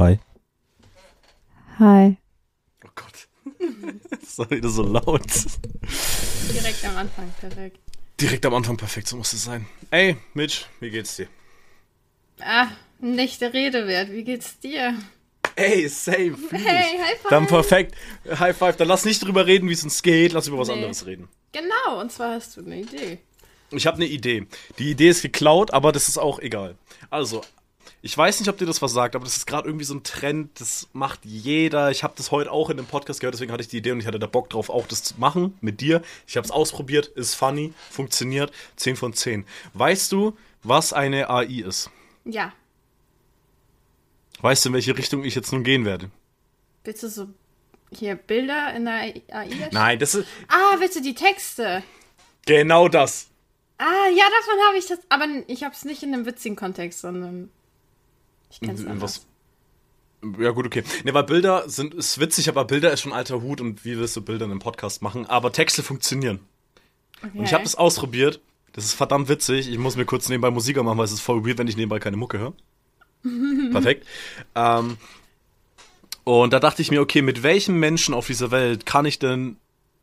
Hi. 0.00 0.18
Hi. 1.78 2.16
Oh 2.86 2.88
Gott. 2.94 3.28
das 4.10 4.38
war 4.38 4.50
wieder 4.50 4.70
so 4.70 4.82
laut. 4.82 5.20
Direkt 6.54 6.82
am 6.86 6.96
Anfang, 6.96 7.30
perfekt. 7.38 7.78
Direkt 8.18 8.46
am 8.46 8.54
Anfang 8.54 8.78
perfekt, 8.78 9.08
so 9.08 9.18
muss 9.18 9.34
es 9.34 9.44
sein. 9.44 9.66
Ey, 9.90 10.16
Mitch, 10.32 10.64
wie 10.80 10.88
geht's 10.88 11.16
dir? 11.16 11.28
Ah, 12.40 12.68
nicht 12.98 13.42
der 13.42 13.52
Rede 13.52 13.86
wert. 13.86 14.10
Wie 14.10 14.24
geht's 14.24 14.58
dir? 14.58 14.94
Ey, 15.54 15.86
same. 15.86 16.34
Hey, 16.50 16.98
High 16.98 17.18
Five. 17.20 17.28
Dann 17.28 17.46
perfekt. 17.46 17.94
High 18.26 18.56
five. 18.56 18.76
Dann 18.78 18.88
lass 18.88 19.04
nicht 19.04 19.22
drüber 19.22 19.46
reden, 19.46 19.68
wie 19.68 19.74
es 19.74 19.84
uns 19.84 20.02
geht. 20.02 20.32
Lass 20.32 20.48
über 20.48 20.56
was 20.56 20.68
Nee. 20.68 20.74
anderes 20.76 21.04
reden. 21.04 21.28
Genau, 21.52 22.00
und 22.00 22.10
zwar 22.10 22.36
hast 22.36 22.56
du 22.56 22.64
eine 22.64 22.80
Idee. 22.80 23.18
Ich 23.70 23.86
habe 23.86 23.98
eine 23.98 24.06
Idee. 24.06 24.46
Die 24.78 24.92
Idee 24.92 25.10
ist 25.10 25.20
geklaut, 25.20 25.74
aber 25.74 25.92
das 25.92 26.08
ist 26.08 26.16
auch 26.16 26.38
egal. 26.38 26.78
Also, 27.10 27.42
ich 28.02 28.16
weiß 28.16 28.40
nicht, 28.40 28.48
ob 28.48 28.56
dir 28.58 28.66
das 28.66 28.80
was 28.80 28.92
sagt, 28.92 29.14
aber 29.14 29.24
das 29.24 29.36
ist 29.36 29.46
gerade 29.46 29.68
irgendwie 29.68 29.84
so 29.84 29.94
ein 29.94 30.02
Trend, 30.02 30.58
das 30.60 30.88
macht 30.92 31.20
jeder. 31.24 31.90
Ich 31.90 32.02
habe 32.02 32.14
das 32.16 32.30
heute 32.30 32.50
auch 32.50 32.70
in 32.70 32.76
dem 32.78 32.86
Podcast 32.86 33.20
gehört, 33.20 33.34
deswegen 33.34 33.52
hatte 33.52 33.62
ich 33.62 33.68
die 33.68 33.78
Idee 33.78 33.92
und 33.92 34.00
ich 34.00 34.06
hatte 34.06 34.18
da 34.18 34.26
Bock 34.26 34.48
drauf, 34.50 34.70
auch 34.70 34.86
das 34.86 35.02
zu 35.02 35.14
machen 35.18 35.56
mit 35.60 35.80
dir. 35.80 36.02
Ich 36.26 36.36
habe 36.36 36.44
es 36.44 36.50
ausprobiert, 36.50 37.06
ist 37.08 37.34
funny, 37.34 37.74
funktioniert, 37.90 38.52
10 38.76 38.96
von 38.96 39.12
10. 39.12 39.44
Weißt 39.74 40.10
du, 40.12 40.36
was 40.62 40.92
eine 40.92 41.28
AI 41.28 41.44
ist? 41.66 41.90
Ja. 42.24 42.52
Weißt 44.40 44.64
du, 44.64 44.70
in 44.70 44.74
welche 44.74 44.96
Richtung 44.96 45.24
ich 45.24 45.34
jetzt 45.34 45.52
nun 45.52 45.64
gehen 45.64 45.84
werde? 45.84 46.10
Willst 46.84 47.02
du 47.02 47.08
so 47.10 47.26
hier 47.92 48.14
Bilder 48.14 48.72
in 48.74 48.86
der 48.86 48.94
AI? 48.94 49.68
Nein, 49.72 49.98
das 49.98 50.14
ist 50.14 50.26
Ah, 50.48 50.76
willst 50.78 50.96
du 50.96 51.02
die 51.02 51.14
Texte? 51.14 51.82
genau 52.46 52.88
das. 52.88 53.26
Ah, 53.76 54.08
ja, 54.14 54.24
davon 54.38 54.66
habe 54.66 54.78
ich 54.78 54.86
das. 54.86 54.98
Aber 55.08 55.26
ich 55.46 55.62
habe 55.64 55.74
es 55.74 55.84
nicht 55.84 56.02
in 56.02 56.12
einem 56.14 56.26
witzigen 56.26 56.56
Kontext, 56.56 57.00
sondern. 57.00 57.50
Ich 58.50 58.60
kenn's 58.60 58.80
In 58.80 58.88
anders. 58.88 59.26
was? 60.22 60.38
Ja, 60.38 60.50
gut, 60.50 60.66
okay. 60.66 60.84
Ne, 61.04 61.14
weil 61.14 61.24
Bilder 61.24 61.68
sind, 61.68 61.94
ist 61.94 62.20
witzig, 62.20 62.48
aber 62.48 62.64
Bilder 62.64 62.92
ist 62.92 63.00
schon 63.00 63.12
alter 63.12 63.40
Hut 63.40 63.60
und 63.60 63.84
wie 63.84 63.98
willst 63.98 64.16
du 64.16 64.20
Bilder 64.20 64.44
in 64.44 64.50
einem 64.50 64.60
Podcast 64.60 65.00
machen? 65.00 65.26
Aber 65.26 65.52
Texte 65.52 65.82
funktionieren. 65.82 66.40
Okay. 67.22 67.38
Und 67.38 67.44
ich 67.44 67.54
habe 67.54 67.64
das 67.64 67.74
ausprobiert. 67.74 68.40
Das 68.72 68.84
ist 68.84 68.94
verdammt 68.94 69.28
witzig. 69.28 69.68
Ich 69.68 69.78
muss 69.78 69.96
mir 69.96 70.04
kurz 70.04 70.28
nebenbei 70.28 70.50
Musik 70.50 70.76
machen, 70.82 70.98
weil 70.98 71.04
es 71.04 71.12
ist 71.12 71.20
voll 71.20 71.44
weird, 71.46 71.58
wenn 71.58 71.68
ich 71.68 71.76
nebenbei 71.76 71.98
keine 71.98 72.16
Mucke 72.16 72.38
höre. 72.38 72.52
Perfekt. 73.72 74.06
Ähm, 74.54 74.96
und 76.24 76.52
da 76.52 76.60
dachte 76.60 76.82
ich 76.82 76.90
mir, 76.90 77.00
okay, 77.00 77.22
mit 77.22 77.42
welchem 77.42 77.78
Menschen 77.78 78.14
auf 78.14 78.26
dieser 78.26 78.50
Welt 78.50 78.86
kann 78.86 79.06
ich 79.06 79.18
denn 79.18 79.56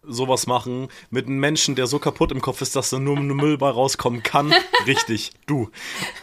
sowas 0.04 0.48
machen? 0.48 0.90
Mit 1.10 1.28
einem 1.28 1.40
Menschen, 1.40 1.76
der 1.76 1.88
so 1.88 2.00
kaputt 2.00 2.32
im 2.32 2.42
Kopf 2.42 2.62
ist, 2.62 2.76
dass 2.76 2.90
da 2.90 3.00
nur, 3.00 3.20
nur 3.20 3.36
Müll 3.36 3.58
bei 3.58 3.70
rauskommen 3.70 4.24
kann? 4.24 4.54
Richtig, 4.86 5.32
du. 5.46 5.70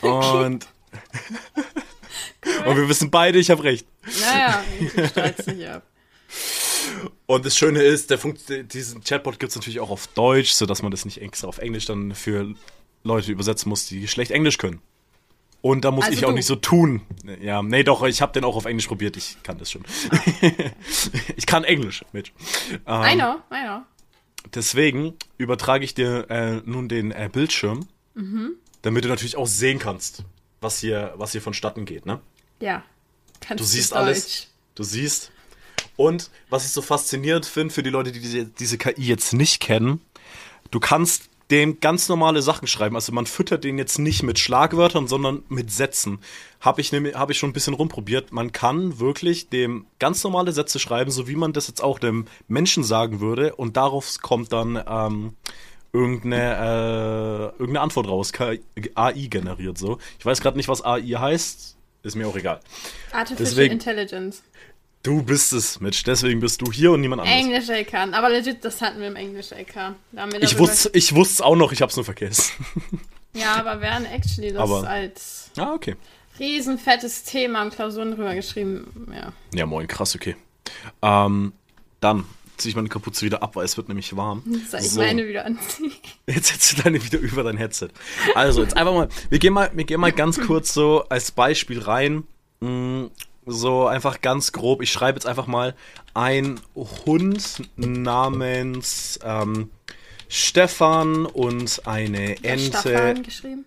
Und, 0.01 0.67
und 2.67 2.77
wir 2.77 2.89
wissen 2.89 3.11
beide, 3.11 3.39
ich 3.39 3.51
habe 3.51 3.63
recht. 3.65 3.87
Naja, 4.21 4.63
ich 4.81 5.09
streit's 5.11 5.47
nicht 5.47 5.67
ab. 5.69 5.83
Und 7.27 7.47
das 7.47 7.57
Schöne 7.57 7.83
ist, 7.83 8.11
der 8.11 8.19
Funkt, 8.19 8.43
diesen 8.75 9.03
Chatbot 9.03 9.39
gibt 9.39 9.51
es 9.51 9.57
natürlich 9.57 9.81
auch 9.81 9.91
auf 9.91 10.07
Deutsch, 10.09 10.53
sodass 10.53 10.83
man 10.83 10.91
das 10.91 11.05
nicht 11.05 11.21
extra 11.23 11.47
auf 11.49 11.59
Englisch 11.59 11.87
dann 11.87 12.15
für 12.15 12.55
Leute 13.03 13.33
übersetzen 13.33 13.69
muss, 13.69 13.87
die 13.87 14.07
schlecht 14.09 14.31
Englisch 14.31 14.59
können. 14.59 14.81
Und 15.63 15.87
da 15.87 15.91
muss 15.91 16.05
Also 16.05 16.19
ich 16.19 16.25
auch 16.27 16.31
du. 16.31 16.35
nicht 16.35 16.45
so 16.47 16.57
tun. 16.57 17.01
Ja, 17.41 17.63
nee, 17.63 17.85
doch, 17.85 18.03
ich 18.03 18.21
habe 18.21 18.33
den 18.33 18.45
auch 18.45 18.57
auf 18.57 18.67
Englisch 18.67 18.87
probiert, 18.87 19.17
ich 19.17 19.39
kann 19.43 19.57
das 19.57 19.71
schon. 19.71 19.83
ich 21.37 21.47
kann 21.47 21.65
Englisch, 21.65 22.05
Mitch. 22.13 22.33
Ähm, 22.87 23.03
I 23.03 23.15
know, 23.15 23.37
I 23.51 23.65
know. 23.65 23.81
Deswegen 24.55 25.15
übertrage 25.39 25.85
ich 25.85 25.95
dir 25.95 26.29
äh, 26.31 26.61
nun 26.67 26.89
den 26.89 27.13
äh, 27.13 27.31
Bildschirm, 27.33 27.87
Mhm. 28.17 28.53
damit 28.83 29.05
du 29.05 29.09
natürlich 29.09 29.37
auch 29.37 29.47
sehen 29.49 29.79
kannst, 29.81 30.23
was 30.61 30.79
hier, 30.79 31.15
was 31.17 31.33
hier 31.33 31.41
vonstatten 31.43 31.85
geht, 31.87 32.07
ne? 32.07 32.21
Ja. 32.61 32.83
Kannst 33.41 33.63
Du 33.63 33.67
siehst 33.67 33.93
Deutsch. 33.93 33.99
alles. 33.99 34.49
Du 34.75 34.83
siehst. 34.83 35.31
Und 35.97 36.31
was 36.51 36.65
ich 36.65 36.73
so 36.73 36.83
faszinierend 36.83 37.47
finde 37.47 37.73
für 37.73 37.83
die 37.83 37.91
Leute, 37.91 38.11
die 38.11 38.21
diese, 38.21 38.47
diese 38.47 38.79
KI 38.79 39.03
jetzt 39.03 39.33
nicht 39.33 39.61
kennen, 39.61 40.01
du 40.71 40.81
kannst 40.81 41.29
dem 41.51 41.79
ganz 41.81 42.09
normale 42.09 42.43
Sachen 42.43 42.67
schreiben. 42.67 42.97
Also 42.97 43.13
man 43.13 43.27
füttert 43.27 43.65
den 43.65 43.77
jetzt 43.79 43.99
nicht 43.99 44.23
mit 44.23 44.39
Schlagwörtern, 44.39 45.07
sondern 45.07 45.43
mit 45.49 45.71
Sätzen. 45.71 46.19
Habe 46.61 46.81
ich, 46.81 46.93
hab 46.93 47.31
ich 47.31 47.39
schon 47.39 47.51
ein 47.51 47.53
bisschen 47.53 47.75
rumprobiert. 47.75 48.33
Man 48.33 48.51
kann 48.51 48.99
wirklich 48.99 49.51
dem 49.51 49.87
ganz 49.99 50.25
normale 50.25 50.53
Sätze 50.53 50.79
schreiben, 50.79 51.11
so 51.11 51.29
wie 51.29 51.37
man 51.37 51.53
das 51.53 51.69
jetzt 51.69 51.83
auch 51.83 51.99
dem 51.99 52.27
Menschen 52.49 52.83
sagen 52.83 53.21
würde. 53.21 53.55
Und 53.55 53.77
darauf 53.77 54.19
kommt 54.23 54.53
dann 54.53 54.83
ähm, 54.89 55.35
irgendeine, 55.93 56.57
äh, 56.57 57.59
irgendeine 57.59 57.81
Antwort 57.83 58.09
raus. 58.09 58.33
KI 58.33 58.63
AI 58.95 59.27
generiert 59.29 59.77
so. 59.77 59.99
Ich 60.19 60.25
weiß 60.25 60.41
gerade 60.41 60.57
nicht, 60.57 60.69
was 60.69 60.83
AI 60.85 61.03
heißt. 61.03 61.77
Ist 62.05 62.15
mir 62.15 62.29
auch 62.29 62.37
egal. 62.37 62.61
Artificial 63.13 63.45
Deswegen- 63.49 63.73
Intelligence. 63.73 64.43
Du 65.03 65.23
bist 65.23 65.53
es, 65.53 65.81
Mitch. 65.81 66.03
Deswegen 66.05 66.41
bist 66.41 66.63
du 66.63 66.73
hier 66.73 66.93
und 66.93 67.01
niemand 67.03 67.23
anderes. 67.23 67.39
Englisch 67.39 67.69
LK. 67.69 68.15
Aber 68.15 68.31
legit, 68.31 68.65
das 68.65 68.81
hatten 68.81 69.01
wir 69.01 69.09
im 69.09 69.17
Englisch 69.17 69.51
LK. 69.51 69.97
Ich 70.41 70.59
wusste 70.59 70.91
ich 70.95 71.15
wusste 71.15 71.35
es 71.35 71.41
auch 71.43 71.57
noch, 71.57 71.73
ich 71.73 71.83
hab's 71.83 71.97
nur 71.97 72.05
vergessen. 72.05 72.53
Ja, 73.37 73.57
aber 73.57 73.81
wir 73.81 73.93
haben 73.93 74.05
actually 74.05 74.53
das 74.53 74.63
Aber- 74.63 74.89
als 74.89 75.51
ah, 75.57 75.73
okay. 75.73 75.97
riesenfettes 76.39 77.25
Thema 77.25 77.65
in 77.65 77.71
Klausuren 77.71 78.13
drüber 78.13 78.33
geschrieben. 78.33 79.09
Ja. 79.13 79.33
Ja, 79.53 79.67
moin, 79.67 79.89
krass, 79.89 80.15
okay. 80.15 80.37
Ähm, 81.03 81.53
dann 81.99 82.27
zieh 82.57 82.69
ich 82.71 82.77
meine 82.77 82.89
Kapuze 82.89 83.25
wieder 83.27 83.43
ab, 83.43 83.57
weil 83.57 83.65
es 83.65 83.77
wird 83.77 83.89
nämlich 83.89 84.17
warm. 84.17 84.43
Soll 84.71 84.81
ich 84.81 84.91
So. 84.91 85.01
meine 85.01 85.27
wieder 85.27 85.45
anziehen? 85.45 85.93
Jetzt 86.27 86.49
setzt 86.49 86.79
du 86.79 86.83
deine 86.83 87.05
wieder 87.05 87.19
über 87.19 87.43
dein 87.43 87.57
Headset. 87.57 87.89
Also, 88.35 88.63
jetzt 88.63 88.77
einfach 88.77 88.95
mal, 88.95 89.09
wir 89.31 89.39
gehen 89.39 89.53
mal, 89.53 89.71
wir 89.75 89.85
gehen 89.85 90.01
mal 90.01 90.13
ganz 90.13 90.41
kurz 90.41 90.73
so 90.73 91.05
als 91.09 91.31
Beispiel 91.33 91.81
rein. 91.81 92.25
Mm, 92.61 93.07
So 93.47 93.87
einfach 93.87 94.21
ganz 94.23 94.53
grob. 94.53 94.81
Ich 94.83 94.91
schreibe 94.91 95.17
jetzt 95.17 95.27
einfach 95.27 95.47
mal 95.47 95.75
ein 96.15 96.61
Hund 96.75 97.63
namens 97.77 99.19
ähm, 99.23 99.71
Stefan 100.29 101.27
und 101.27 101.83
eine 101.87 102.43
Ente. 102.43 102.79
Stefan 102.81 103.23
geschrieben? 103.23 103.65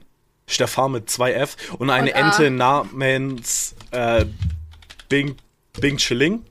Stefan 0.47 0.93
mit 0.93 1.09
zwei 1.09 1.33
F 1.33 1.57
und 1.77 1.89
eine 1.89 2.11
Und. 2.11 2.15
Ente 2.17 2.49
namens 2.49 3.75
äh, 3.91 4.25
Bing, 5.09 5.35
Bing 5.79 5.97
Chilling. 5.97 6.43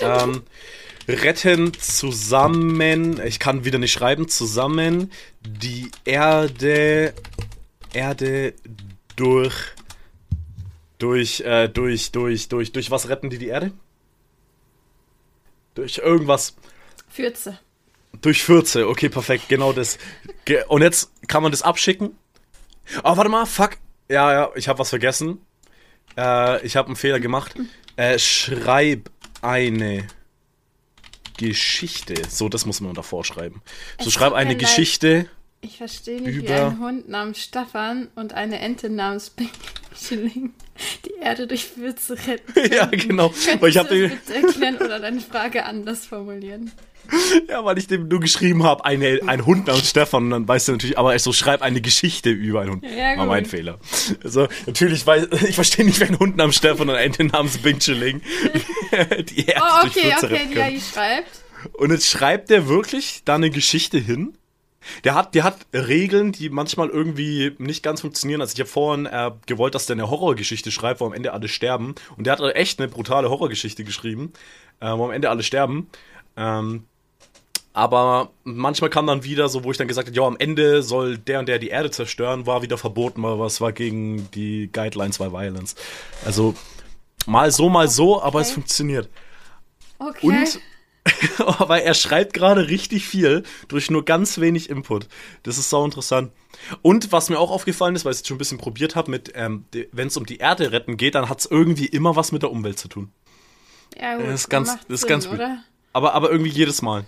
Ähm, 0.00 0.42
retten 1.08 1.72
zusammen, 1.74 3.20
ich 3.24 3.38
kann 3.38 3.64
wieder 3.64 3.78
nicht 3.78 3.92
schreiben, 3.92 4.28
zusammen 4.28 5.10
die 5.46 5.90
Erde, 6.04 7.14
Erde 7.92 8.54
durch, 9.16 9.54
durch, 10.98 11.40
äh, 11.40 11.68
durch, 11.68 12.12
durch, 12.12 12.48
durch, 12.48 12.72
durch 12.72 12.90
was 12.90 13.08
retten 13.08 13.30
die 13.30 13.38
die 13.38 13.48
Erde? 13.48 13.72
Durch 15.74 15.98
irgendwas. 15.98 16.54
Fürze. 17.08 17.58
Durch 18.20 18.42
Fürze, 18.42 18.88
okay, 18.88 19.08
perfekt, 19.08 19.48
genau 19.48 19.72
das. 19.72 19.98
Und 20.68 20.82
jetzt 20.82 21.10
kann 21.26 21.42
man 21.42 21.52
das 21.52 21.62
abschicken. 21.62 22.16
Oh, 23.02 23.16
warte 23.16 23.28
mal, 23.28 23.46
fuck. 23.46 23.72
Ja, 24.08 24.32
ja, 24.32 24.50
ich 24.54 24.68
habe 24.68 24.78
was 24.78 24.90
vergessen. 24.90 25.40
Äh, 26.16 26.64
ich 26.64 26.76
habe 26.76 26.88
einen 26.88 26.96
Fehler 26.96 27.18
gemacht. 27.18 27.54
Äh, 27.96 28.18
schreib 28.18 29.10
eine 29.42 30.06
Geschichte. 31.36 32.14
So, 32.28 32.48
das 32.48 32.66
muss 32.66 32.80
man 32.80 32.94
davor 32.94 33.24
schreiben. 33.24 33.62
So, 34.00 34.08
Es 34.08 34.12
schreib 34.14 34.32
eine 34.32 34.48
mir 34.50 34.52
leid. 34.54 34.60
Geschichte. 34.60 35.28
Ich 35.60 35.78
verstehe 35.78 36.20
nicht, 36.20 36.26
wie 36.36 36.44
Über- 36.44 36.66
ein 36.66 36.78
Hund 36.78 37.08
namens 37.08 37.38
Stefan 37.38 38.08
und 38.14 38.34
eine 38.34 38.58
Ente 38.60 38.90
namens 38.90 39.32
Schilling 39.96 40.52
die 41.06 41.14
Erde 41.22 41.46
durch 41.46 41.64
Fürze 41.66 42.16
retten. 42.26 42.52
ja, 42.74 42.86
könnten. 42.86 43.08
genau. 43.08 43.28
Könntest 43.30 43.64
ich 43.68 43.78
habe 43.78 44.10
erklären 44.32 44.76
oder 44.76 45.00
deine 45.00 45.20
Frage 45.20 45.64
anders 45.64 46.04
formulieren? 46.06 46.70
ja, 47.48 47.64
weil 47.64 47.78
ich 47.78 47.86
dem 47.86 48.08
nur 48.08 48.20
geschrieben 48.20 48.62
habe, 48.62 48.84
eine, 48.84 49.20
ein 49.26 49.46
Hund 49.46 49.66
namens 49.66 49.90
Stefan 49.90 50.24
und 50.24 50.30
dann 50.30 50.48
weißt 50.48 50.68
du 50.68 50.72
natürlich, 50.72 50.98
aber 50.98 51.14
ich 51.14 51.22
so 51.22 51.32
schreib 51.32 51.62
eine 51.62 51.80
Geschichte 51.80 52.30
über 52.30 52.62
einen 52.62 52.72
Hund. 52.72 52.84
Ja, 52.84 53.16
War 53.16 53.26
mein. 53.26 53.44
Fehler. 53.44 53.78
Also, 54.22 54.48
natürlich 54.66 55.06
weiß 55.06 55.28
ich 55.48 55.54
verstehe 55.54 55.84
nicht, 55.84 56.00
wenn 56.00 56.10
ein 56.10 56.18
Hund 56.18 56.36
namens 56.36 56.56
Stefan 56.56 56.88
und 56.88 56.94
eine 56.94 57.04
Ente 57.04 57.24
namens 57.24 57.58
Bing 57.58 57.78
Chilling 57.78 58.20
die 59.28 59.46
Erde 59.46 59.60
Oh, 59.60 59.86
okay, 59.86 60.14
okay, 60.22 60.48
die. 60.52 60.60
AI 60.60 60.80
schreibt. 60.80 61.42
Und 61.72 61.90
jetzt 61.90 62.08
schreibt 62.08 62.50
der 62.50 62.68
wirklich 62.68 63.22
da 63.24 63.34
eine 63.34 63.50
Geschichte 63.50 63.98
hin. 63.98 64.36
Der 65.04 65.14
hat, 65.14 65.34
der 65.34 65.44
hat 65.44 65.66
Regeln, 65.72 66.32
die 66.32 66.50
manchmal 66.50 66.88
irgendwie 66.90 67.52
nicht 67.58 67.82
ganz 67.82 68.02
funktionieren. 68.02 68.40
Also 68.40 68.54
ich 68.54 68.60
habe 68.60 68.68
vorhin 68.68 69.06
äh, 69.06 69.30
gewollt, 69.46 69.74
dass 69.74 69.86
der 69.86 69.94
eine 69.94 70.10
Horrorgeschichte 70.10 70.70
schreibt, 70.70 71.00
wo 71.00 71.06
am 71.06 71.12
Ende 71.12 71.32
alle 71.32 71.48
sterben. 71.48 71.94
Und 72.16 72.26
der 72.26 72.36
hat 72.36 72.54
echt 72.54 72.78
eine 72.78 72.88
brutale 72.88 73.30
Horrorgeschichte 73.30 73.84
geschrieben, 73.84 74.32
äh, 74.80 74.90
wo 74.90 75.06
am 75.06 75.10
Ende 75.10 75.30
alle 75.30 75.42
sterben. 75.42 75.88
Ähm, 76.36 76.84
aber 77.74 78.30
manchmal 78.44 78.88
kam 78.88 79.06
dann 79.06 79.24
wieder 79.24 79.48
so, 79.48 79.64
wo 79.64 79.70
ich 79.70 79.76
dann 79.76 79.88
gesagt 79.88 80.08
habe, 80.08 80.16
ja, 80.16 80.22
am 80.22 80.36
Ende 80.38 80.82
soll 80.82 81.18
der 81.18 81.40
und 81.40 81.46
der 81.46 81.58
die 81.58 81.68
Erde 81.68 81.90
zerstören, 81.90 82.46
war 82.46 82.62
wieder 82.62 82.78
verboten, 82.78 83.22
weil 83.22 83.38
was 83.38 83.60
war 83.60 83.72
gegen 83.72 84.30
die 84.30 84.70
Guidelines 84.72 85.18
by 85.18 85.32
Violence. 85.32 85.74
Also 86.24 86.54
mal 87.26 87.50
so, 87.50 87.68
mal 87.68 87.88
so, 87.88 88.22
aber 88.22 88.40
es 88.40 88.52
funktioniert. 88.52 89.10
Okay. 89.98 90.26
Und 90.26 90.60
Aber 91.58 91.82
er 91.82 91.94
schreibt 91.94 92.32
gerade 92.32 92.68
richtig 92.68 93.06
viel 93.06 93.42
durch 93.68 93.90
nur 93.90 94.04
ganz 94.04 94.40
wenig 94.40 94.70
Input. 94.70 95.08
Das 95.42 95.58
ist 95.58 95.68
sau 95.68 95.84
interessant. 95.84 96.32
Und 96.82 97.12
was 97.12 97.28
mir 97.28 97.38
auch 97.38 97.50
aufgefallen 97.50 97.94
ist, 97.94 98.04
weil 98.04 98.12
ich 98.12 98.20
es 98.20 98.26
schon 98.26 98.36
ein 98.36 98.38
bisschen 98.38 98.58
probiert 98.58 98.96
habe, 98.96 99.10
mit 99.10 99.32
ähm, 99.34 99.66
wenn 99.92 100.08
es 100.08 100.16
um 100.16 100.24
die 100.24 100.38
Erde 100.38 100.72
retten 100.72 100.96
geht, 100.96 101.14
dann 101.14 101.28
hat 101.28 101.40
es 101.40 101.46
irgendwie 101.46 101.86
immer 101.86 102.16
was 102.16 102.32
mit 102.32 102.42
der 102.42 102.50
Umwelt 102.50 102.78
zu 102.78 102.88
tun. 102.88 103.12
Ja, 104.00 104.16
gut. 104.16 104.26
Das 104.26 104.40
ist 104.40 104.48
ganz, 104.48 104.68
das 104.68 104.80
ist 104.88 105.00
Sinn, 105.00 105.08
ganz 105.10 105.26
gut. 105.26 105.34
oder? 105.34 105.62
Aber, 105.92 106.14
aber 106.14 106.30
irgendwie 106.30 106.50
jedes 106.50 106.82
Mal. 106.82 107.04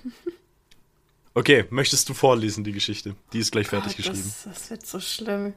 Okay, 1.37 1.67
möchtest 1.69 2.09
du 2.09 2.15
vorlesen, 2.15 2.65
die 2.65 2.73
Geschichte? 2.73 3.15
Die 3.35 3.41
ist 3.41 3.53
gleich 3.53 3.67
fertig 3.69 3.89
Gott, 3.97 4.07
geschrieben. 4.07 4.33
Das, 4.45 4.55
das 4.55 4.71
wird 4.71 4.87
so 4.87 5.01
schlimm. 5.01 5.53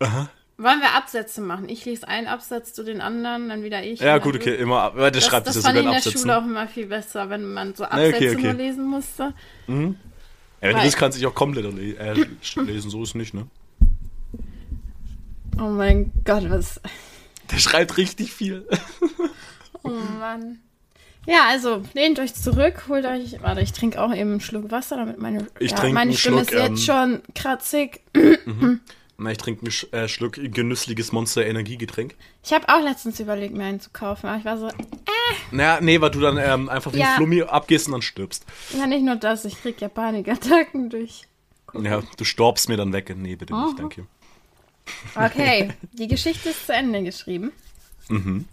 Aha. 0.00 0.28
Wollen 0.58 0.80
wir 0.80 0.94
Absätze 0.96 1.40
machen? 1.40 1.68
Ich 1.68 1.84
lese 1.84 2.08
einen 2.08 2.26
Absatz, 2.26 2.72
du 2.72 2.82
den 2.82 3.00
anderen, 3.00 3.48
dann 3.48 3.62
wieder 3.62 3.84
ich. 3.84 4.00
Ja, 4.00 4.18
gut, 4.18 4.34
okay, 4.34 4.56
immer. 4.56 4.82
ab- 4.82 4.94
Das, 4.96 5.12
Das, 5.12 5.24
schreibt 5.26 5.46
das 5.46 5.56
es 5.56 5.62
ja 5.62 5.68
fand 5.68 5.78
ich 5.78 5.84
in 5.84 5.90
der 5.90 5.96
Absätzen. 5.98 6.20
Schule 6.22 6.38
auch 6.38 6.44
immer 6.44 6.66
viel 6.66 6.86
besser, 6.86 7.30
wenn 7.30 7.52
man 7.52 7.72
so 7.76 7.84
Absätze 7.84 8.16
okay, 8.16 8.30
okay. 8.34 8.42
nur 8.42 8.52
lesen 8.54 8.84
musste. 8.84 9.22
Ja, 9.68 9.74
wenn 9.74 9.94
du 10.76 10.82
willst, 10.82 10.96
kannst 10.96 11.16
du 11.16 11.20
dich 11.20 11.26
auch 11.28 11.34
komplett 11.36 11.72
le 11.72 11.96
äh, 11.96 12.26
lesen, 12.60 12.90
so 12.90 13.02
ist 13.04 13.14
nicht, 13.14 13.32
ne? 13.32 13.46
Oh 15.56 15.68
mein 15.68 16.10
Gott, 16.24 16.50
was. 16.50 16.80
Der 17.52 17.58
schreibt 17.58 17.96
richtig 17.96 18.32
viel. 18.32 18.66
Oh 19.84 19.88
Mann. 20.18 20.58
Ja, 21.26 21.46
also 21.48 21.82
lehnt 21.94 22.18
euch 22.18 22.34
zurück, 22.34 22.84
holt 22.88 23.04
euch. 23.04 23.40
Warte, 23.42 23.60
ich 23.60 23.72
trinke 23.72 24.00
auch 24.02 24.12
eben 24.12 24.30
einen 24.32 24.40
Schluck 24.40 24.70
Wasser, 24.70 24.96
damit 24.96 25.18
meine, 25.18 25.46
Ich 25.60 25.70
ja, 25.70 25.88
meine 25.90 26.14
Stimme 26.14 26.38
Schluck, 26.44 26.52
ist 26.52 26.58
ähm, 26.58 26.74
jetzt 26.74 26.84
schon 26.84 27.22
kratzig. 27.34 28.00
Na, 29.18 29.30
ich 29.30 29.38
trinke 29.38 29.66
einen 29.92 30.02
äh, 30.04 30.08
Schluck 30.08 30.32
genüssliges 30.34 31.12
Monster-Energiegetränk. 31.12 32.16
Ich 32.44 32.52
habe 32.52 32.68
auch 32.68 32.82
letztens 32.82 33.20
überlegt, 33.20 33.54
mir 33.54 33.64
einen 33.64 33.78
zu 33.78 33.90
kaufen, 33.90 34.26
aber 34.26 34.38
ich 34.38 34.44
war 34.44 34.58
so, 34.58 34.68
Naja, 35.52 35.78
nee, 35.80 36.00
weil 36.00 36.10
du 36.10 36.18
dann 36.20 36.38
ähm, 36.38 36.68
einfach 36.68 36.92
wie 36.92 36.98
Ja. 36.98 37.10
ein 37.10 37.16
Flummi 37.16 37.42
abgehst 37.42 37.86
und 37.86 37.92
dann 37.92 38.02
stirbst. 38.02 38.44
ja 38.76 38.86
nicht 38.86 39.04
nur 39.04 39.16
das, 39.16 39.44
ich 39.44 39.60
krieg 39.60 39.80
ja 39.80 39.88
Panikattacken 39.88 40.90
durch. 40.90 41.22
Ja, 41.74 42.02
du 42.16 42.24
storbst 42.24 42.68
mir 42.68 42.76
dann 42.76 42.92
weg. 42.92 43.14
Nee, 43.16 43.36
bitte 43.36 43.54
nicht, 43.54 43.78
danke. 43.78 44.06
Okay, 45.14 45.70
die 45.92 46.08
Geschichte 46.08 46.48
ist 46.50 46.66
zu 46.66 46.72
Ende 46.74 47.02
geschrieben. 47.02 47.52
Mhm. 48.08 48.46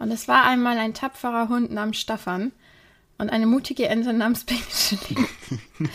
Und 0.00 0.10
es 0.10 0.26
war 0.28 0.44
einmal 0.44 0.78
ein 0.78 0.94
tapferer 0.94 1.48
Hund 1.50 1.70
namens 1.70 1.98
Staffan 1.98 2.52
und 3.18 3.28
eine 3.28 3.46
mutige 3.46 3.86
Ente 3.86 4.12
namens 4.14 4.44
Pingeling. 4.46 5.28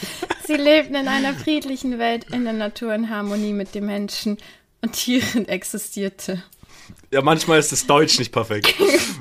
Sie 0.45 0.53
lebten 0.53 0.95
in 0.95 1.07
einer 1.07 1.33
friedlichen 1.33 1.97
Welt 1.97 2.25
in 2.31 2.43
der 2.43 2.53
Natur 2.53 2.93
in 2.93 3.09
Harmonie 3.09 3.51
mit 3.51 3.73
den 3.73 3.87
Menschen 3.87 4.37
und 4.81 4.93
Tieren 4.93 5.47
existierte. 5.47 6.43
Ja, 7.11 7.23
manchmal 7.23 7.57
ist 7.57 7.71
das 7.71 7.87
Deutsch 7.87 8.19
nicht 8.19 8.31
perfekt. 8.31 8.75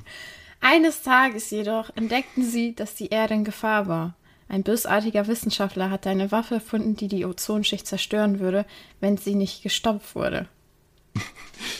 Eines 0.61 1.03
Tages 1.03 1.51
jedoch 1.51 1.91
entdeckten 1.97 2.45
sie, 2.45 2.75
dass 2.75 2.95
die 2.95 3.09
Erde 3.09 3.35
in 3.35 3.45
Gefahr 3.45 3.89
war. 3.89 4.15
Ein 4.51 4.63
bösartiger 4.63 5.27
Wissenschaftler 5.27 5.89
hatte 5.89 6.11
eine 6.11 6.31
Waffe 6.31 6.57
erfunden, 6.57 6.95
die 6.95 7.09
die 7.09 7.25
Ozonschicht 7.25 7.87
zerstören 7.87 8.39
würde, 8.39 8.67
wenn 9.01 9.17
sie 9.17 9.35
nicht 9.35 9.63
gestoppt 9.63 10.15
wurde. 10.15 10.47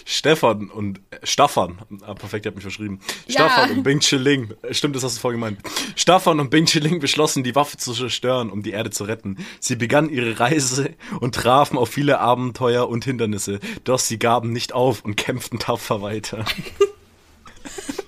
Stefan 0.05 0.71
und 0.71 0.99
äh, 1.11 1.19
Staffan, 1.23 1.79
ah, 2.03 2.15
perfekt, 2.15 2.45
ihr 2.45 2.51
habt 2.51 2.57
mich 2.57 2.65
verschrieben. 2.65 3.01
Ja. 3.27 3.49
Staffan 3.49 3.71
und 3.71 3.83
Bing 3.83 4.01
Chiling, 4.01 4.55
äh, 4.63 4.75
stimmt, 4.75 4.97
das 4.97 5.03
hast 5.05 5.17
du 5.17 5.21
vorhin 5.21 5.41
gemeint. 5.41 5.61
Staffan 5.97 6.41
und 6.41 6.51
Bing 6.51 6.67
Chiling 6.67 7.01
beschlossen, 7.01 7.43
die 7.43 7.55
Waffe 7.55 7.77
zu 7.77 7.93
zerstören, 7.93 8.51
um 8.51 8.63
die 8.63 8.71
Erde 8.71 8.91
zu 8.91 9.05
retten. 9.05 9.39
Sie 9.61 9.77
begannen 9.77 10.11
ihre 10.11 10.41
Reise 10.41 10.91
und 11.21 11.35
trafen 11.35 11.79
auf 11.79 11.89
viele 11.89 12.21
Abenteuer 12.21 12.89
und 12.89 13.05
Hindernisse, 13.05 13.61
doch 13.85 13.99
sie 13.99 14.19
gaben 14.19 14.53
nicht 14.53 14.73
auf 14.73 15.05
und 15.05 15.17
kämpften 15.17 15.59
tapfer 15.59 16.03
weiter. 16.03 16.45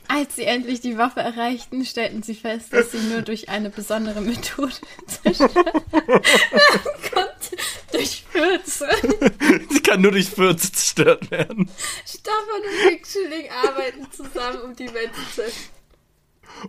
Als 0.08 0.37
sie 0.37 0.44
endlich 0.44 0.81
die 0.81 0.96
Waffe 0.99 1.20
erreichten, 1.20 1.84
stellten 1.84 2.22
sie 2.22 2.34
fest, 2.34 2.72
dass 2.72 2.93
sie 2.93 3.00
nur 3.00 3.22
durch 3.22 3.49
eine 3.49 3.70
besondere 3.70 4.20
Methode 4.20 4.72
zerstören 5.06 5.52
konnte. 5.93 7.36
Durch 7.93 8.25
Fürze. 8.31 8.88
sie 9.70 9.81
kann 9.81 10.00
nur 10.00 10.12
durch 10.12 10.28
Fürze 10.28 10.72
zerstört 10.72 11.31
werden. 11.31 11.70
Staffan 12.06 12.62
und 12.62 12.88
Big 12.88 13.04
Chilling 13.04 13.48
arbeiten 13.50 14.06
zusammen, 14.10 14.60
um 14.62 14.76
die 14.76 14.93
Welt 14.93 15.10
zu 15.14 15.22
zerstören. 15.34 15.70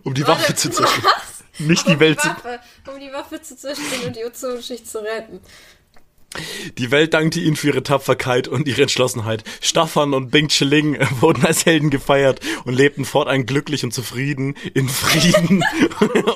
Um 0.04 0.14
die 0.14 0.26
Waffe 0.26 0.54
zu 0.54 0.70
zerstören. 0.70 1.04
Was? 1.04 1.66
Nicht 1.66 1.86
um 1.86 1.94
die 1.94 2.00
Welt 2.00 2.20
zu 2.20 2.28
Waffe, 2.28 2.60
um 2.86 3.00
die 3.00 3.12
Waffe 3.12 3.42
zu 3.42 3.56
zerstören 3.56 4.06
und 4.06 4.16
die 4.16 4.24
Ozonschicht 4.24 4.86
zu 4.86 4.98
retten. 5.00 5.40
Die 6.76 6.90
Welt 6.90 7.14
dankte 7.14 7.40
ihnen 7.40 7.56
für 7.56 7.68
ihre 7.68 7.82
Tapferkeit 7.82 8.48
und 8.48 8.68
ihre 8.68 8.82
Entschlossenheit. 8.82 9.44
Staffan 9.62 10.12
und 10.12 10.30
Bing 10.30 10.48
Chiling 10.48 10.94
äh, 10.94 11.06
wurden 11.20 11.44
als 11.44 11.64
Helden 11.64 11.90
gefeiert 11.90 12.40
und 12.64 12.74
lebten 12.74 13.04
fortan 13.04 13.46
glücklich 13.46 13.82
und 13.82 13.92
zufrieden 13.92 14.54
in 14.74 14.88
Frieden 14.88 15.64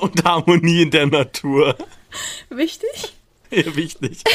und 0.01 0.23
Harmonie 0.23 0.81
in 0.81 0.91
der 0.91 1.05
Natur. 1.05 1.77
Wichtig? 2.49 3.13
Ja, 3.53 3.75
wichtig. 3.75 4.23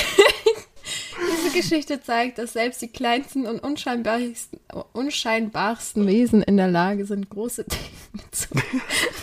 Diese 1.33 1.57
Geschichte 1.57 2.01
zeigt, 2.01 2.39
dass 2.39 2.53
selbst 2.53 2.81
die 2.81 2.89
kleinsten 2.89 3.47
und 3.47 3.59
unscheinbarsten, 3.59 4.61
unscheinbarsten 4.93 6.07
Wesen 6.07 6.43
in 6.43 6.57
der 6.57 6.69
Lage 6.69 7.05
sind, 7.05 7.29
große 7.29 7.65
Dinge 7.65 8.31
zu 8.31 8.49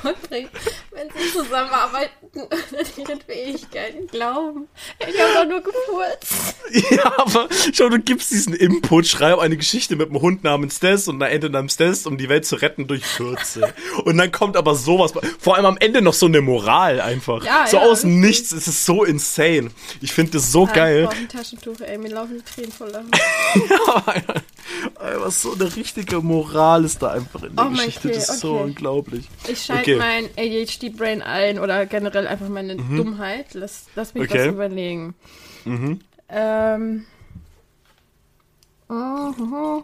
vollbringen, 0.02 0.50
wenn 0.96 1.10
sie 1.10 1.32
zusammenarbeiten 1.32 2.12
und 2.34 2.52
an 2.52 2.86
ihren 2.98 3.22
Fähigkeiten 3.22 4.08
glauben. 4.08 4.68
Ich 5.00 5.20
habe 5.22 5.34
doch 5.36 5.46
nur 5.46 5.62
gefurzt. 5.62 6.56
Ja, 6.92 7.14
aber 7.20 7.48
schau, 7.74 7.90
du 7.90 8.00
gibst 8.00 8.32
diesen 8.32 8.54
Input, 8.56 9.06
schreib 9.06 9.38
eine 9.38 9.56
Geschichte 9.56 9.96
mit 9.96 10.10
einem 10.10 10.22
Hund 10.22 10.44
namens 10.44 10.80
Des 10.80 11.08
und 11.08 11.22
einer 11.22 11.32
Ente 11.32 11.50
namens 11.52 11.78
Des, 11.78 12.08
um 12.08 12.18
die 12.18 12.28
Welt 12.28 12.46
zu 12.46 12.56
retten 12.56 12.88
durch 12.88 13.04
Kürze. 13.16 13.72
Und 14.06 14.18
dann 14.18 14.32
kommt 14.32 14.58
aber 14.58 14.74
sowas, 14.76 15.14
vor 15.40 15.56
allem 15.56 15.66
am 15.66 15.78
Ende 15.78 16.02
noch 16.02 16.14
so 16.16 16.26
eine 16.26 16.42
Moral 16.42 17.00
einfach. 17.02 17.44
Ja, 17.46 17.68
so 17.68 17.78
ja, 17.78 17.84
aus. 17.84 18.04
Nichts, 18.04 18.52
es 18.52 18.68
ist 18.68 18.84
so 18.86 19.04
insane. 19.04 19.70
Ich 20.02 20.12
finde 20.12 20.34
das 20.34 20.52
so 20.52 20.66
Ich 20.66 20.74
geil. 20.74 21.04
brauche 21.06 21.16
ein 21.18 21.30
Taschentuch, 21.30 21.80
ey, 21.82 21.98
mir 22.00 22.10
laufen 22.10 22.38
die 22.44 22.44
Tränen 22.54 22.72
voll 22.72 22.90
Lachen. 22.90 23.12
Einfach 25.00 25.32
so 25.32 25.54
eine 25.54 25.76
richtige 25.76 26.20
Moral 26.22 26.84
ist 26.86 27.02
da 27.02 27.12
einfach 27.12 27.44
in 27.44 27.56
der 27.56 27.66
Oh 27.66 27.70
mein 27.70 27.86
Geschichte. 27.86 28.10
Das 28.10 28.30
ist 28.30 28.40
so 28.40 28.54
okay. 28.56 28.64
unglaublich. 28.64 29.26
Ich 29.48 29.64
schalte 29.64 29.82
Okay. 29.96 29.96
mein 29.98 30.30
ADHD-Brain 30.90 31.22
ein 31.22 31.60
oder 31.60 31.86
generell 31.86 32.28
einfach 32.28 32.50
meine 32.50 32.76
Dummheit. 32.76 33.54
Lass, 33.54 33.88
lass 33.96 34.14
mich 34.14 34.24
Okay. 34.24 34.40
was 34.48 34.54
überlegen. 34.54 35.16
Ähm. 36.30 37.06
Mhm. 38.88 39.84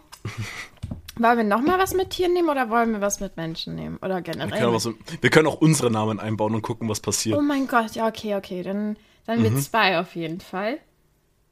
Wollen 1.18 1.36
wir 1.36 1.44
nochmal 1.44 1.78
was 1.78 1.92
mit 1.94 2.10
Tieren 2.10 2.32
nehmen 2.32 2.48
oder 2.48 2.70
wollen 2.70 2.92
wir 2.92 3.00
was 3.00 3.20
mit 3.20 3.36
Menschen 3.36 3.74
nehmen? 3.74 3.98
Oder 3.98 4.16
Wir 4.16 4.22
generell? 4.22 4.50
können, 4.50 4.66
auch 4.66 4.72
mit- 4.72 4.80
so, 4.80 4.94
wir 5.20 5.30
können 5.30 5.46
auch 5.46 5.60
unsere 5.60 5.90
Namen 5.90 6.18
einbauen 6.18 6.54
und 6.54 6.62
gucken, 6.62 6.88
was 6.88 7.00
passiert. 7.00 7.36
oh 7.38 7.42
mein 7.42 7.66
Gott, 7.66 7.92
ja, 7.94 8.06
okay, 8.08 8.34
okay. 8.36 8.62
Dann, 8.62 8.96
dann 9.26 9.42
mit 9.42 9.62
zwei 9.62 9.98
auf 10.00 10.14
jeden 10.16 10.40
Fall. 10.40 10.78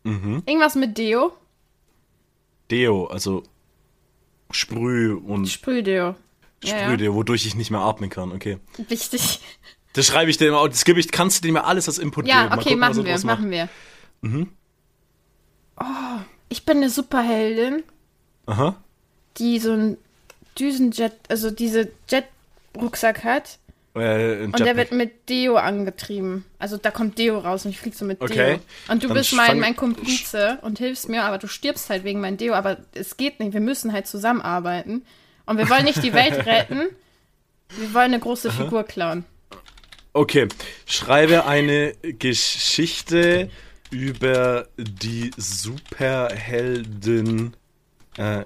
Mhm. 0.04 0.42
Irgendwas 0.46 0.76
mit 0.76 0.96
Deo. 0.96 1.32
Deo, 2.70 3.06
also 3.06 3.42
Sprüh 4.50 5.12
und 5.14 5.46
Sprühdeo. 5.46 6.14
Ja, 6.62 6.76
ja. 6.76 6.84
Sprühdeo, 6.84 7.14
wodurch 7.14 7.46
ich 7.46 7.54
nicht 7.54 7.70
mehr 7.70 7.80
atmen 7.80 8.10
kann, 8.10 8.32
okay. 8.32 8.58
Wichtig. 8.88 9.40
Das 9.92 10.06
schreibe 10.06 10.30
ich 10.30 10.36
dir 10.36 10.48
immer, 10.48 10.68
das 10.68 10.84
gebe 10.84 11.00
ich, 11.00 11.10
kannst 11.10 11.38
du 11.42 11.48
dir 11.48 11.52
mal 11.52 11.62
alles 11.62 11.88
als 11.88 11.98
Input 11.98 12.26
Ja, 12.26 12.42
geben. 12.42 12.50
Mal 12.50 12.58
okay, 12.60 12.76
machen 12.76 13.04
wir, 13.04 13.18
machen 13.24 13.50
wir. 13.50 13.68
Oh, 15.80 15.84
ich 16.48 16.64
bin 16.64 16.78
eine 16.78 16.90
Superheldin. 16.90 17.82
Aha. 18.46 18.76
die 19.38 19.58
so 19.60 19.72
ein 19.72 19.96
Düsenjet, 20.58 21.12
also 21.28 21.50
diese 21.50 21.90
Jet-Rucksack 22.08 23.22
hat. 23.24 23.58
Äh, 23.94 24.44
Und 24.44 24.58
der 24.58 24.76
wird 24.76 24.92
mit 24.92 25.28
Deo 25.28 25.56
angetrieben. 25.56 26.44
Also 26.58 26.76
da 26.76 26.90
kommt 26.90 27.18
Deo 27.18 27.38
raus 27.38 27.64
und 27.64 27.70
ich 27.70 27.78
flieg 27.80 27.94
so 27.94 28.04
mit 28.04 28.20
Okay. 28.20 28.34
Deo. 28.56 28.60
Und 28.88 29.02
du 29.02 29.08
Dann 29.08 29.16
bist 29.16 29.32
mein, 29.34 29.58
mein 29.60 29.76
Komplize 29.76 30.58
und 30.62 30.78
hilfst 30.78 31.08
mir, 31.08 31.24
aber 31.24 31.38
du 31.38 31.46
stirbst 31.48 31.90
halt 31.90 32.04
wegen 32.04 32.20
meinem 32.20 32.36
Deo. 32.36 32.54
Aber 32.54 32.78
es 32.92 33.16
geht 33.16 33.40
nicht, 33.40 33.52
wir 33.52 33.60
müssen 33.60 33.92
halt 33.92 34.06
zusammenarbeiten. 34.06 35.02
Und 35.50 35.58
wir 35.58 35.68
wollen 35.68 35.84
nicht 35.84 36.02
die 36.04 36.12
Welt 36.12 36.46
retten, 36.46 36.90
wir 37.70 37.92
wollen 37.92 38.12
eine 38.12 38.20
große 38.20 38.52
Figur 38.52 38.84
klauen. 38.84 39.24
Okay, 40.12 40.46
schreibe 40.86 41.44
eine 41.44 41.94
Geschichte 42.02 43.50
über 43.90 44.68
die 44.78 45.32
Superheldin 45.36 47.56
äh, 48.16 48.44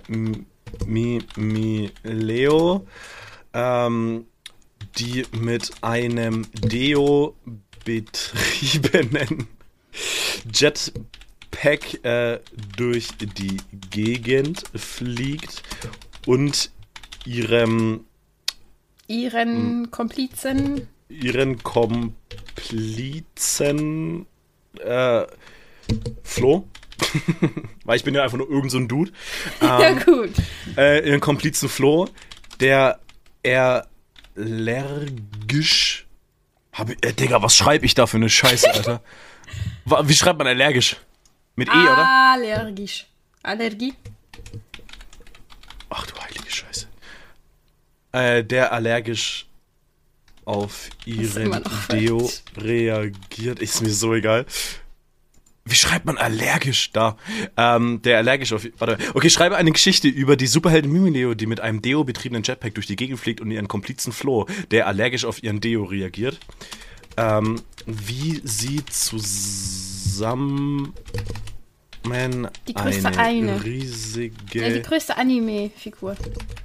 Mi, 0.86 1.22
Mi 1.36 1.92
Leo, 2.04 2.86
ähm, 3.52 4.24
die 4.96 5.26
mit 5.32 5.72
einem 5.82 6.46
Deo 6.54 7.36
betriebenen 7.84 9.48
Jetpack 10.50 12.02
äh, 12.02 12.40
durch 12.78 13.08
die 13.18 13.58
Gegend 13.90 14.64
fliegt 14.74 15.62
und 16.24 16.70
ihrem 17.24 18.04
Ihren 19.06 19.90
Komplizen. 19.90 20.88
ihren 21.08 21.62
Komplizen 21.62 22.26
äh, 24.80 25.26
Flo. 26.22 26.66
Weil 27.84 27.96
ich 27.96 28.04
bin 28.04 28.14
ja 28.14 28.22
einfach 28.22 28.38
nur 28.38 28.48
irgend 28.48 28.70
so 28.70 28.78
ein 28.78 28.88
Dude. 28.88 29.12
ja, 29.60 29.88
Ähm, 29.90 30.00
gut. 30.04 30.30
äh, 30.76 31.06
ihren 31.06 31.20
Komplizen 31.20 31.68
Flo, 31.68 32.08
der 32.60 32.98
allergisch 34.36 36.06
Hab 36.72 36.88
ich, 36.90 37.04
äh, 37.04 37.12
Digga, 37.12 37.42
was 37.42 37.56
schreibe 37.56 37.84
ich 37.86 37.94
da 37.94 38.06
für 38.06 38.16
eine 38.16 38.30
Scheiße, 38.30 38.68
Alter? 38.74 39.02
Wie 39.84 40.14
schreibt 40.14 40.38
man 40.38 40.46
allergisch? 40.48 40.96
Mit 41.56 41.68
E, 41.68 41.72
oder? 41.72 42.32
Allergisch. 42.32 43.06
Allergie? 43.42 43.92
Ach 45.90 46.06
du 46.06 46.16
heilige 46.20 46.50
Scheiße. 46.50 46.88
Äh, 48.14 48.44
der 48.44 48.72
allergisch 48.72 49.46
auf 50.44 50.88
ihren 51.04 51.64
Deo 51.90 52.30
reagiert. 52.56 53.58
Ist 53.58 53.82
mir 53.82 53.90
so 53.90 54.14
egal. 54.14 54.46
Wie 55.64 55.74
schreibt 55.74 56.04
man 56.04 56.16
allergisch 56.16 56.92
da? 56.92 57.16
Ähm, 57.56 58.02
der 58.02 58.18
allergisch 58.18 58.52
auf. 58.52 58.64
Warte. 58.78 58.98
Okay, 59.14 59.30
schreibe 59.30 59.56
eine 59.56 59.72
Geschichte 59.72 60.06
über 60.06 60.36
die 60.36 60.46
Superheldin 60.46 60.92
Mimileo, 60.92 61.34
die 61.34 61.46
mit 61.46 61.58
einem 61.58 61.82
Deo-betriebenen 61.82 62.44
Jetpack 62.44 62.74
durch 62.74 62.86
die 62.86 62.94
Gegend 62.94 63.18
fliegt 63.18 63.40
und 63.40 63.50
ihren 63.50 63.66
Komplizen 63.66 64.12
Flo, 64.12 64.46
der 64.70 64.86
allergisch 64.86 65.24
auf 65.24 65.42
ihren 65.42 65.60
Deo 65.60 65.82
reagiert. 65.82 66.38
Ähm, 67.16 67.62
wie 67.86 68.40
sie 68.44 68.86
zusammen 68.86 70.92
Die 72.68 72.74
größte 72.74 73.08
eine, 73.08 73.18
eine. 73.18 73.64
riesige 73.64 74.60
Ja, 74.60 74.68
die 74.68 74.82
größte 74.82 75.16
Anime-Figur. 75.16 76.16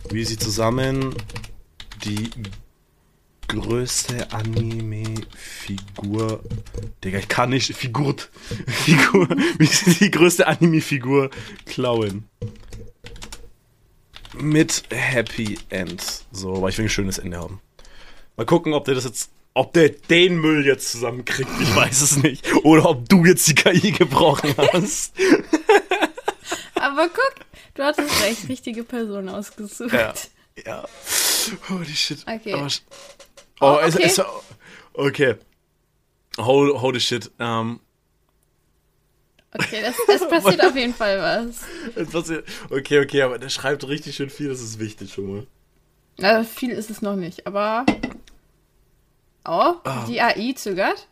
wie 0.10 0.26
sie 0.26 0.38
zusammen 0.38 1.16
die 2.04 2.30
größte 3.50 4.32
Anime-Figur. 4.32 5.24
Digga, 7.04 7.20
ich 7.20 7.28
kann 7.28 7.50
nicht. 7.50 7.76
Figurt. 7.76 8.30
Figur. 8.68 9.28
Wie 9.58 9.66
sie 9.66 9.96
die 9.96 10.12
größte 10.12 10.48
Anime-Figur 10.48 11.30
klauen. 11.66 12.30
Mit 14.40 14.84
Happy 14.92 15.58
End. 15.70 16.26
So, 16.32 16.62
weil 16.62 16.70
ich 16.70 16.78
will 16.78 16.86
ein 16.86 16.90
schönes 16.90 17.18
Ende 17.18 17.38
haben. 17.38 17.60
Mal 18.38 18.46
gucken, 18.46 18.74
ob 18.74 18.86
der 18.86 18.96
das 18.96 19.04
jetzt. 19.04 19.32
Ob 19.60 19.74
der 19.74 19.90
den 19.90 20.38
Müll 20.40 20.66
jetzt 20.66 20.90
zusammenkriegt, 20.90 21.50
ich 21.62 21.76
weiß 21.76 22.02
es 22.02 22.16
nicht. 22.24 22.50
Oder 22.64 22.90
ob 22.92 23.10
du 23.10 23.26
jetzt 23.26 23.46
die 23.46 23.56
KI 23.56 23.92
gebrochen 23.92 24.56
hast. 24.58 25.14
Aber 26.76 27.10
guck, 27.10 27.36
du 27.74 27.84
hattest 27.84 28.24
recht, 28.24 28.48
richtige 28.48 28.86
Person 28.86 29.28
ausgesucht. 29.28 29.92
Ja. 29.92 30.14
Ja. 30.66 30.86
Holy 31.68 31.94
shit. 31.94 32.20
Okay. 32.26 32.54
Aber 32.54 32.68
oh, 33.60 33.76
Oh, 33.76 33.80
es, 33.86 33.96
okay. 33.98 34.06
es, 34.06 34.22
okay. 34.94 35.36
Holy, 36.38 36.72
holy 36.80 37.00
shit. 37.02 37.30
Ähm, 37.40 37.82
Okay, 39.52 39.82
das, 39.82 39.96
das 40.08 40.30
passiert 40.30 40.64
auf 40.64 40.76
jeden 40.76 40.94
Fall 40.94 41.18
was. 41.20 41.56
es 41.96 42.10
passiert- 42.12 42.46
okay, 42.70 43.00
okay, 43.04 43.24
aber 43.24 43.40
der 43.40 43.50
schreibt 43.50 43.86
richtig 43.88 44.16
schön 44.16 44.30
viel, 44.30 44.48
das 44.48 44.62
ist 44.62 44.80
wichtig 44.80 45.12
schon 45.12 45.26
mal. 45.28 45.48
Also 46.22 46.48
viel 46.50 46.70
ist 46.70 46.90
es 46.90 47.02
noch 47.02 47.16
nicht, 47.18 47.46
aber. 47.48 47.86
Oh, 49.46 49.76
Ah. 49.84 50.06
die 50.08 50.22
AI 50.22 50.54
zögert. 50.56 51.08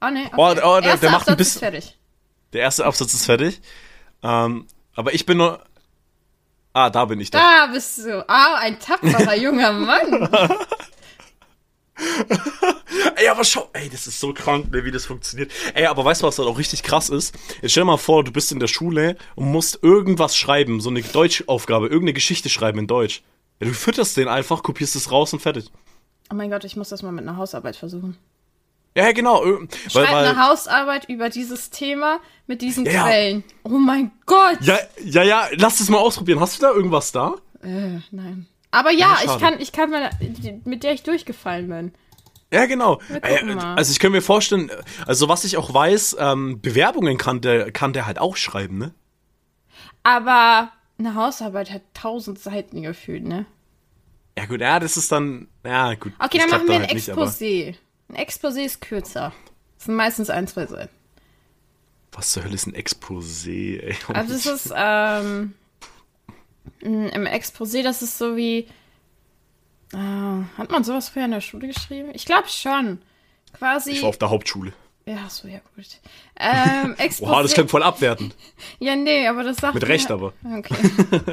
Oh 0.00 0.08
ne, 0.10 0.26
okay. 0.32 0.34
Oh, 0.36 0.54
oh, 0.76 0.80
der- 0.80 0.96
der 0.96 1.10
macht 1.10 1.26
ein 1.28 1.32
Absatz 1.32 1.36
bisschen- 1.36 1.52
ist 1.54 1.58
fertig. 1.58 1.98
Der 2.52 2.60
erste 2.62 2.84
Absatz 2.86 3.14
ist 3.14 3.24
fertig. 3.26 3.60
Ähm, 4.22 4.66
aber 4.94 5.12
ich 5.14 5.26
bin 5.26 5.38
nur. 5.38 5.62
Ah, 6.72 6.90
da 6.90 7.04
bin 7.06 7.20
ich 7.20 7.30
doch. 7.30 7.38
Da 7.40 7.66
bist 7.72 7.98
du. 7.98 8.24
Ah, 8.28 8.56
ein 8.58 8.78
tapferer 8.78 9.36
junger 9.36 9.72
Mann. 9.72 10.28
Ey, 13.16 13.28
aber 13.28 13.42
schau, 13.44 13.68
ey, 13.72 13.88
das 13.88 14.06
ist 14.06 14.20
so 14.20 14.32
krank, 14.32 14.70
ne, 14.70 14.84
wie 14.84 14.92
das 14.92 15.06
funktioniert. 15.06 15.50
Ey, 15.74 15.86
aber 15.86 16.04
weißt 16.04 16.22
du, 16.22 16.26
was 16.26 16.38
halt 16.38 16.46
auch 16.48 16.56
richtig 16.58 16.84
krass 16.84 17.08
ist? 17.08 17.34
Jetzt 17.60 17.72
stell 17.72 17.82
dir 17.82 17.86
mal 17.86 17.96
vor, 17.96 18.22
du 18.22 18.30
bist 18.30 18.52
in 18.52 18.60
der 18.60 18.68
Schule 18.68 19.16
und 19.34 19.50
musst 19.50 19.80
irgendwas 19.82 20.36
schreiben, 20.36 20.80
so 20.80 20.90
eine 20.90 21.02
Deutschaufgabe, 21.02 21.86
irgendeine 21.86 22.12
Geschichte 22.12 22.48
schreiben 22.48 22.78
in 22.78 22.86
Deutsch. 22.86 23.22
Ja, 23.60 23.66
du 23.66 23.74
fütterst 23.74 24.16
den 24.16 24.28
einfach, 24.28 24.62
kopierst 24.62 24.94
es 24.94 25.10
raus 25.10 25.32
und 25.32 25.40
fertig. 25.40 25.66
Oh 26.30 26.34
mein 26.34 26.50
Gott, 26.50 26.64
ich 26.64 26.76
muss 26.76 26.88
das 26.90 27.02
mal 27.02 27.12
mit 27.12 27.26
einer 27.26 27.36
Hausarbeit 27.36 27.76
versuchen. 27.76 28.16
Ja, 28.94 29.04
ja, 29.04 29.12
genau. 29.12 29.42
Weil, 29.44 29.68
Schreib 29.90 30.12
weil, 30.12 30.26
eine 30.26 30.48
Hausarbeit 30.48 31.08
über 31.08 31.30
dieses 31.30 31.70
Thema 31.70 32.18
mit 32.46 32.62
diesen 32.62 32.84
Ja. 32.84 33.04
Quellen. 33.04 33.44
Oh 33.62 33.70
mein 33.70 34.10
Gott. 34.26 34.58
ja, 34.60 34.78
ja, 35.04 35.22
ja, 35.22 35.48
lass 35.56 35.80
es 35.80 35.88
mal 35.88 35.98
ausprobieren. 35.98 36.40
Hast 36.40 36.58
du 36.58 36.66
da 36.66 36.72
irgendwas 36.72 37.12
da? 37.12 37.34
Äh, 37.62 38.00
nein. 38.10 38.46
Aber 38.70 38.90
ja, 38.90 39.16
schade. 39.16 39.32
ich 39.32 39.38
kann, 39.40 39.60
ich 39.60 39.72
kann 39.72 39.90
mal, 39.90 40.10
mit 40.64 40.82
der 40.82 40.92
ich 40.92 41.02
durchgefallen 41.02 41.68
bin. 41.68 41.92
Ja, 42.52 42.66
genau. 42.66 43.00
Also 43.76 43.92
ich 43.92 43.98
kann 43.98 44.12
mir 44.12 44.22
vorstellen, 44.22 44.70
also 45.06 45.28
was 45.28 45.44
ich 45.44 45.56
auch 45.58 45.72
weiß, 45.72 46.16
ähm, 46.18 46.60
Bewerbungen 46.60 47.18
kann 47.18 47.40
der, 47.40 47.70
kann 47.72 47.92
der 47.92 48.06
halt 48.06 48.18
auch 48.18 48.36
schreiben, 48.36 48.78
ne? 48.78 48.94
Aber 50.02 50.70
eine 50.98 51.14
Hausarbeit 51.14 51.70
hat 51.70 51.82
tausend 51.92 52.38
Seiten 52.38 52.82
gefühlt, 52.82 53.24
ne? 53.24 53.46
Ja 54.38 54.46
gut, 54.46 54.60
ja, 54.60 54.78
das 54.78 54.96
ist 54.96 55.10
dann, 55.10 55.48
ja 55.64 55.94
gut. 55.94 56.12
Okay, 56.20 56.38
dann 56.38 56.48
machen 56.48 56.68
wir 56.68 56.76
ein 56.76 56.82
halt 56.82 56.94
nicht, 56.94 57.08
Exposé. 57.08 57.74
ein 58.08 58.14
Exposé 58.14 58.60
ist 58.60 58.80
kürzer. 58.80 59.32
Das 59.74 59.86
sind 59.86 59.96
meistens 59.96 60.30
ein, 60.30 60.46
zwei 60.46 60.64
Seiten. 60.66 60.94
Was 62.12 62.30
zur 62.30 62.44
Hölle 62.44 62.54
ist 62.54 62.68
ein 62.68 62.74
Exposé, 62.76 63.80
ey? 63.80 63.96
Also 64.14 64.34
es 64.34 64.46
ist, 64.46 64.72
ähm, 64.76 65.54
im 66.78 67.26
Exposé, 67.26 67.82
das 67.82 68.00
ist 68.00 68.16
so 68.16 68.36
wie, 68.36 68.68
äh, 69.92 69.96
hat 69.96 70.70
man 70.70 70.84
sowas 70.84 71.08
früher 71.08 71.24
in 71.24 71.32
der 71.32 71.40
Schule 71.40 71.66
geschrieben? 71.66 72.10
Ich 72.12 72.24
glaube 72.24 72.46
schon. 72.46 73.02
Quasi, 73.54 73.90
ich 73.90 74.02
war 74.02 74.10
auf 74.10 74.18
der 74.18 74.30
Hauptschule. 74.30 74.72
Ja, 75.08 75.28
so, 75.28 75.48
ja, 75.48 75.58
gut. 75.74 75.86
Ähm, 76.38 76.94
Exposé, 76.96 77.22
Oha, 77.30 77.42
das 77.42 77.52
klingt 77.54 77.70
voll 77.70 77.82
abwertend. 77.82 78.34
ja, 78.78 78.94
nee, 78.96 79.26
aber 79.26 79.42
das 79.44 79.56
sagt 79.58 79.74
Mit 79.74 79.82
mir- 79.82 79.88
Recht 79.88 80.10
aber. 80.10 80.32
Okay, 80.58 80.74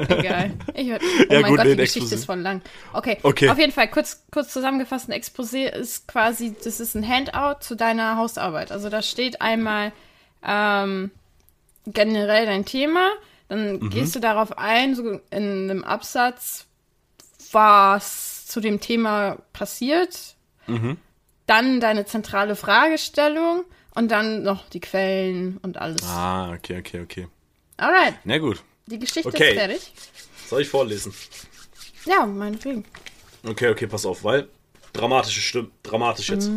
egal. 0.08 0.50
Ich, 0.74 0.90
oh 0.92 0.96
Ja, 1.30 1.40
mein 1.40 1.44
gut, 1.50 1.56
Gott, 1.58 1.66
nee, 1.66 1.70
die 1.72 1.76
Geschichte 1.82 2.08
Exposé. 2.08 2.14
ist 2.14 2.24
voll 2.24 2.40
lang. 2.40 2.62
Okay, 2.92 3.18
Okay. 3.22 3.48
auf 3.50 3.58
jeden 3.58 3.72
Fall, 3.72 3.88
kurz, 3.88 4.24
kurz 4.32 4.52
zusammengefasst, 4.52 5.08
ein 5.08 5.12
Exposé 5.12 5.68
ist 5.68 6.08
quasi, 6.08 6.54
das 6.64 6.80
ist 6.80 6.94
ein 6.94 7.06
Handout 7.06 7.60
zu 7.60 7.74
deiner 7.76 8.16
Hausarbeit. 8.16 8.72
Also 8.72 8.88
da 8.88 9.02
steht 9.02 9.40
einmal 9.40 9.92
ähm, 10.44 11.10
generell 11.86 12.46
dein 12.46 12.64
Thema, 12.64 13.10
dann 13.48 13.78
Mhm. 13.78 13.90
gehst 13.90 14.14
du 14.16 14.20
darauf 14.20 14.58
ein, 14.58 14.94
so 14.94 15.20
in 15.30 15.70
einem 15.70 15.84
Absatz, 15.84 16.66
was 17.52 18.46
zu 18.46 18.60
dem 18.60 18.80
Thema 18.80 19.38
passiert, 19.52 20.34
Mhm. 20.66 20.98
Dann 21.46 21.80
deine 21.80 22.04
zentrale 22.06 22.56
Fragestellung 22.56 23.64
und 23.94 24.10
dann 24.10 24.42
noch 24.42 24.68
die 24.68 24.80
Quellen 24.80 25.58
und 25.62 25.76
alles. 25.78 26.02
Ah, 26.04 26.52
okay, 26.52 26.78
okay, 26.78 27.00
okay. 27.00 27.28
Alright, 27.76 28.14
Na 28.24 28.38
gut. 28.38 28.62
die 28.86 28.98
Geschichte 28.98 29.28
Okay. 29.28 29.50
ist 29.50 29.58
fertig. 29.58 29.92
Soll 30.48 30.62
ich 30.62 30.68
vorlesen? 30.68 31.12
Ja, 32.04 32.24
meinetwegen. 32.26 32.84
Okay, 33.44 33.68
okay, 33.68 33.86
pass 33.86 34.06
auf, 34.06 34.24
weil 34.24 34.48
dramatische 34.92 35.40
Stimme, 35.40 35.68
dramatisch 35.82 36.30
jetzt. 36.30 36.50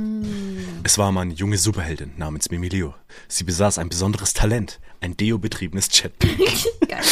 Es 0.83 0.97
war 0.97 1.11
mal 1.11 1.21
eine 1.21 1.33
junge 1.33 1.57
Superheldin 1.57 2.13
namens 2.17 2.49
Mimileo. 2.49 2.93
Sie 3.27 3.43
besaß 3.43 3.77
ein 3.79 3.89
besonderes 3.89 4.33
Talent, 4.33 4.79
ein 5.01 5.17
Deo-betriebenes 5.17 5.89
Jetpack. 5.91 6.37
Geil. 6.87 7.03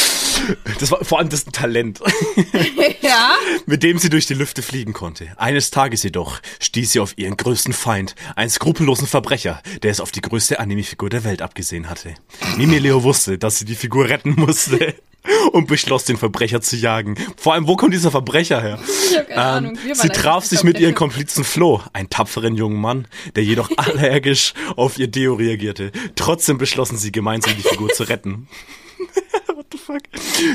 Das 0.80 0.90
war 0.90 1.04
vor 1.04 1.18
allem 1.18 1.28
das 1.28 1.44
Talent, 1.44 2.00
ja? 3.00 3.32
mit 3.66 3.82
dem 3.82 3.98
sie 3.98 4.10
durch 4.10 4.26
die 4.26 4.34
Lüfte 4.34 4.62
fliegen 4.62 4.92
konnte. 4.92 5.28
Eines 5.36 5.70
Tages 5.70 6.02
jedoch 6.02 6.40
stieß 6.60 6.92
sie 6.92 7.00
auf 7.00 7.16
ihren 7.16 7.36
größten 7.36 7.72
Feind, 7.72 8.14
einen 8.36 8.50
skrupellosen 8.50 9.06
Verbrecher, 9.06 9.62
der 9.82 9.90
es 9.90 10.00
auf 10.00 10.10
die 10.12 10.20
größte 10.20 10.60
Anime-Figur 10.60 11.10
der 11.10 11.24
Welt 11.24 11.42
abgesehen 11.42 11.88
hatte. 11.88 12.14
Mimileo 12.56 13.02
wusste, 13.02 13.38
dass 13.38 13.58
sie 13.58 13.64
die 13.64 13.74
Figur 13.74 14.08
retten 14.08 14.34
musste. 14.36 14.94
Und 15.52 15.66
beschloss, 15.66 16.04
den 16.04 16.16
Verbrecher 16.16 16.60
zu 16.60 16.76
jagen. 16.76 17.16
Vor 17.36 17.52
allem, 17.54 17.66
wo 17.66 17.76
kommt 17.76 17.92
dieser 17.92 18.10
Verbrecher 18.10 18.62
her? 18.62 18.78
Ich 19.10 19.18
hab 19.18 19.28
keine 19.28 19.42
Ahnung. 19.42 19.76
Ähm, 19.76 19.84
Wir 19.84 19.94
sie 19.94 20.08
traf 20.08 20.44
sich 20.44 20.62
mit 20.62 20.78
ihrem. 20.78 20.94
Komplizen 20.94 21.44
Flo, 21.44 21.82
einen 21.92 22.08
tapferen 22.08 22.54
jungen 22.54 22.80
Mann, 22.80 23.08
der 23.36 23.44
jedoch 23.44 23.70
allergisch 23.76 24.54
auf 24.76 24.98
ihr 24.98 25.08
Deo 25.08 25.34
reagierte. 25.34 25.92
Trotzdem 26.16 26.56
beschlossen 26.56 26.96
sie 26.96 27.12
gemeinsam 27.12 27.54
die 27.56 27.62
Figur 27.68 27.90
zu 27.90 28.04
retten. 28.04 28.48
Fuck? 29.88 30.02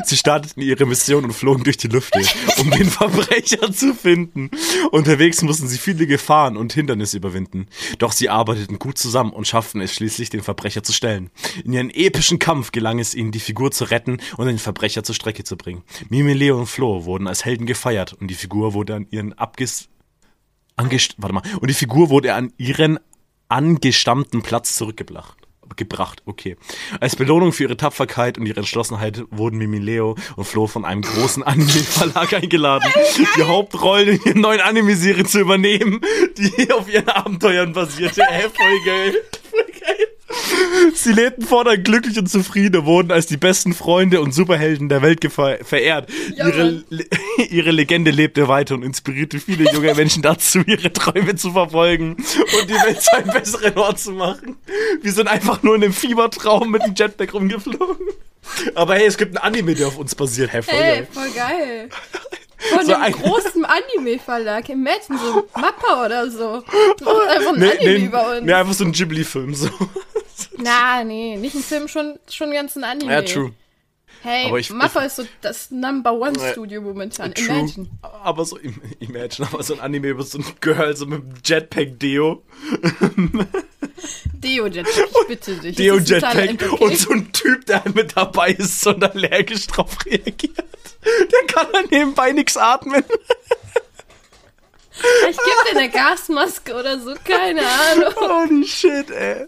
Sie 0.05 0.15
starteten 0.15 0.61
ihre 0.61 0.85
Mission 0.85 1.23
und 1.23 1.33
flogen 1.33 1.63
durch 1.63 1.77
die 1.77 1.87
Lüfte, 1.87 2.21
um 2.59 2.69
den 2.69 2.85
Verbrecher 2.85 3.73
zu 3.73 3.95
finden. 3.95 4.51
Unterwegs 4.91 5.41
mussten 5.41 5.67
sie 5.67 5.79
viele 5.79 6.05
Gefahren 6.05 6.55
und 6.55 6.71
Hindernisse 6.71 7.17
überwinden. 7.17 7.65
Doch 7.97 8.11
sie 8.11 8.29
arbeiteten 8.29 8.77
gut 8.77 8.99
zusammen 8.99 9.33
und 9.33 9.47
schafften 9.47 9.81
es 9.81 9.91
schließlich, 9.95 10.29
den 10.29 10.43
Verbrecher 10.43 10.83
zu 10.83 10.93
stellen. 10.93 11.31
In 11.65 11.73
ihren 11.73 11.89
epischen 11.89 12.37
Kampf 12.37 12.71
gelang 12.71 12.99
es 12.99 13.15
ihnen, 13.15 13.31
die 13.31 13.39
Figur 13.39 13.71
zu 13.71 13.85
retten 13.85 14.21
und 14.37 14.45
den 14.45 14.59
Verbrecher 14.59 15.03
zur 15.03 15.15
Strecke 15.15 15.43
zu 15.43 15.57
bringen. 15.57 15.81
Mimi, 16.09 16.33
Leo 16.33 16.59
und 16.59 16.67
Flo 16.67 17.05
wurden 17.05 17.27
als 17.27 17.43
Helden 17.43 17.65
gefeiert 17.65 18.13
und 18.13 18.27
die 18.27 18.35
Figur 18.35 18.75
wurde 18.75 18.93
an 18.93 19.07
ihren 19.09 19.33
abges... 19.33 19.89
Angest 20.75 21.15
warte 21.17 21.33
mal. 21.33 21.43
Und 21.59 21.71
die 21.71 21.75
Figur 21.75 22.11
wurde 22.11 22.35
an 22.35 22.53
ihren 22.57 22.99
angestammten 23.49 24.43
Platz 24.43 24.75
zurückgebracht. 24.75 25.42
Gebracht, 25.75 26.21
okay. 26.25 26.57
Als 26.99 27.15
Belohnung 27.15 27.51
für 27.51 27.63
ihre 27.63 27.77
Tapferkeit 27.77 28.37
und 28.37 28.45
ihre 28.45 28.59
Entschlossenheit 28.59 29.23
wurden 29.31 29.57
Mimi 29.57 29.79
Leo 29.79 30.15
und 30.35 30.45
Flo 30.45 30.67
von 30.67 30.85
einem 30.85 31.01
großen 31.01 31.43
Anime-Verlag 31.43 32.33
eingeladen, 32.33 32.91
die 33.37 33.43
Hauptrollen 33.43 34.09
in 34.09 34.21
ihren 34.23 34.41
neuen 34.41 34.61
Anime-Serie 34.61 35.25
zu 35.25 35.39
übernehmen, 35.39 36.01
die 36.37 36.71
auf 36.71 36.91
ihren 36.91 37.09
Abenteuern 37.09 37.73
basierte. 37.73 38.21
Ey, 38.29 38.41
voll 38.41 38.85
geil. 38.85 39.15
Sie 40.93 41.11
lebten 41.11 41.43
fortan 41.45 41.83
glücklich 41.83 42.17
und 42.17 42.27
zufrieden, 42.29 42.85
wurden 42.85 43.11
als 43.11 43.27
die 43.27 43.37
besten 43.37 43.73
Freunde 43.73 44.21
und 44.21 44.33
Superhelden 44.33 44.89
der 44.89 45.01
Welt 45.01 45.19
verehrt. 45.31 46.09
Ja, 46.35 46.47
ihre. 46.47 46.83
Le 46.89 47.05
ihre 47.49 47.71
Legende 47.71 48.11
lebte 48.11 48.47
weiter 48.47 48.75
und 48.75 48.83
inspirierte 48.83 49.39
viele 49.39 49.71
junge 49.71 49.93
Menschen 49.95 50.21
dazu, 50.21 50.59
ihre 50.65 50.91
Träume 50.91 51.35
zu 51.35 51.51
verfolgen 51.51 52.15
und 52.15 52.69
die 52.69 52.73
Welt 52.73 53.01
zu 53.01 53.15
einem 53.15 53.31
besseren 53.31 53.77
Ort 53.77 53.99
zu 53.99 54.11
machen. 54.11 54.57
Wir 55.01 55.11
sind 55.11 55.27
einfach 55.27 55.61
nur 55.63 55.75
in 55.75 55.83
einem 55.83 55.93
Fiebertraum 55.93 56.71
mit 56.71 56.83
dem 56.83 56.93
Jetpack 56.95 57.33
rumgeflogen. 57.33 58.07
Aber 58.75 58.95
hey, 58.95 59.05
es 59.07 59.17
gibt 59.17 59.37
einen 59.37 59.53
Anime, 59.55 59.73
der 59.75 59.87
auf 59.87 59.97
uns 59.97 60.15
basiert. 60.15 60.51
Hey, 60.51 60.61
voll 60.61 60.73
Ey, 60.75 60.79
geil. 60.81 61.07
voll 61.11 61.29
geil. 61.31 61.89
Von 62.77 62.85
So 62.85 62.93
einem 62.93 63.03
ein- 63.03 63.11
großen 63.11 63.65
Anime-Verlag. 63.65 64.69
Imagine 64.69 65.17
so 65.19 65.47
Mappa 65.59 66.05
oder 66.05 66.29
so. 66.31 66.63
Macht 67.03 67.27
einfach 67.29 67.53
ein 67.53 67.59
Nee, 67.59 67.71
Anime 67.71 67.99
nee, 67.99 68.05
über 68.05 68.31
uns. 68.37 68.41
nee, 68.45 68.53
einfach 68.53 68.73
so 68.73 68.85
ein 68.85 68.91
Ghibli-Film. 68.93 69.53
So. 69.53 69.69
Na, 70.57 71.03
nee, 71.03 71.35
nicht 71.37 71.55
ein 71.55 71.63
Film, 71.63 71.87
schon, 71.87 72.19
schon 72.29 72.51
ganz 72.51 72.75
ein 72.75 72.83
Anime. 72.83 73.11
Ja, 73.11 73.21
true. 73.21 73.53
Hey, 74.21 74.45
Aber 74.47 74.59
ich- 74.59 74.69
Mappa 74.69 75.01
ist 75.01 75.17
so 75.17 75.25
das 75.41 75.69
Number 75.71 76.13
One 76.13 76.39
Ja, 76.39 76.51
Studio 76.53 76.81
momentan. 76.81 77.33
True. 77.33 77.59
Imagine. 77.59 77.87
Aber 78.01 78.45
so, 78.45 78.57
im- 78.57 78.79
imagine, 78.99 79.47
aber 79.51 79.63
so 79.63 79.73
ein 79.73 79.79
Anime 79.81 80.07
über 80.09 80.23
so 80.23 80.37
ein 80.37 80.45
Girl, 80.61 80.95
so 80.95 81.05
mit 81.07 81.21
einem 81.23 81.33
Jetpack-Deo. 81.43 82.43
Deo 84.33 84.67
Jetpack, 84.67 85.07
ich 85.21 85.27
bitte 85.27 85.55
dich. 85.55 85.75
Deo 85.75 85.97
Jetpack 85.99 86.71
und 86.81 86.97
so 86.97 87.11
ein 87.11 87.31
Typ, 87.33 87.65
der 87.65 87.83
mit 87.93 88.15
dabei 88.15 88.51
ist 88.51 88.85
und 88.87 89.03
allergisch 89.03 89.67
drauf 89.67 89.97
reagiert. 90.05 90.57
Der 91.05 91.47
kann 91.47 91.67
dann 91.73 91.85
nebenbei 91.91 92.31
nichts 92.31 92.55
atmen. 92.57 93.03
Ich 95.29 95.37
gebe 95.37 95.71
dir 95.71 95.79
eine 95.79 95.89
Gasmaske 95.89 96.75
oder 96.75 96.99
so, 96.99 97.15
keine 97.23 97.61
Ahnung. 97.61 98.13
Holy 98.15 98.67
shit, 98.67 99.09
ey. 99.09 99.47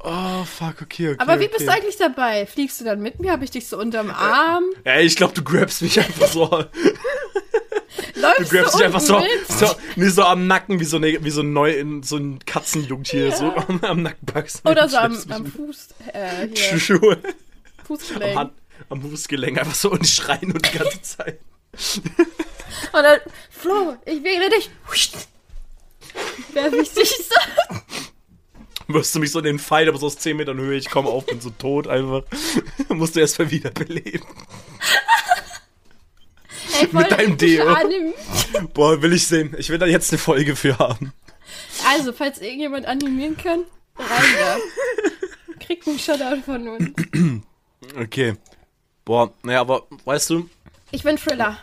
Oh, 0.00 0.44
fuck, 0.44 0.82
okay, 0.82 1.10
okay. 1.10 1.16
Aber 1.18 1.40
wie 1.40 1.44
okay. 1.44 1.54
bist 1.56 1.66
du 1.66 1.72
eigentlich 1.72 1.96
dabei? 1.96 2.46
Fliegst 2.46 2.80
du 2.80 2.84
dann 2.84 3.00
mit 3.00 3.18
mir? 3.18 3.32
Habe 3.32 3.44
ich 3.44 3.50
dich 3.50 3.68
so 3.68 3.78
unterm 3.78 4.10
Arm? 4.10 4.64
Ey, 4.84 5.06
ich 5.06 5.16
glaube, 5.16 5.32
du 5.34 5.42
grabst 5.42 5.82
mich 5.82 5.98
einfach 5.98 6.28
so. 6.28 6.64
Du 8.14 8.20
Läufst 8.20 8.50
grabst 8.50 8.74
du 8.74 8.78
dich 8.78 8.86
einfach 8.86 9.00
so, 9.00 9.22
so, 9.48 9.74
nee, 9.94 10.08
so 10.08 10.22
am 10.24 10.46
Nacken, 10.46 10.80
wie 10.80 10.84
so, 10.84 10.96
eine, 10.96 11.22
wie 11.22 11.30
so 11.30 11.42
ein 11.42 11.52
neu, 11.52 11.84
so 12.02 12.16
ein 12.16 12.38
Katzenjungtier, 12.44 13.28
Ja. 13.28 13.36
so 13.36 13.54
am, 13.54 13.80
am 13.82 14.02
Nacken 14.02 14.26
packst. 14.26 14.66
Oder 14.66 14.88
so 14.88 14.96
am, 14.96 15.16
am 15.30 15.46
Fuß, 15.46 15.88
äh, 16.12 16.48
hier, 16.54 16.78
Schuhe. 16.78 17.18
Am, 17.22 17.84
Fußgelenk. 17.86 18.36
Hand, 18.36 18.52
am 18.88 19.02
Fußgelenk 19.02 19.58
einfach 19.58 19.74
so 19.74 19.90
und 19.90 20.06
schreien 20.06 20.52
und 20.52 20.66
die 20.66 20.78
ganze 20.78 21.02
Zeit. 21.02 21.40
Und 22.92 23.02
dann, 23.02 23.20
Flo, 23.50 23.96
ich 24.04 24.22
wähle 24.22 24.48
dich. 24.50 24.70
Werf 26.52 26.72
ich 26.74 26.92
dich 26.92 27.10
so. 27.16 27.76
Wirst 28.88 29.14
du 29.14 29.18
mich 29.18 29.32
so 29.32 29.40
in 29.40 29.44
den 29.44 29.58
Pfeil, 29.58 29.88
aber 29.88 29.98
so 29.98 30.06
aus 30.06 30.16
10 30.18 30.36
Metern 30.36 30.58
Höhe, 30.58 30.76
ich 30.76 30.88
komme 30.88 31.08
auf, 31.08 31.26
bin 31.26 31.40
so 31.40 31.50
tot 31.50 31.88
einfach. 31.88 32.22
Musst 32.88 33.16
du 33.16 33.20
erst 33.20 33.38
mal 33.38 33.50
wiederbeleben. 33.50 34.26
Ey, 36.80 36.88
Mit 36.92 37.10
deinem 37.10 37.36
Deo. 37.36 37.66
Anime. 37.68 38.14
Boah, 38.74 39.00
will 39.02 39.12
ich 39.12 39.26
sehen. 39.26 39.54
Ich 39.58 39.70
will 39.70 39.78
da 39.78 39.86
jetzt 39.86 40.12
eine 40.12 40.18
Folge 40.18 40.54
für 40.56 40.78
haben. 40.78 41.12
Also, 41.88 42.12
falls 42.12 42.40
irgendjemand 42.40 42.86
animieren 42.86 43.36
kann, 43.36 43.64
rein 43.98 44.24
da. 44.38 44.56
Kriegt 45.64 45.86
einen 45.88 45.98
Shoutout 45.98 46.42
von 46.44 46.68
uns. 46.68 47.42
Okay. 47.98 48.34
Boah, 49.04 49.32
naja, 49.42 49.60
aber 49.60 49.86
weißt 50.04 50.30
du, 50.30 50.48
Ich 50.90 51.02
bin 51.02 51.16
Thriller. 51.16 51.58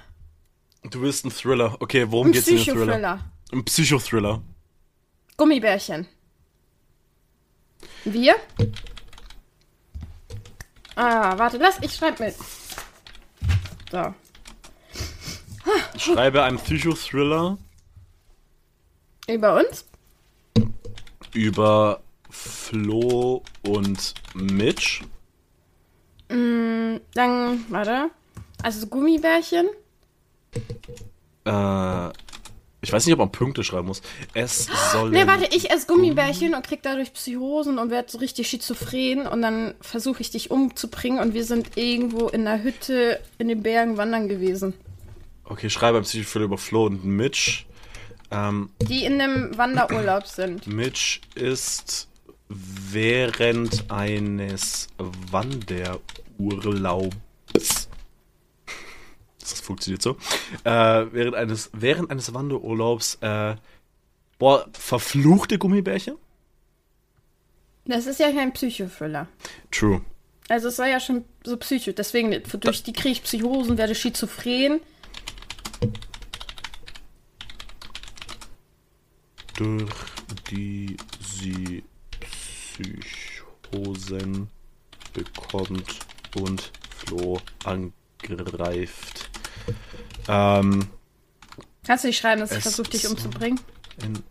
Du 0.90 1.02
willst 1.02 1.26
einen 1.26 1.34
Thriller. 1.34 1.78
Okay, 1.80 2.06
worum 2.10 2.28
Ein 2.28 2.32
geht's 2.34 2.48
in 2.48 2.56
den 2.58 2.64
Thriller? 2.66 2.84
Psychothriller. 2.86 3.20
Ein 3.52 3.66
Psychothriller. 3.66 4.42
Gummibärchen. 5.38 6.08
Wir? 8.06 8.36
Ah, 10.96 11.38
warte, 11.38 11.58
lass, 11.58 11.80
ich 11.82 11.94
schreib 11.94 12.20
mit. 12.20 12.36
So. 13.92 14.14
Ich 15.96 16.04
schreibe 16.04 16.44
einen 16.44 16.58
Psychothriller 16.58 17.58
Über 19.28 19.56
uns? 19.56 19.86
über 21.34 22.02
Flo 22.30 23.42
und 23.66 24.14
Mitch. 24.36 25.02
Mm, 26.30 26.98
Dann, 27.16 27.66
warte. 27.70 28.12
Also 28.62 28.86
Gummibärchen. 28.88 29.68
Äh, 31.46 32.10
ich 32.82 32.92
weiß 32.92 33.06
nicht, 33.06 33.14
ob 33.14 33.20
man 33.20 33.32
Punkte 33.32 33.64
schreiben 33.64 33.88
muss. 33.88 34.02
Es 34.34 34.68
soll. 34.92 35.12
Ne, 35.12 35.26
warte, 35.26 35.46
ich 35.56 35.72
esse 35.72 35.88
Gummibärchen 35.88 36.54
und 36.54 36.68
krieg 36.68 36.82
dadurch 36.84 37.14
Psychosen 37.14 37.80
und 37.80 37.92
werde 37.92 38.12
so 38.12 38.18
richtig 38.18 38.50
schizophren 38.50 39.26
und 39.26 39.42
dann 39.42 39.74
versuche 39.80 40.20
ich 40.22 40.32
dich 40.32 40.52
umzubringen 40.52 41.20
und 41.20 41.34
wir 41.34 41.46
sind 41.46 41.78
irgendwo 41.78 42.28
in 42.28 42.44
der 42.44 42.62
Hütte 42.62 43.22
in 43.38 43.48
den 43.48 43.64
Bergen 43.64 43.96
wandern 43.96 44.28
gewesen. 44.28 44.74
Okay, 45.46 45.70
schreibe 45.70 45.98
einen 45.98 46.06
Psychothriller 46.06 46.46
über 46.46 46.58
Flo 46.58 46.86
und 46.86 47.06
Mitch. 47.06 47.66
Ähm, 48.32 48.70
Die 48.82 49.06
in 49.06 49.22
einem 49.22 49.58
Wanderurlaub 49.58 50.28
sind. 50.28 50.68
Mitch 50.68 51.22
ist 51.36 52.10
während 52.50 53.90
eines 53.90 54.88
Wanderurlaubs. 55.32 57.83
Das 59.52 59.60
funktioniert 59.62 60.02
so. 60.02 60.18
Äh, 60.64 61.06
während 61.12 61.36
eines, 61.36 61.70
während 61.74 62.10
eines 62.12 62.34
Wanderurlaubs, 62.34 63.18
äh, 63.22 63.56
boah, 64.40 64.68
verfluchte 64.74 65.58
Gummibärchen? 65.58 66.16
Das 67.86 68.06
ist 68.06 68.20
ja 68.20 68.32
kein 68.32 68.54
Psychothriller. 68.54 69.28
True. 69.70 70.02
Also 70.48 70.70
es 70.70 70.80
war 70.80 70.88
ja 70.88 71.00
schon 71.00 71.26
so 71.44 71.58
psycho. 71.58 71.92
Deswegen, 71.92 72.42
durch 72.60 72.84
die 72.84 72.94
kriege 72.94 73.14
ich 73.14 73.24
Psychosen, 73.24 73.78
werde 73.78 73.96
schizophren. 73.96 74.80
Durch 79.56 79.92
die 80.50 80.98
sie 81.20 81.84
Psychosen 82.72 84.48
bekommt 85.14 86.00
und 86.36 86.72
Flo 86.98 87.40
angreift. 87.66 89.23
Ähm, 90.28 90.88
Kannst 91.86 92.04
du 92.04 92.08
nicht 92.08 92.18
schreiben, 92.20 92.40
dass 92.42 92.52
ich 92.52 92.58
Es 92.58 92.64
versuche, 92.64 92.90
dich 92.90 93.08
umzubringen? 93.08 93.60
in, 94.02 94.24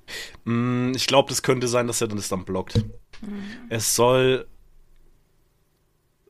Mm, 0.44 0.92
ich 0.96 1.06
glaube, 1.06 1.28
das 1.28 1.42
könnte 1.42 1.68
sein, 1.68 1.86
dass 1.86 2.00
er 2.00 2.08
das 2.08 2.28
dann 2.28 2.44
blockt. 2.44 2.82
Es 3.68 3.94
soll. 3.94 4.46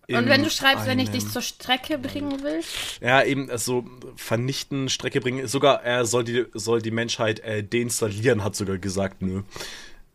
Und 0.09 0.29
wenn 0.29 0.43
du 0.43 0.51
schreibst, 0.51 0.85
wenn 0.87 0.99
ich 0.99 1.09
einem- 1.09 1.21
dich 1.21 1.31
zur 1.31 1.41
Strecke 1.41 1.97
bringen 1.97 2.43
will? 2.43 2.61
Ja, 3.01 3.23
eben, 3.23 3.49
also 3.51 3.85
vernichten, 4.17 4.91
Strecke 4.91 5.21
bringen. 5.23 5.47
Sogar 5.49 5.83
er 5.83 6.05
soll 6.05 6.25
die, 6.25 6.45
soll 6.53 6.83
die 6.83 6.91
Menschheit 6.91 7.41
äh, 7.41 7.65
deinstallieren, 7.65 8.45
hat 8.45 8.55
sogar 8.55 8.77
gesagt, 8.77 9.23
nö. 9.23 9.43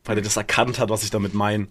Weil 0.04 0.18
er 0.18 0.22
das 0.24 0.38
erkannt 0.38 0.78
hat, 0.78 0.90
was 0.90 1.04
ich 1.04 1.10
damit 1.10 1.34
meine. 1.34 1.68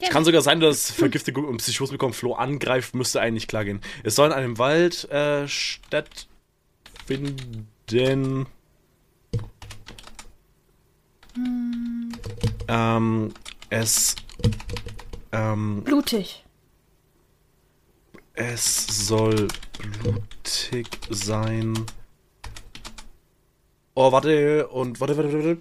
Es 0.00 0.06
Ja. 0.06 0.12
kann 0.12 0.24
sogar 0.24 0.40
sein, 0.42 0.58
dass 0.58 0.90
vergiftet 0.90 1.36
und 1.36 1.58
Psychose 1.58 1.92
bekommen, 1.92 2.14
Flo 2.14 2.32
angreift, 2.34 2.94
müsste 2.94 3.20
eigentlich 3.20 3.46
klar 3.46 3.64
gehen. 3.64 3.80
Es 4.02 4.16
soll 4.16 4.28
in 4.28 4.32
einem 4.32 4.58
Wald 4.58 5.08
äh, 5.12 5.46
stattfinden. 7.10 8.46
Ähm, 12.68 13.34
es. 13.68 14.16
Ähm, 15.32 15.82
Blutig. 15.84 16.44
Es 18.34 19.06
soll 19.06 19.48
blutig 19.78 20.86
sein. 21.10 21.74
Oh, 23.94 24.12
warte, 24.12 24.68
und 24.68 25.00
warte, 25.00 25.16
warte, 25.16 25.32
warte. 25.32 25.58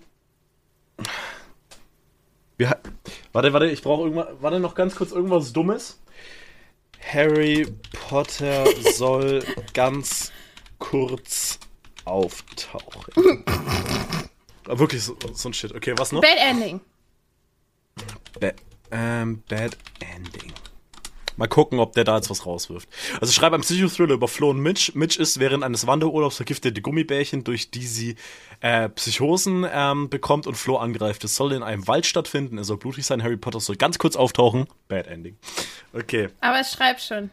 Wir, 2.58 2.78
warte, 3.34 3.54
warte, 3.54 3.68
ich 3.68 3.82
brauche 3.82 4.04
irgendwas. 4.04 4.28
Warte 4.40 4.60
noch 4.60 4.76
ganz 4.76 4.96
kurz 4.96 5.12
irgendwas 5.12 5.52
Dummes. 5.52 6.00
Harry 7.02 7.68
Potter 7.92 8.66
soll 8.94 9.44
ganz 9.74 10.32
kurz 10.80 11.60
auftauchen. 12.06 13.44
Wirklich 14.65 15.04
so, 15.04 15.18
so 15.34 15.50
ein 15.50 15.54
Shit. 15.54 15.74
Okay, 15.74 15.94
was 15.98 16.12
noch? 16.12 16.22
Bad 16.22 16.38
Ending. 16.38 16.82
Ba 18.39 18.52
ähm, 18.92 19.44
Bad 19.48 19.78
Ending. 20.00 20.54
Mal 21.39 21.48
gucken, 21.48 21.80
ob 21.80 21.94
der 21.94 22.04
da 22.04 22.18
jetzt 22.18 22.30
was 22.30 22.46
rauswirft. 22.46 22.89
Also 23.22 23.32
schreibe 23.32 23.56
einen 23.56 23.63
Psychothriller 23.63 24.15
über 24.15 24.28
Flo 24.28 24.50
und 24.50 24.60
Mitch. 24.60 24.92
Mitch 24.94 25.18
ist 25.18 25.39
während 25.39 25.63
eines 25.63 25.88
Wanderurlaubs 25.88 26.36
vergiftete 26.36 26.82
Gummibärchen, 26.82 27.46
durch 27.46 27.72
die 27.72 27.88
sie 27.88 28.15
äh, 28.60 28.89
Psychosen 28.89 29.65
ähm, 29.72 30.10
bekommt 30.10 30.48
und 30.48 30.56
Flo 30.56 30.76
angreift. 30.76 31.24
Es 31.24 31.38
soll 31.38 31.54
in 31.54 31.63
einem 31.63 31.88
Wald 31.88 32.06
stattfinden, 32.06 32.58
es 32.58 32.68
soll 32.68 32.76
blutig 32.76 33.06
sein, 33.06 33.24
Harry 33.24 33.38
Potter 33.38 33.62
soll 33.62 33.78
ganz 33.78 33.98
kurz 34.00 34.18
auftauchen. 34.18 34.68
Bad 34.89 35.08
Ending. 35.08 35.38
Okay. 35.94 36.28
Aber 36.42 36.60
es 36.60 36.74
schreibt 36.74 37.02
schon. 37.02 37.30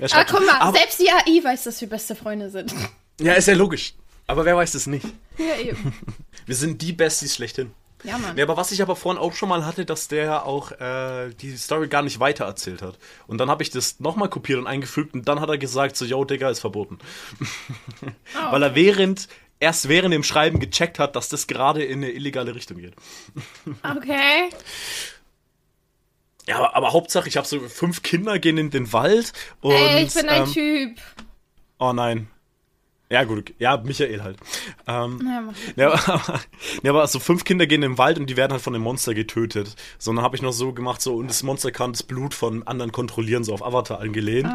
Aber 0.00 0.08
schreibt 0.08 0.30
guck 0.30 0.46
mal, 0.46 0.58
Aber- 0.60 0.76
selbst 0.78 0.98
die 1.00 1.10
AI 1.10 1.44
weiß, 1.44 1.64
dass 1.64 1.80
wir 1.80 1.88
beste 1.88 2.14
Freunde 2.14 2.50
sind. 2.50 2.74
Ja, 3.20 3.34
ist 3.34 3.48
ja 3.48 3.54
logisch. 3.54 3.94
Aber 4.26 4.44
wer 4.44 4.56
weiß 4.56 4.74
es 4.74 4.86
nicht? 4.86 5.06
ja, 5.38 5.56
eben. 5.56 5.92
Wir 6.46 6.54
sind 6.56 6.80
die 6.82 6.92
Besties 6.92 7.34
schlechthin. 7.34 7.72
Ja, 8.02 8.16
Mann. 8.16 8.36
Ja, 8.36 8.44
aber 8.44 8.56
was 8.56 8.72
ich 8.72 8.80
aber 8.80 8.96
vorhin 8.96 9.20
auch 9.20 9.34
schon 9.34 9.48
mal 9.50 9.66
hatte, 9.66 9.84
dass 9.84 10.08
der 10.08 10.46
auch 10.46 10.72
äh, 10.72 11.30
die 11.40 11.54
Story 11.56 11.86
gar 11.88 12.02
nicht 12.02 12.18
weiter 12.18 12.44
erzählt 12.46 12.80
hat. 12.80 12.98
Und 13.26 13.38
dann 13.38 13.50
habe 13.50 13.62
ich 13.62 13.70
das 13.70 14.00
nochmal 14.00 14.30
kopiert 14.30 14.58
und 14.58 14.66
eingefügt 14.66 15.12
und 15.14 15.28
dann 15.28 15.40
hat 15.40 15.48
er 15.50 15.58
gesagt, 15.58 15.96
so, 15.96 16.04
yo, 16.06 16.24
Digga, 16.24 16.48
ist 16.48 16.60
verboten. 16.60 16.98
Oh, 18.02 18.06
Weil 18.52 18.62
er 18.62 18.74
während, 18.74 19.28
erst 19.58 19.88
während 19.88 20.14
dem 20.14 20.22
Schreiben 20.24 20.60
gecheckt 20.60 20.98
hat, 20.98 21.14
dass 21.14 21.28
das 21.28 21.46
gerade 21.46 21.84
in 21.84 21.98
eine 22.02 22.10
illegale 22.12 22.54
Richtung 22.54 22.78
geht. 22.78 22.94
Okay. 23.82 24.48
Ja, 26.46 26.56
aber, 26.58 26.76
aber 26.76 26.92
Hauptsache, 26.92 27.28
ich 27.28 27.36
habe 27.36 27.46
so 27.46 27.60
fünf 27.60 28.02
Kinder 28.02 28.38
gehen 28.38 28.58
in 28.58 28.70
den 28.70 28.92
Wald 28.92 29.32
und. 29.60 29.72
Ey, 29.72 30.04
ich 30.04 30.14
bin 30.14 30.28
ein 30.28 30.42
ähm, 30.44 30.52
Typ. 30.52 30.98
Oh 31.78 31.92
nein. 31.92 32.28
Ja, 33.12 33.24
gut, 33.24 33.52
ja, 33.58 33.76
Michael 33.76 34.22
halt. 34.22 34.38
Ähm, 34.86 35.20
Ja. 35.76 35.88
Ja, 35.90 35.92
aber, 36.06 36.40
ja, 36.84 36.90
aber 36.90 37.06
so 37.08 37.18
fünf 37.18 37.42
Kinder 37.42 37.66
gehen 37.66 37.82
im 37.82 37.98
Wald 37.98 38.20
und 38.20 38.30
die 38.30 38.36
werden 38.36 38.52
halt 38.52 38.62
von 38.62 38.72
dem 38.72 38.82
Monster 38.82 39.14
getötet. 39.14 39.74
So, 39.98 40.12
dann 40.12 40.22
habe 40.22 40.36
ich 40.36 40.42
noch 40.42 40.52
so 40.52 40.72
gemacht, 40.72 41.02
so, 41.02 41.16
und 41.16 41.28
das 41.28 41.42
Monster 41.42 41.72
kann 41.72 41.92
das 41.92 42.04
Blut 42.04 42.34
von 42.34 42.62
anderen 42.68 42.92
kontrollieren, 42.92 43.42
so 43.42 43.52
auf 43.52 43.64
Avatar 43.64 44.00
angelehnt. 44.00 44.48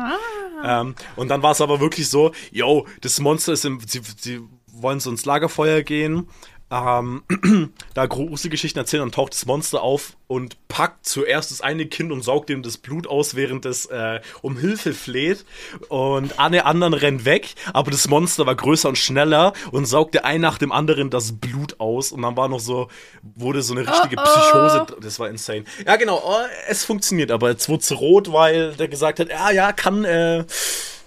Ähm, 0.64 0.96
und 1.18 1.28
dann 1.28 1.44
war 1.44 1.52
es 1.52 1.60
aber 1.60 1.82
wirklich 1.82 2.10
so, 2.10 2.32
yo, 2.52 2.88
das 3.02 3.20
Monster 3.20 3.52
ist 3.52 3.66
im, 3.66 3.82
sie, 3.86 4.02
sie 4.18 4.42
wollen 4.68 5.02
so 5.02 5.10
ins 5.10 5.26
Lagerfeuer 5.26 5.82
gehen, 5.84 6.30
ähm, 6.72 7.24
da 7.94 8.06
Gruselgeschichten 8.06 8.80
erzählen, 8.80 9.02
dann 9.02 9.12
taucht 9.12 9.34
das 9.34 9.46
Monster 9.46 9.84
auf 9.84 10.18
und 10.28 10.68
packt 10.68 11.06
zuerst 11.06 11.52
das 11.52 11.62
eine 11.62 11.86
Kind 11.86 12.12
und 12.12 12.24
saugt 12.24 12.50
ihm 12.50 12.64
das 12.64 12.78
Blut 12.78 13.06
aus, 13.06 13.36
während 13.36 13.66
es 13.66 13.86
äh, 13.86 14.20
um 14.42 14.58
Hilfe 14.58 14.94
fleht. 14.94 15.46
Und 15.90 16.40
alle 16.40 16.66
anderen 16.66 16.94
rennen 16.94 17.26
weg, 17.26 17.54
aber 17.74 17.92
das 17.92 18.08
Monster 18.08 18.46
war 18.46 18.56
größer 18.56 18.90
und 18.90 18.98
schneller 18.98 19.54
und 19.72 19.86
saugte 19.86 20.26
ein 20.26 20.42
nach 20.42 20.58
dem 20.58 20.72
anderen 20.72 21.10
das 21.10 21.34
Blut 21.34 21.80
aus. 21.80 22.12
Und 22.12 22.24
dann 22.24 22.36
war 22.36 22.48
noch 22.48 22.60
so, 22.60 22.90
wurde 23.22 23.62
so 23.62 23.74
eine 23.74 23.88
richtige. 23.88 24.16
Psychose. 24.16 24.86
Das 25.02 25.20
war 25.20 25.30
insane. 25.30 25.66
Ja, 25.86 25.96
genau, 25.98 26.22
oh, 26.26 26.46
es 26.68 26.84
funktioniert, 26.84 27.32
aber 27.32 27.50
jetzt 27.50 27.70
wurde 27.70 27.82
es 27.82 27.92
rot, 27.92 28.32
weil 28.32 28.74
der 28.74 28.88
gesagt 28.88 29.20
hat, 29.20 29.30
ja, 29.30 29.52
ja, 29.52 29.72
kann 29.72 30.04
äh, 30.04 30.46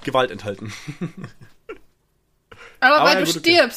Gewalt 0.05 0.31
enthalten. 0.31 0.73
Aber, 2.81 2.97
Aber 2.97 3.05
weil 3.09 3.18
ja, 3.18 3.25
du 3.25 3.27
gut, 3.27 3.37
okay. 3.38 3.68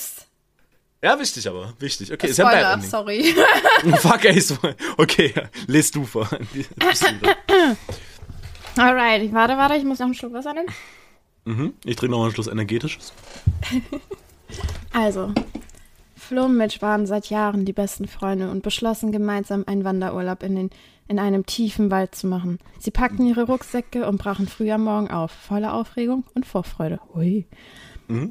Ja, 1.04 1.20
wichtig 1.20 1.48
aber, 1.48 1.74
wichtig. 1.80 2.14
Okay, 2.14 2.28
ist 2.28 2.38
ja 2.38 2.46
ein 2.46 2.82
Spoiler, 2.82 2.82
sorry. 2.82 3.34
Fuck, 3.98 4.26
ey, 4.26 4.44
okay, 4.98 5.34
lest 5.66 5.96
du 5.96 6.06
vor. 6.06 6.30
Alright, 8.78 9.24
ich 9.24 9.34
warte, 9.34 9.58
warte, 9.58 9.76
ich 9.76 9.84
muss 9.84 9.98
noch 9.98 10.06
einen 10.06 10.14
Schluck 10.14 10.34
Wasser 10.34 10.54
nehmen. 10.54 10.70
mhm. 11.46 11.74
Ich 11.86 11.96
trinke 11.96 12.12
noch 12.12 12.20
mal 12.20 12.26
einen 12.26 12.34
Schluss 12.34 12.48
energetisches. 12.48 13.14
Also, 14.94 15.34
Flo 16.18 16.44
und 16.44 16.58
Mitch 16.58 16.82
waren 16.82 17.06
seit 17.08 17.30
Jahren 17.30 17.64
die 17.64 17.72
besten 17.72 18.10
Freunde 18.10 18.52
und 18.52 18.62
beschlossen 18.62 19.14
gemeinsam 19.14 19.64
einen 19.66 19.86
Wanderurlaub 19.86 20.44
in, 20.44 20.56
den, 20.58 20.70
in 21.08 21.18
einem 21.18 21.46
tiefen 21.46 21.90
Wald 21.90 22.14
zu 22.14 22.28
machen. 22.28 22.60
Sie 22.78 22.92
packten 22.92 23.26
ihre 23.26 23.44
Rucksäcke 23.44 24.06
und 24.06 24.18
brachen 24.18 24.50
früh 24.50 24.70
am 24.70 24.84
Morgen 24.84 25.10
auf, 25.10 25.32
voller 25.32 25.74
Aufregung 25.74 26.26
und 26.34 26.46
Vorfreude. 26.46 27.00
Hui. 27.14 27.48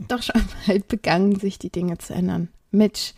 Doch 0.08 0.22
schon 0.22 0.42
bald 0.66 0.88
begannen 0.88 1.36
sich 1.40 1.58
die 1.58 1.70
Dinge 1.70 1.96
zu 1.96 2.12
ändern. 2.12 2.50
Mitch, 2.70 3.14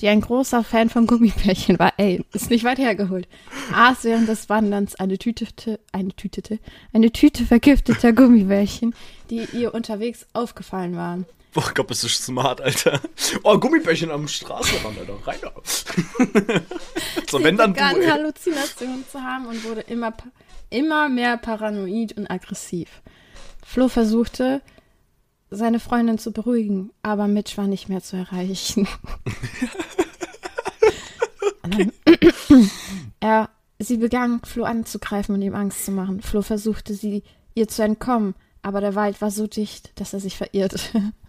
die 0.00 0.08
ein 0.08 0.20
großer 0.20 0.64
Fan 0.64 0.90
von 0.90 1.06
Gummibärchen 1.06 1.78
war, 1.78 1.92
ey, 1.98 2.24
ist 2.32 2.50
nicht 2.50 2.64
weit 2.64 2.78
hergeholt, 2.78 3.28
aß 3.72 4.04
während 4.04 4.28
des 4.28 4.48
Wanderns 4.48 4.96
eine 4.96 5.18
Tüte, 5.18 5.78
eine 5.92 6.12
Tütete, 6.14 6.58
eine 6.92 7.12
Tüte 7.12 7.44
vergifteter 7.44 8.12
Gummibärchen, 8.12 8.94
die 9.30 9.46
ihr 9.52 9.72
unterwegs 9.72 10.26
aufgefallen 10.32 10.96
waren. 10.96 11.26
Boah, 11.52 11.70
Gott, 11.72 11.86
bist 11.86 12.02
du 12.02 12.08
smart, 12.08 12.60
Alter. 12.60 13.00
Oh, 13.44 13.56
Gummibärchen 13.58 14.10
am 14.10 14.26
Straßenrand, 14.26 14.98
Alter. 14.98 15.24
Rein 15.24 15.38
da. 15.40 15.52
so, 17.30 17.44
wenn 17.44 17.56
dann 17.56 17.72
du, 17.72 17.74
begann 17.74 18.00
ey. 18.00 18.08
Halluzinationen 18.08 19.04
zu 19.08 19.22
haben 19.22 19.46
und 19.46 19.62
wurde 19.62 19.82
immer, 19.82 20.12
immer 20.70 21.08
mehr 21.08 21.36
paranoid 21.36 22.16
und 22.16 22.28
aggressiv. 22.28 22.88
Flo 23.64 23.86
versuchte, 23.86 24.62
seine 25.50 25.80
Freundin 25.80 26.18
zu 26.18 26.32
beruhigen, 26.32 26.90
aber 27.02 27.28
Mitch 27.28 27.56
war 27.56 27.66
nicht 27.66 27.88
mehr 27.88 28.02
zu 28.02 28.16
erreichen. 28.16 28.86
Dann- 31.62 31.92
er, 33.20 33.48
sie 33.78 33.96
begann, 33.96 34.40
Flo 34.44 34.64
anzugreifen 34.64 35.34
und 35.34 35.42
ihm 35.42 35.54
Angst 35.54 35.84
zu 35.84 35.92
machen. 35.92 36.20
Flo 36.22 36.42
versuchte, 36.42 36.94
sie 36.94 37.22
ihr 37.54 37.68
zu 37.68 37.82
entkommen, 37.82 38.34
aber 38.62 38.80
der 38.80 38.94
Wald 38.94 39.20
war 39.20 39.30
so 39.30 39.46
dicht, 39.46 39.92
dass 39.98 40.12
er 40.12 40.20
sich 40.20 40.36
verirrte. 40.36 41.12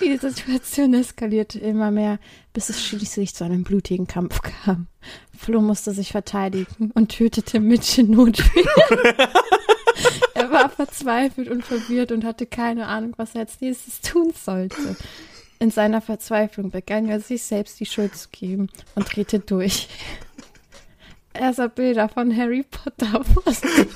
Die 0.00 0.16
Situation 0.16 0.94
eskalierte 0.94 1.60
immer 1.60 1.92
mehr, 1.92 2.18
bis 2.52 2.68
es 2.70 2.84
schließlich 2.84 3.36
zu 3.36 3.44
einem 3.44 3.62
blutigen 3.62 4.08
Kampf 4.08 4.42
kam. 4.42 4.88
Flo 5.36 5.60
musste 5.60 5.92
sich 5.92 6.10
verteidigen 6.10 6.90
und 6.94 7.12
tötete 7.12 7.60
Mitch 7.60 8.00
in 8.00 8.10
Notwehr. 8.10 8.64
war 10.52 10.68
verzweifelt 10.68 11.48
und 11.48 11.64
verwirrt 11.64 12.12
und 12.12 12.24
hatte 12.24 12.46
keine 12.46 12.86
Ahnung, 12.86 13.14
was 13.16 13.34
er 13.34 13.42
als 13.42 13.60
nächstes 13.60 14.00
tun 14.00 14.32
sollte. 14.34 14.96
In 15.58 15.70
seiner 15.70 16.00
Verzweiflung 16.00 16.70
begann 16.70 17.08
er 17.08 17.20
sich 17.20 17.42
selbst 17.42 17.78
die 17.78 17.86
Schuld 17.86 18.16
zu 18.16 18.28
geben 18.30 18.68
und 18.94 19.14
drehte 19.14 19.38
durch. 19.38 19.88
Er 21.32 21.52
sah 21.54 21.68
Bilder 21.68 22.08
von 22.08 22.36
Harry 22.36 22.64
Potter 22.64 23.24
sich. 23.24 23.86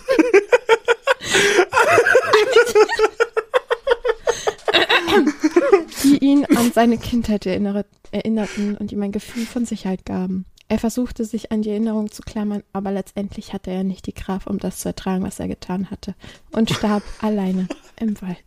die 6.04 6.18
ihn 6.18 6.44
an 6.44 6.72
seine 6.72 6.98
Kindheit 6.98 7.46
erinnert, 7.46 7.86
erinnerten 8.12 8.76
und 8.76 8.92
ihm 8.92 9.02
ein 9.02 9.12
Gefühl 9.12 9.44
von 9.44 9.66
Sicherheit 9.66 10.04
gaben. 10.04 10.46
Er 10.68 10.78
versuchte 10.80 11.24
sich 11.24 11.52
an 11.52 11.62
die 11.62 11.70
Erinnerung 11.70 12.10
zu 12.10 12.22
klammern, 12.22 12.64
aber 12.72 12.90
letztendlich 12.90 13.52
hatte 13.52 13.70
er 13.70 13.84
nicht 13.84 14.04
die 14.06 14.12
Kraft, 14.12 14.48
um 14.48 14.58
das 14.58 14.80
zu 14.80 14.88
ertragen, 14.88 15.22
was 15.22 15.38
er 15.38 15.46
getan 15.46 15.90
hatte, 15.92 16.16
und 16.50 16.70
starb 16.70 17.04
alleine 17.20 17.68
im 18.00 18.20
Wald. 18.20 18.42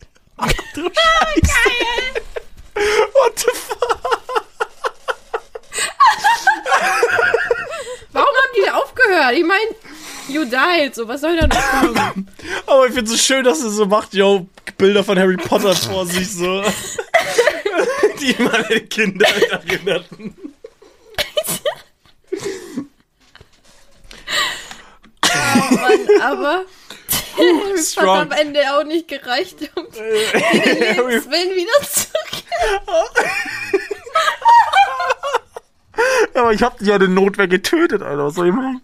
Du 0.76 0.82
Scheiße. 0.82 1.54
What 3.14 3.40
the 3.40 3.48
fuck? 3.54 3.80
Warum 8.12 8.28
haben 8.28 8.54
die 8.58 8.66
da 8.66 8.74
aufgehört? 8.76 9.34
Ich 9.34 9.46
meine, 9.46 9.70
you 10.28 10.44
died, 10.46 10.96
so 10.96 11.08
was 11.08 11.22
soll 11.22 11.38
da 11.38 11.48
noch 11.48 11.72
kommen? 11.82 12.28
Aber 12.68 12.86
ich 12.88 12.94
finde 12.94 13.12
es 13.12 13.14
so 13.18 13.18
schön, 13.18 13.44
dass 13.46 13.64
er 13.64 13.70
so 13.70 13.86
macht, 13.86 14.14
yo, 14.14 14.48
Bilder 14.78 15.04
von 15.04 15.18
Harry 15.18 15.38
Potter 15.38 15.74
vor 15.76 16.06
sich, 16.06 16.30
so. 16.34 16.62
Die 18.20 18.36
meine 18.42 18.82
Kinder 18.82 19.28
erinnerten. 19.52 20.36
Oh 25.34 25.76
Mann, 25.76 26.22
aber 26.22 26.66
Harry 27.38 27.78
hat 27.96 28.08
am 28.08 28.32
Ende 28.32 28.60
auch 28.74 28.84
nicht 28.84 29.08
gereicht, 29.08 29.58
um 29.76 29.86
den 29.92 30.04
Lebenswillen 30.80 31.56
wieder 31.56 31.82
zu 31.84 32.08
Aber 36.34 36.54
ich 36.54 36.62
hab 36.64 36.78
dich 36.78 36.88
ja 36.88 36.96
in 36.96 37.14
Notwehr 37.14 37.48
getötet, 37.48 38.02
Alter. 38.02 38.26
Was 38.26 38.36
soll 38.36 38.48
ich 38.48 38.54
machen? 38.54 38.82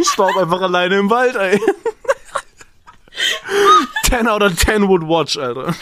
Ich 0.00 0.08
starb 0.08 0.36
einfach 0.36 0.60
alleine 0.60 0.98
im 0.98 1.10
Wald, 1.10 1.36
ey. 1.36 1.60
10 4.04 4.26
out 4.26 4.42
of 4.42 4.56
10 4.56 4.88
would 4.88 5.02
watch, 5.02 5.36
Alter. 5.36 5.74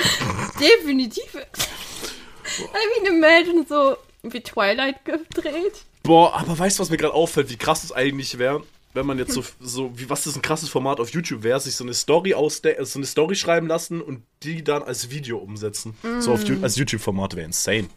Definitiv. 0.60 1.34
Habe 1.34 2.78
ich 2.96 3.08
eine 3.08 3.16
Meldung 3.16 3.66
so 3.66 3.96
wie 4.22 4.40
Twilight 4.40 5.04
gedreht? 5.04 5.84
Boah, 6.02 6.34
aber 6.34 6.58
weißt 6.58 6.78
du, 6.78 6.82
was 6.82 6.90
mir 6.90 6.96
gerade 6.96 7.14
auffällt, 7.14 7.50
wie 7.50 7.56
krass 7.56 7.84
es 7.84 7.92
eigentlich 7.92 8.38
wäre, 8.38 8.62
wenn 8.98 9.06
man 9.06 9.18
jetzt 9.18 9.32
so, 9.32 9.42
so 9.60 9.96
wie 9.98 10.10
was 10.10 10.24
das 10.24 10.34
ein 10.36 10.42
krasses 10.42 10.68
Format 10.68 10.98
auf 11.00 11.10
YouTube 11.10 11.42
wäre, 11.44 11.60
sich 11.60 11.76
so 11.76 11.84
eine 11.84 11.94
Story 11.94 12.34
aus 12.34 12.60
der, 12.60 12.84
so 12.84 12.98
eine 12.98 13.06
Story 13.06 13.36
schreiben 13.36 13.68
lassen 13.68 14.02
und 14.02 14.22
die 14.42 14.62
dann 14.64 14.82
als 14.82 15.10
Video 15.10 15.38
umsetzen. 15.38 15.94
So 16.20 16.32
auf, 16.32 16.42
Ju- 16.42 16.62
als 16.62 16.76
YouTube-Format 16.76 17.36
wäre 17.36 17.46
insane. 17.46 17.88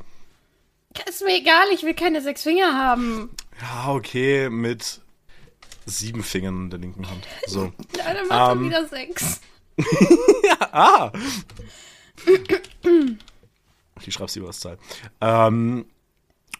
Ist 1.08 1.24
mir 1.24 1.36
egal, 1.36 1.66
ich 1.74 1.82
will 1.82 1.94
keine 1.94 2.22
sechs 2.22 2.44
Finger 2.44 2.74
haben. 2.74 3.30
Ja, 3.60 3.92
okay, 3.92 4.48
mit 4.50 5.00
sieben 5.84 6.22
Fingern 6.22 6.64
in 6.64 6.70
der 6.70 6.78
linken 6.78 7.10
Hand. 7.10 7.26
So. 7.48 7.72
Ja, 7.96 8.14
dann 8.14 8.28
mach 8.28 8.52
Ähm. 8.52 8.58
doch 8.58 8.66
wieder 8.66 8.86
sechs. 8.86 9.40
ah! 10.70 11.10
Ich 14.08 14.14
schreib's 14.14 14.34
lieber 14.34 14.48
als 14.48 14.60
Zahl. 14.60 14.78
Ähm, 15.20 15.84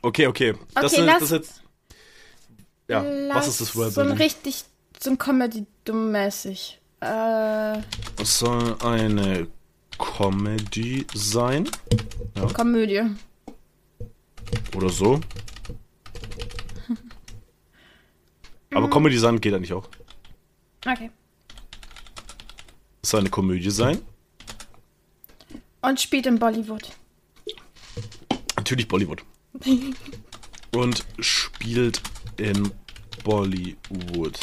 okay, 0.03 0.27
okay. 0.27 0.55
Das, 0.75 0.93
Okay, 0.93 1.03
ist, 1.03 1.09
das 1.09 1.23
ist 1.23 1.31
jetzt. 1.31 1.63
Ja, 2.89 3.03
was 3.35 3.49
ist 3.49 3.61
das 3.61 3.73
So 3.73 3.81
ein 3.83 3.95
Worldbuilding? 3.97 4.17
richtig, 4.19 4.65
so 5.01 5.11
ein 5.11 5.19
Comedy-dumm-mäßig. 5.19 6.79
Äh, 7.01 7.79
Es 8.21 8.39
soll 8.39 8.77
eine 8.83 9.47
Comedy 9.99 11.07
sein. 11.15 11.69
Komödie. 12.55 13.03
Oder 14.77 14.89
so. 14.89 15.21
Aber 18.75 18.89
Comedy 18.91 19.19
sein 19.19 19.41
geht 19.41 19.55
eigentlich 19.55 19.73
auch. 19.73 19.89
Okay. 20.87 21.11
Es 23.03 23.11
soll 23.11 23.21
eine 23.21 23.31
Komödie 23.31 23.71
sein. 23.71 24.01
Und 25.81 26.01
spielt 26.01 26.27
in 26.27 26.39
Bollywood. 26.39 26.91
Natürlich 28.69 28.89
Bollywood. 28.89 29.25
Und 30.77 31.07
spielt 31.21 32.03
in 32.37 32.71
Bollywood. 33.25 34.39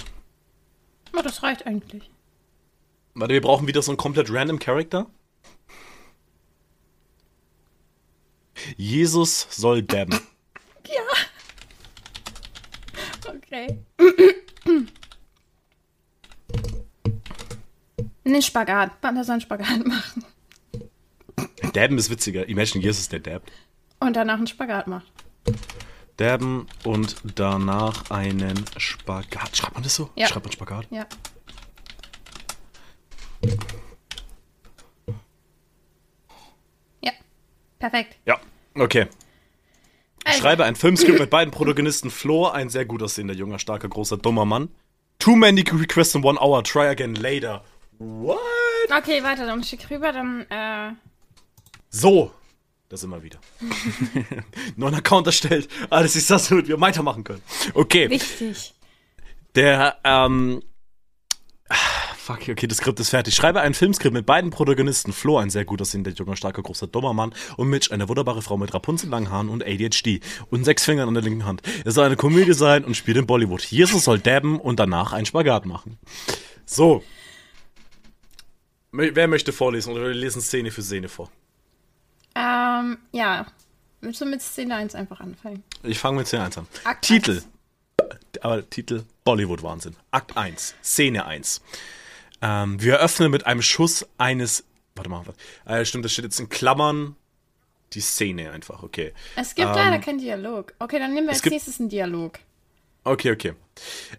Oh, 1.15 1.21
das 1.21 1.43
reicht 1.43 1.67
eigentlich. 1.67 2.09
Warte, 3.13 3.35
wir 3.35 3.41
brauchen 3.41 3.67
wieder 3.67 3.83
so 3.83 3.91
einen 3.91 3.97
komplett 3.97 4.31
random 4.31 4.57
Character. 4.57 5.05
Jesus 8.77 9.45
soll 9.51 9.83
dabben. 9.83 10.19
Ja. 10.87 11.03
Okay. 13.29 13.77
Den 18.23 18.41
Spagat. 18.41 18.91
Wann 19.01 19.17
er 19.17 19.23
seinen 19.23 19.41
Spagat 19.41 19.85
machen. 19.85 20.25
Dabben 21.73 21.99
ist 21.99 22.09
witziger. 22.09 22.49
Imagine 22.49 22.83
Jesus, 22.83 23.07
der 23.07 23.19
dabbt. 23.19 23.51
Und 24.05 24.15
danach 24.15 24.37
einen 24.37 24.45
Spagat 24.45 24.85
macht. 24.85 25.07
Dabben 26.17 26.67
und 26.83 27.15
danach 27.35 28.11
einen 28.11 28.63
Spagat. 28.77 29.57
Schreibt 29.57 29.73
man 29.73 29.81
das 29.81 29.95
so? 29.95 30.11
Ja. 30.15 30.27
Schreibt 30.27 30.45
man 30.45 30.51
Spagat? 30.51 30.85
Ja. 30.91 31.07
Ja. 37.01 37.11
Perfekt. 37.79 38.17
Ja. 38.27 38.39
Okay. 38.75 39.07
Ich 40.19 40.27
Also, 40.27 40.39
schreibe 40.41 40.65
ein 40.65 40.75
Filmskript 40.75 41.19
mit 41.19 41.29
beiden 41.31 41.51
Protagonisten. 41.51 42.11
Flo, 42.11 42.47
ein 42.47 42.69
sehr 42.69 42.85
gut 42.85 43.01
aussehender, 43.01 43.33
junger, 43.33 43.57
starker, 43.57 43.89
großer, 43.89 44.17
dummer 44.17 44.45
Mann. 44.45 44.69
Too 45.17 45.35
many 45.35 45.61
requests 45.61 46.13
in 46.13 46.23
one 46.23 46.39
hour. 46.39 46.63
Try 46.63 46.87
again 46.87 47.15
later. 47.15 47.63
What? 47.97 48.37
Okay, 48.95 49.23
weiter. 49.23 49.47
Dann 49.47 49.63
schick 49.63 49.89
rüber, 49.89 50.11
dann, 50.11 50.41
äh. 50.51 50.93
So. 51.89 52.31
Da 52.89 52.97
sind 52.97 53.09
wir 53.09 53.23
wieder. 53.23 53.39
Neuen 54.75 54.93
Account 54.93 55.25
erstellt. 55.27 55.67
Alles 55.89 56.15
ist 56.15 56.29
das, 56.29 56.49
damit 56.49 56.67
wir 56.67 56.79
weitermachen 56.79 57.23
können. 57.23 57.41
Okay. 57.73 58.09
Wichtig. 58.09 58.73
Der, 59.55 59.97
ähm. 60.03 60.61
Fuck, 62.17 62.49
okay, 62.49 62.67
das 62.67 62.77
Skript 62.77 62.99
ist 62.99 63.09
fertig. 63.09 63.35
Schreibe 63.35 63.61
ein 63.61 63.73
Filmskript 63.73 64.13
mit 64.13 64.25
beiden 64.25 64.49
Protagonisten. 64.49 65.13
Flo, 65.13 65.37
ein 65.37 65.49
sehr 65.49 65.65
gut 65.65 65.81
aussehender, 65.81 66.11
junger, 66.11 66.35
starker, 66.35 66.61
großer, 66.61 66.87
dummer 66.87 67.13
Mann. 67.13 67.33
Und 67.57 67.69
Mitch, 67.69 67.91
eine 67.91 68.07
wunderbare 68.09 68.41
Frau 68.41 68.57
mit 68.57 68.73
Rapunzel, 68.73 69.09
langen 69.09 69.29
Haaren 69.29 69.49
und 69.49 69.63
ADHD. 69.63 70.21
Und 70.49 70.63
sechs 70.63 70.85
Fingern 70.85 71.07
an 71.07 71.13
der 71.13 71.23
linken 71.23 71.45
Hand. 71.45 71.61
Es 71.85 71.95
soll 71.95 72.05
eine 72.05 72.15
Komödie 72.15 72.53
sein 72.53 72.83
und 72.83 72.95
spielt 72.95 73.17
in 73.17 73.27
Bollywood. 73.27 73.63
Jesus 73.63 74.05
soll 74.05 74.19
dabben 74.19 74.59
und 74.59 74.79
danach 74.79 75.13
einen 75.13 75.25
Spagat 75.25 75.65
machen. 75.65 75.97
So. 76.65 77.03
Wer 78.91 79.27
möchte 79.27 79.53
vorlesen 79.53 79.93
oder 79.93 80.03
wir 80.03 80.13
lesen 80.13 80.41
Szene 80.41 80.71
für 80.71 80.81
Szene 80.81 81.09
vor? 81.09 81.29
Ähm, 82.35 82.97
ja. 83.11 83.45
Willst 84.01 84.21
du 84.21 84.25
mit 84.25 84.41
Szene 84.41 84.75
1 84.75 84.93
einfach 84.93 85.19
anfangen? 85.19 85.63
Ich 85.83 85.97
fange 85.99 86.17
mit 86.19 86.27
Szene 86.27 86.43
1 86.43 86.57
an. 86.59 86.67
Akt 86.83 87.05
Titel. 87.05 87.41
1. 87.41 87.47
Aber 88.41 88.69
Titel 88.69 89.03
Bollywood-Wahnsinn. 89.23 89.95
Akt 90.11 90.37
1. 90.37 90.75
Szene 90.83 91.25
1. 91.25 91.61
Ähm, 92.41 92.81
wir 92.81 92.95
eröffnen 92.95 93.31
mit 93.31 93.45
einem 93.47 93.61
Schuss 93.61 94.05
eines. 94.17 94.63
Warte 94.95 95.09
mal, 95.09 95.23
was? 95.25 95.35
Äh, 95.65 95.85
stimmt, 95.85 96.05
das 96.05 96.11
steht 96.13 96.25
jetzt 96.25 96.39
in 96.39 96.49
Klammern. 96.49 97.15
Die 97.93 98.01
Szene 98.01 98.51
einfach, 98.51 98.83
okay. 98.83 99.13
Es 99.37 99.55
gibt 99.55 99.69
Ähm, 99.69 99.75
leider 99.75 99.99
keinen 99.99 100.17
Dialog. 100.19 100.73
Okay, 100.79 100.99
dann 100.99 101.13
nehmen 101.13 101.27
wir 101.27 101.33
als 101.33 101.41
gibt- 101.41 101.53
nächstes 101.53 101.79
einen 101.79 101.89
Dialog. 101.89 102.39
Okay, 103.05 103.31
okay. 103.31 103.53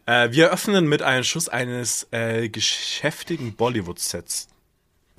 Äh, 0.07 0.31
wir 0.33 0.51
öffnen 0.51 0.89
mit 0.89 1.03
einem 1.03 1.25
Schuss 1.25 1.49
eines 1.49 2.07
äh, 2.13 2.49
geschäftigen 2.49 3.55
Bollywood-Sets. 3.55 4.49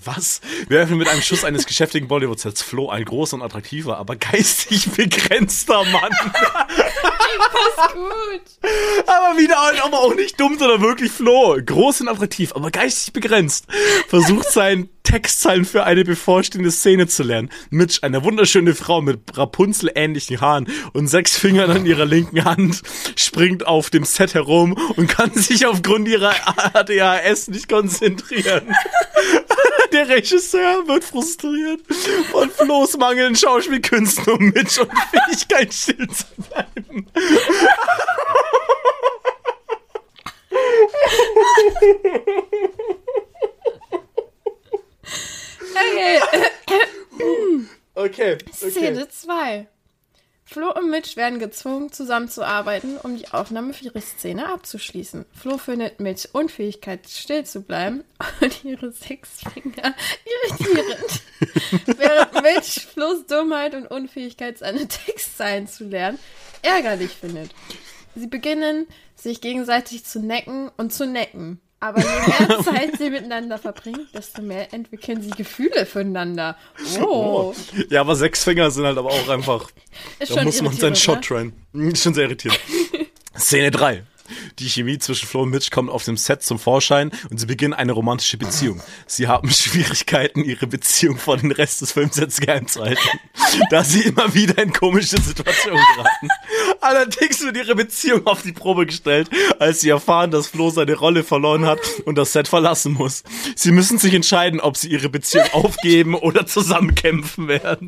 Was? 0.03 0.41
Wir 0.67 0.79
öffnen 0.81 0.99
mit 0.99 1.07
einem 1.07 1.23
Schuss 1.23 1.43
eines 1.43 1.65
geschäftigen 1.65 2.07
Bollywood-Sets. 2.07 2.61
Flo, 2.61 2.89
ein 2.89 3.03
großer 3.03 3.35
und 3.35 3.41
attraktiver, 3.41 3.97
aber 3.97 4.15
geistig 4.15 4.91
begrenzter 4.95 5.83
Mann. 5.85 6.11
Passt 7.51 7.93
gut. 7.93 8.41
Aber 9.07 9.37
wieder, 9.39 9.57
aber 9.83 9.99
auch 9.99 10.13
nicht 10.13 10.39
dumm, 10.39 10.57
sondern 10.59 10.81
wirklich 10.81 11.11
Flo. 11.11 11.57
Groß 11.63 12.01
und 12.01 12.09
attraktiv, 12.09 12.53
aber 12.55 12.69
geistig 12.69 13.11
begrenzt. 13.11 13.65
Versucht 14.07 14.51
seinen 14.51 14.89
Textzeilen 15.07 15.63
für 15.63 15.85
eine 15.85 16.03
bevorstehende 16.03 16.69
Szene 16.69 17.07
zu 17.07 17.23
lernen. 17.23 17.49
Mitch, 17.69 17.99
eine 18.01 18.25
wunderschöne 18.25 18.75
Frau 18.75 19.01
mit 19.01 19.37
Rapunzel-ähnlichen 19.37 20.41
Haaren 20.41 20.67
und 20.91 21.07
sechs 21.07 21.37
Fingern 21.37 21.71
an 21.71 21.85
ihrer 21.85 22.03
linken 22.03 22.43
Hand, 22.43 22.81
springt 23.15 23.65
auf 23.65 23.89
dem 23.89 24.03
Set 24.03 24.33
herum 24.33 24.73
und 24.97 25.07
kann 25.07 25.31
sich 25.33 25.65
aufgrund 25.65 26.09
ihrer 26.09 26.33
ADHS 26.73 27.47
nicht 27.47 27.69
konzentrieren. 27.69 28.75
Der 29.93 30.09
Regisseur 30.09 30.85
wird 30.89 31.05
frustriert 31.05 31.79
von 32.29 32.49
Flo's 32.49 32.97
mangelnden 32.97 33.37
Schauspielkünsten 33.37 34.33
und 34.33 34.53
Mitch 34.53 34.81
und 34.81 34.91
Fähigkeit 35.09 35.73
still 35.73 36.09
zu 36.09 36.25
bleiben. 36.49 37.07
Okay, 45.77 46.19
Okay, 47.97 48.37
Szene 48.51 49.09
2. 49.09 49.67
Flo 50.45 50.71
und 50.71 50.89
Mitch 50.91 51.17
werden 51.17 51.39
gezwungen, 51.39 51.91
zusammenzuarbeiten, 51.91 52.97
um 52.97 53.17
die 53.17 53.27
Aufnahme 53.29 53.73
für 53.73 53.85
ihre 53.85 54.01
Szene 54.01 54.47
abzuschließen. 54.53 55.25
Flo 55.33 55.57
findet 55.57 55.99
Mitch 55.99 56.29
Unfähigkeit, 56.31 57.09
still 57.09 57.43
zu 57.43 57.63
bleiben 57.63 58.03
und 58.39 58.63
ihre 58.63 58.91
sechs 58.91 59.41
Finger 59.51 59.95
irritierend. 60.45 61.21
Während 61.97 62.33
Mitch 62.35 62.81
Flo's 62.81 63.25
Dummheit 63.25 63.73
und 63.73 63.87
Unfähigkeit, 63.87 64.59
seine 64.59 64.87
Textzeilen 64.87 65.67
zu 65.67 65.85
lernen, 65.85 66.19
ärgerlich 66.61 67.11
findet. 67.11 67.49
Sie 68.15 68.27
beginnen, 68.27 68.87
sich 69.15 69.41
gegenseitig 69.41 70.05
zu 70.05 70.19
necken 70.19 70.71
und 70.77 70.93
zu 70.93 71.07
necken. 71.07 71.59
Aber 71.79 71.99
je 71.99 72.05
mehr 72.47 72.59
Zeit 72.63 72.97
sie 72.97 73.09
miteinander 73.09 73.57
verbringen, 73.57 74.07
desto 74.13 74.41
mehr 74.41 74.73
entwickeln 74.73 75.21
sie 75.21 75.29
Gefühle 75.29 75.85
füreinander. 75.85 76.57
Oh. 77.01 77.53
Ja, 77.89 78.01
aber 78.01 78.15
sechs 78.15 78.43
Finger 78.43 78.71
sind 78.71 78.85
halt 78.85 78.97
aber 78.97 79.09
auch 79.09 79.29
einfach. 79.29 79.69
Ist 80.19 80.35
Da 80.35 80.43
muss 80.43 80.61
man 80.61 80.73
seinen 80.73 80.95
Shot 80.95 81.15
ne? 81.17 81.21
tryen. 81.21 81.53
Hm, 81.73 81.89
Ist 81.91 82.03
schon 82.03 82.13
sehr 82.15 82.23
irritierend. 82.25 82.59
Szene 83.37 83.69
3. 83.69 84.03
Die 84.59 84.69
Chemie 84.69 84.97
zwischen 84.97 85.27
Flo 85.27 85.43
und 85.43 85.49
Mitch 85.49 85.69
kommt 85.71 85.89
auf 85.89 86.03
dem 86.03 86.17
Set 86.17 86.43
zum 86.43 86.59
Vorschein 86.59 87.11
und 87.29 87.39
sie 87.39 87.45
beginnen 87.45 87.73
eine 87.73 87.91
romantische 87.91 88.37
Beziehung. 88.37 88.81
Sie 89.05 89.27
haben 89.27 89.49
Schwierigkeiten, 89.51 90.43
ihre 90.43 90.67
Beziehung 90.67 91.17
vor 91.17 91.37
den 91.37 91.51
Rest 91.51 91.81
des 91.81 91.91
Films 91.91 92.17
jetzt 92.17 92.41
geheim 92.41 92.67
zu 92.67 92.83
halten, 92.83 93.19
da 93.69 93.83
sie 93.83 94.01
immer 94.01 94.33
wieder 94.33 94.61
in 94.61 94.73
komische 94.73 95.21
Situationen 95.21 95.81
geraten. 95.95 96.27
Allerdings 96.81 97.41
wird 97.41 97.57
ihre 97.57 97.75
Beziehung 97.75 98.25
auf 98.27 98.41
die 98.41 98.53
Probe 98.53 98.85
gestellt, 98.85 99.29
als 99.59 99.81
sie 99.81 99.89
erfahren, 99.89 100.31
dass 100.31 100.47
Flo 100.47 100.69
seine 100.69 100.95
Rolle 100.95 101.23
verloren 101.23 101.65
hat 101.65 101.79
und 102.05 102.17
das 102.17 102.33
Set 102.33 102.47
verlassen 102.47 102.93
muss. 102.93 103.23
Sie 103.55 103.71
müssen 103.71 103.97
sich 103.97 104.13
entscheiden, 104.13 104.59
ob 104.59 104.77
sie 104.77 104.89
ihre 104.89 105.09
Beziehung 105.09 105.45
aufgeben 105.51 106.15
oder 106.15 106.45
zusammenkämpfen 106.45 107.47
werden. 107.47 107.87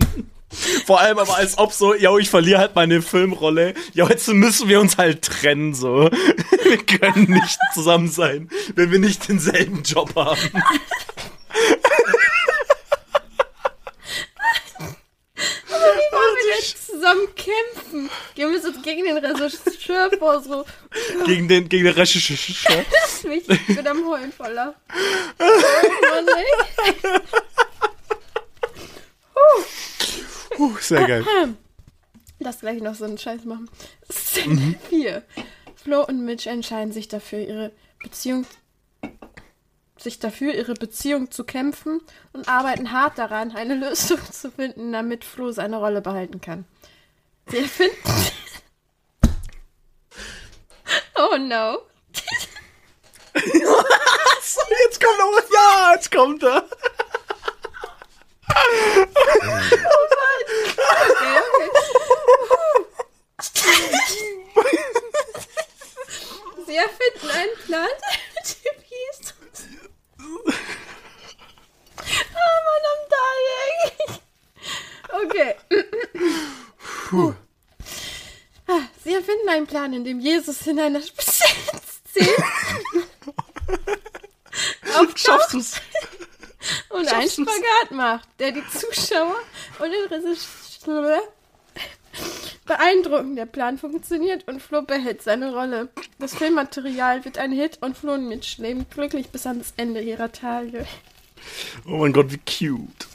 Vor 0.85 0.99
allem 0.99 1.19
aber 1.19 1.35
als 1.35 1.57
ob 1.57 1.73
so, 1.73 1.93
yo, 1.93 2.17
ich 2.17 2.29
verliere 2.29 2.59
halt 2.59 2.75
meine 2.75 3.01
Filmrolle. 3.01 3.75
Ja, 3.93 4.07
jetzt 4.09 4.27
müssen 4.29 4.67
wir 4.67 4.79
uns 4.79 4.97
halt 4.97 5.21
trennen, 5.23 5.73
so. 5.75 6.09
Wir 6.63 6.77
können 6.77 7.31
nicht 7.31 7.57
zusammen 7.73 8.09
sein, 8.09 8.49
wenn 8.75 8.91
wir 8.91 8.99
nicht 8.99 9.27
denselben 9.27 9.81
Job 9.83 10.13
haben. 10.15 10.39
Wie 15.67 16.15
wollen 16.15 16.35
wir 16.37 16.55
jetzt 16.55 16.85
zusammen 16.85 17.27
kämpfen? 17.35 18.09
Gehen 18.35 18.51
wir 18.51 18.57
jetzt 18.57 18.83
gegen 18.83 19.05
den 19.05 19.17
Regisseur 19.17 20.11
vor, 20.19 20.41
so. 20.43 20.65
Gegen 21.25 21.47
den, 21.47 21.69
gegen 21.69 21.85
den 21.85 21.93
Regisseur. 21.93 22.85
Lass 23.01 23.23
mich, 23.23 23.49
ich 23.49 23.75
bin 23.75 23.87
am 23.87 24.05
Heulen 24.07 24.31
voller. 24.31 24.75
Oh 25.41 25.45
Mann, 26.09 26.27
ey. 26.27 27.21
Puh, 30.59 30.75
sehr 30.81 31.07
geil. 31.07 31.25
Lass 32.39 32.59
gleich 32.59 32.81
noch 32.81 32.93
so 32.93 33.05
einen 33.05 33.17
Scheiß 33.17 33.45
machen. 33.45 33.69
Szene 34.11 34.75
4. 34.89 35.23
Flo 35.81 36.03
und 36.03 36.25
Mitch 36.25 36.49
entscheiden 36.49 36.91
sich 36.91 37.07
dafür, 37.07 37.39
ihre 37.39 37.71
Beziehung 38.03 38.45
sich 39.97 40.19
dafür, 40.19 40.53
ihre 40.53 40.73
Beziehung 40.73 41.31
zu 41.31 41.45
kämpfen 41.45 42.01
und 42.33 42.49
arbeiten 42.49 42.91
hart 42.91 43.17
daran, 43.17 43.55
eine 43.55 43.75
Lösung 43.75 44.19
zu 44.33 44.51
finden, 44.51 44.91
damit 44.91 45.23
Flo 45.23 45.53
seine 45.53 45.77
Rolle 45.77 46.01
behalten 46.01 46.41
kann. 46.41 46.65
Sie 47.47 47.59
erfinden. 47.59 47.95
oh 51.15 51.37
no. 51.37 51.77
Jetzt 54.83 55.01
kommt 55.01 55.19
er. 55.19 55.43
Ja, 55.53 55.93
jetzt 55.93 56.11
kommt 56.11 56.43
er. 56.43 56.65
Sie 66.65 66.75
erfinden 66.75 67.29
einen 67.31 67.55
Plan, 67.65 67.87
der 68.35 68.43
Typ 68.43 68.83
hieß. 68.83 69.33
Oh 70.19 70.43
Mann, 72.65 72.83
I'm 72.89 73.03
dying. 73.09 74.19
Okay. 75.25 75.51
Ah, 78.67 78.81
Sie 79.03 79.13
erfinden 79.13 79.49
einen 79.49 79.67
Plan, 79.67 79.93
in 79.93 80.03
dem 80.03 80.19
Jesus 80.19 80.65
in 80.67 80.79
einer 80.79 81.01
speziellen 81.01 81.81
Szene 82.07 82.29
Schaffst 85.15 85.53
du's? 85.53 85.73
Und 86.89 87.07
einen? 87.07 87.29
Spagat 87.29 87.91
macht, 87.91 88.27
der 88.39 88.51
die 88.51 88.63
Zuschauer 88.67 89.35
und 89.79 89.91
den 89.91 90.05
Regisseur 90.09 91.21
beeindrucken. 92.65 93.35
Der 93.35 93.45
Plan 93.45 93.77
funktioniert 93.77 94.47
und 94.47 94.61
Flo 94.61 94.81
behält 94.81 95.21
seine 95.21 95.53
Rolle. 95.53 95.89
Das 96.19 96.35
Filmmaterial 96.35 97.25
wird 97.25 97.37
ein 97.37 97.51
Hit 97.51 97.79
und 97.81 97.97
Flo 97.97 98.13
und 98.13 98.27
Mitch 98.27 98.61
leben 98.61 98.85
glücklich 98.89 99.29
bis 99.29 99.45
ans 99.45 99.73
Ende 99.77 100.01
ihrer 100.01 100.31
Tage. 100.31 100.85
Oh 101.85 101.97
mein 101.97 102.13
Gott, 102.13 102.31
wie 102.31 102.37
cute. 102.37 103.07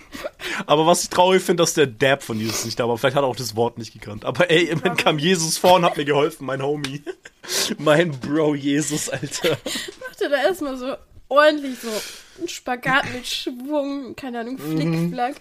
Aber 0.66 0.86
was 0.86 1.02
ich 1.02 1.10
traurig 1.10 1.42
finde, 1.42 1.62
dass 1.62 1.74
der 1.74 1.86
Dab 1.86 2.22
von 2.22 2.38
Jesus 2.38 2.64
nicht 2.64 2.78
da 2.78 2.88
war. 2.88 2.96
Vielleicht 2.96 3.16
hat 3.16 3.24
er 3.24 3.26
auch 3.26 3.36
das 3.36 3.56
Wort 3.56 3.78
nicht 3.78 3.92
gekannt. 3.92 4.24
Aber 4.24 4.50
ey, 4.50 4.64
immerhin 4.64 4.96
kam 4.96 5.18
Jesus 5.18 5.58
vor 5.58 5.74
und 5.74 5.84
hat 5.84 5.96
mir 5.96 6.04
geholfen, 6.04 6.46
mein 6.46 6.62
Homie. 6.62 7.02
Mein 7.78 8.12
Bro 8.12 8.54
Jesus, 8.54 9.08
Alter. 9.08 9.58
Machte 10.00 10.30
da 10.30 10.44
erstmal 10.44 10.76
so 10.76 10.94
ordentlich 11.32 11.78
so 11.80 11.88
einen 12.38 12.48
Spagat 12.48 13.10
mit 13.12 13.26
Schwung, 13.26 14.14
keine 14.14 14.40
Ahnung, 14.40 14.58
Flickflack. 14.58 15.36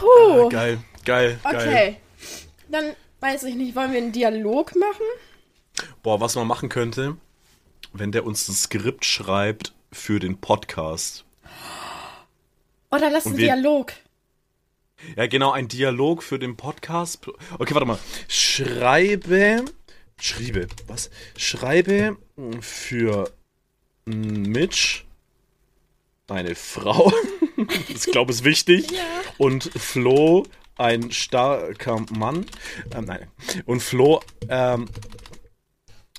Huh. 0.00 0.46
Ah, 0.46 0.48
geil, 0.48 0.78
geil, 1.04 1.38
geil. 1.42 1.54
okay. 1.54 1.96
Dann 2.70 2.94
weiß 3.20 3.44
ich 3.44 3.54
nicht, 3.54 3.76
wollen 3.76 3.92
wir 3.92 3.98
einen 3.98 4.12
Dialog 4.12 4.74
machen? 4.76 5.04
Boah, 6.02 6.20
was 6.20 6.34
man 6.34 6.46
machen 6.46 6.68
könnte, 6.68 7.16
wenn 7.92 8.12
der 8.12 8.24
uns 8.24 8.48
ein 8.48 8.54
Skript 8.54 9.04
schreibt 9.04 9.74
für 9.92 10.18
den 10.20 10.38
Podcast. 10.40 11.24
Oder 12.90 13.10
lass 13.10 13.26
einen 13.26 13.36
Dialog. 13.36 13.92
Ja, 15.16 15.26
genau, 15.26 15.52
ein 15.52 15.68
Dialog 15.68 16.22
für 16.22 16.38
den 16.38 16.56
Podcast. 16.56 17.28
Okay, 17.58 17.74
warte 17.74 17.86
mal. 17.86 17.98
Schreibe. 18.26 19.64
Schriebe. 20.20 20.66
Was? 20.86 21.10
Schreibe 21.36 22.16
für 22.60 23.30
Mitch 24.08 25.04
eine 26.28 26.54
Frau. 26.54 27.12
ich 27.88 28.02
glaube, 28.02 28.32
ist 28.32 28.44
wichtig. 28.44 28.90
Ja. 28.90 29.02
Und 29.38 29.64
Flo 29.64 30.44
ein 30.76 31.10
starker 31.10 32.04
Mann. 32.10 32.46
Ähm, 32.94 33.04
nein. 33.04 33.26
Und 33.66 33.82
Flo, 33.82 34.20
ähm, 34.48 34.88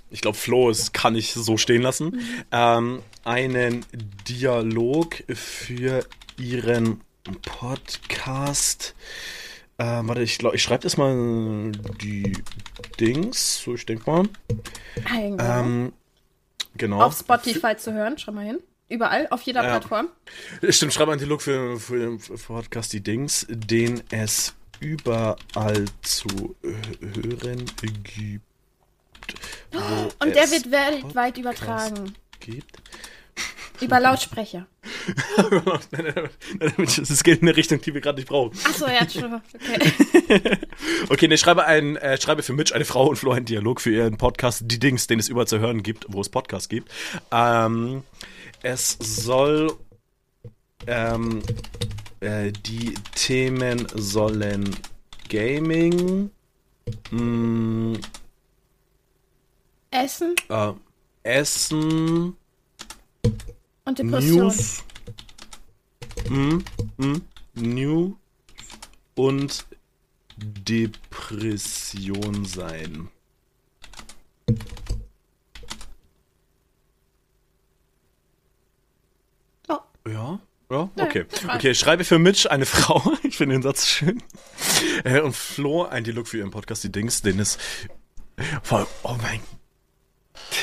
ich 0.09 0.21
glaube, 0.21 0.37
Flo 0.37 0.69
ist, 0.69 0.93
kann 0.93 1.15
ich 1.15 1.33
so 1.33 1.57
stehen 1.57 1.81
lassen. 1.81 2.19
Ähm, 2.51 3.01
einen 3.23 3.85
Dialog 4.27 5.23
für 5.27 6.05
ihren 6.37 7.01
Podcast. 7.43 8.95
Ähm, 9.77 10.07
warte, 10.09 10.23
ich 10.23 10.37
glaube, 10.39 10.57
ich 10.57 10.63
schreibe 10.63 10.83
das 10.83 10.97
mal 10.97 11.71
die 12.01 12.33
Dings. 12.99 13.61
So, 13.63 13.75
ich 13.75 13.85
denke 13.85 14.09
mal. 14.09 14.27
Ähm, 15.15 15.93
genau. 16.79 17.01
Auf 17.01 17.17
Spotify 17.19 17.75
zu 17.77 17.93
hören, 17.93 18.17
schau 18.17 18.31
mal 18.31 18.45
hin. 18.45 18.59
Überall, 18.89 19.27
auf 19.29 19.43
jeder 19.43 19.61
Ja. 19.63 19.69
Plattform. 19.77 20.07
Stimmt, 20.67 20.93
schreib 20.93 21.09
einen 21.09 21.19
Dialog 21.19 21.43
für, 21.43 21.79
für 21.79 21.99
den 21.99 22.17
Podcast 22.19 22.91
die 22.91 23.01
Dings, 23.01 23.45
den 23.47 24.01
es 24.09 24.55
überall 24.79 25.85
zu 26.01 26.55
hören 26.63 27.65
gibt. 28.03 28.43
Und 30.19 30.35
der 30.35 30.49
wird 30.49 30.71
weltweit 30.71 31.35
Podcast 31.35 31.37
übertragen. 31.37 32.15
Gibt. 32.39 32.77
Über 33.81 33.99
Lautsprecher. 33.99 34.67
nein, 35.37 35.61
nein, 35.91 36.13
nein, 36.59 36.73
das 36.77 37.23
geht 37.23 37.41
in 37.41 37.47
eine 37.47 37.55
Richtung, 37.55 37.79
die 37.81 37.93
wir 37.93 38.01
gerade 38.01 38.17
nicht 38.19 38.27
brauchen. 38.27 38.57
Achso, 38.65 38.87
ja, 38.87 39.07
schon. 39.09 39.35
Okay. 39.35 40.57
Okay, 41.09 41.27
ne, 41.27 41.37
schreibe 41.37 41.65
ein, 41.65 41.95
äh, 41.97 42.19
schreibe 42.19 42.43
für 42.43 42.53
Mitch 42.53 42.73
eine 42.73 42.85
Frau 42.85 43.07
und 43.07 43.15
Flo 43.17 43.31
einen 43.31 43.45
Dialog 43.45 43.81
für 43.81 43.91
ihren 43.91 44.17
Podcast, 44.17 44.63
die 44.65 44.79
Dings, 44.79 45.07
den 45.07 45.19
es 45.19 45.27
überall 45.29 45.47
zu 45.47 45.59
hören 45.59 45.83
gibt, 45.83 46.05
wo 46.09 46.21
es 46.21 46.29
Podcasts 46.29 46.69
gibt. 46.69 46.91
Ähm, 47.31 48.03
es 48.61 48.97
soll, 48.99 49.73
ähm, 50.87 51.41
äh, 52.19 52.51
die 52.51 52.93
Themen 53.15 53.87
sollen 53.95 54.75
Gaming, 55.29 56.29
mh, 57.11 57.99
Essen 59.91 60.35
äh, 60.49 60.71
Essen, 61.23 62.35
und 63.85 63.99
Depression. 63.99 64.47
News, 64.47 64.83
mm, 66.29 66.57
mm, 66.97 67.21
News 67.55 68.13
und 69.15 69.65
Depression 70.37 72.45
sein. 72.45 73.09
Oh. 79.67 79.77
Ja, 80.07 80.39
ja, 80.71 80.89
okay. 80.97 81.25
Okay, 81.55 81.73
schreibe 81.75 82.03
für 82.03 82.19
Mitch 82.19 82.47
eine 82.49 82.65
Frau. 82.65 83.13
Ich 83.23 83.37
finde 83.37 83.55
den 83.55 83.61
Satz 83.63 83.87
schön. 83.87 84.21
Äh, 85.03 85.21
Und 85.21 85.35
Flo 85.35 85.85
ein 85.85 86.03
Dialog 86.03 86.27
für 86.27 86.37
ihren 86.37 86.51
Podcast, 86.51 86.83
die 86.83 86.91
Dings, 86.91 87.21
den. 87.21 87.43
Vor 88.63 88.79
allem- 88.79 88.87
Oh 89.03 89.15
mein. 89.21 89.39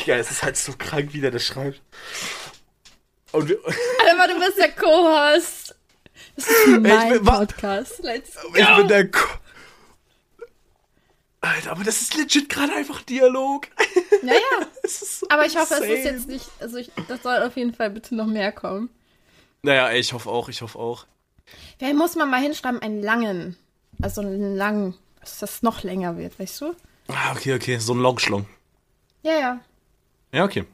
Digga, 0.01 0.17
es 0.17 0.31
ist 0.31 0.43
halt 0.43 0.57
so 0.57 0.73
krank, 0.77 1.11
wie 1.13 1.21
der 1.21 1.31
das 1.31 1.45
schreibt. 1.45 1.83
Und 3.33 3.49
wir, 3.49 3.59
Aber 4.13 4.33
du 4.33 4.39
bist 4.39 4.59
der 4.59 4.73
Co-Host. 4.73 5.75
Das 6.37 6.47
ist 6.49 6.67
mein 6.81 7.13
bin- 7.13 7.25
Podcast. 7.25 7.99
Let's 8.03 8.31
ich 8.55 8.67
go. 8.67 8.77
bin 8.77 8.89
der. 8.89 9.11
Ko 9.11 9.21
Alter, 11.41 11.71
aber 11.73 11.85
das 11.85 12.01
ist 12.03 12.15
legit 12.17 12.49
gerade 12.49 12.73
einfach 12.73 13.03
Dialog. 13.03 13.69
Naja, 14.23 14.41
so 14.85 15.27
aber 15.29 15.47
ich 15.47 15.57
hoffe, 15.57 15.75
es 15.75 15.81
ist 15.81 15.87
insane. 15.91 16.17
jetzt 16.17 16.29
nicht, 16.29 16.51
also 16.59 16.77
ich, 16.79 16.91
das 17.09 17.23
soll 17.23 17.41
auf 17.43 17.57
jeden 17.57 17.73
Fall 17.73 17.91
bitte 17.91 18.17
noch 18.17 18.27
mehr 18.27 18.51
kommen. 18.51 18.89
Naja, 19.63 19.93
ich 19.93 20.13
hoffe 20.13 20.29
auch, 20.29 20.49
ich 20.49 20.63
hoffe 20.63 20.77
auch. 20.79 21.07
Vielleicht 21.79 21.95
muss 21.95 22.17
man 22.17 22.31
mal 22.31 22.41
hinschreiben, 22.41 22.83
einen 22.83 23.01
langen, 23.01 23.57
also 24.03 24.23
einen 24.23 24.57
langen, 24.57 24.97
dass 25.21 25.39
das 25.39 25.63
noch 25.63 25.85
länger 25.85 26.17
wird, 26.19 26.37
weißt 26.41 26.63
du? 26.63 26.75
Ah, 27.09 27.33
okay, 27.33 27.55
okay, 27.55 27.79
so 27.79 27.95
ein 27.95 28.01
Longschlong. 28.01 28.47
Ja, 29.23 29.39
ja. 29.39 29.61
Ja, 30.33 30.45
okay. 30.45 30.65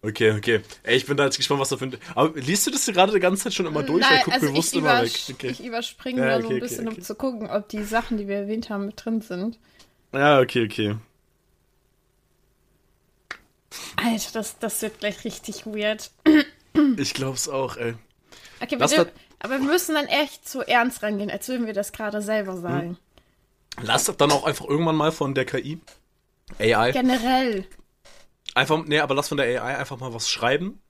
Okay, 0.00 0.30
okay. 0.32 0.60
Ey, 0.84 0.96
ich 0.96 1.06
bin 1.06 1.16
da 1.16 1.24
jetzt 1.24 1.36
gespannt, 1.36 1.60
was 1.60 1.70
da 1.70 1.76
für 1.76 1.86
ein. 1.86 1.96
Aber 2.14 2.38
liest 2.38 2.66
du 2.66 2.70
das 2.70 2.86
gerade 2.86 3.12
die 3.12 3.18
ganze 3.18 3.44
Zeit 3.44 3.54
schon 3.54 3.66
immer 3.66 3.82
durch? 3.82 4.02
Nein, 4.08 4.20
guck 4.24 4.34
also 4.34 4.46
bewusst 4.46 4.72
ich, 4.72 4.78
immer 4.78 5.02
weg. 5.02 5.12
Okay. 5.32 5.48
ich 5.48 5.64
überspringe 5.64 6.20
Ja, 6.20 6.38
da 6.38 6.42
so 6.42 6.50
ein 6.50 6.60
bisschen, 6.60 6.86
okay. 6.86 6.96
um 6.98 7.02
zu 7.02 7.14
gucken, 7.16 7.50
ob 7.50 7.68
die 7.68 7.82
Sachen, 7.82 8.16
die 8.16 8.28
wir 8.28 8.36
erwähnt 8.36 8.70
haben, 8.70 8.86
mit 8.86 9.04
drin 9.04 9.20
sind. 9.20 9.58
Ja, 10.12 10.40
okay, 10.40 10.64
okay. 10.66 10.96
Alter, 13.96 14.30
das, 14.32 14.58
das 14.58 14.82
wird 14.82 15.00
gleich 15.00 15.24
richtig 15.24 15.66
weird. 15.66 16.10
Ich 16.96 17.12
glaub's 17.14 17.48
auch, 17.48 17.76
ey. 17.76 17.94
Okay, 18.60 18.78
wir 18.78 19.12
aber 19.40 19.60
wir 19.60 19.66
müssen 19.66 19.94
dann 19.94 20.06
echt 20.06 20.48
so 20.48 20.62
ernst 20.62 21.02
rangehen, 21.02 21.30
als 21.30 21.48
würden 21.48 21.66
wir 21.66 21.74
das 21.74 21.92
gerade 21.92 22.22
selber 22.22 22.54
Hm. 22.54 22.62
sagen. 22.62 22.98
Lass 23.80 24.04
das 24.04 24.16
dann 24.16 24.32
auch 24.32 24.44
einfach 24.44 24.66
irgendwann 24.66 24.96
mal 24.96 25.12
von 25.12 25.34
der 25.34 25.44
KI. 25.44 25.80
AI. 26.58 26.92
Generell. 26.92 27.64
Einfach, 28.58 28.84
nee, 28.86 28.98
aber 28.98 29.14
lass 29.14 29.28
von 29.28 29.36
der 29.38 29.62
AI 29.62 29.76
einfach 29.78 29.98
mal 30.00 30.12
was 30.12 30.28
schreiben. 30.28 30.80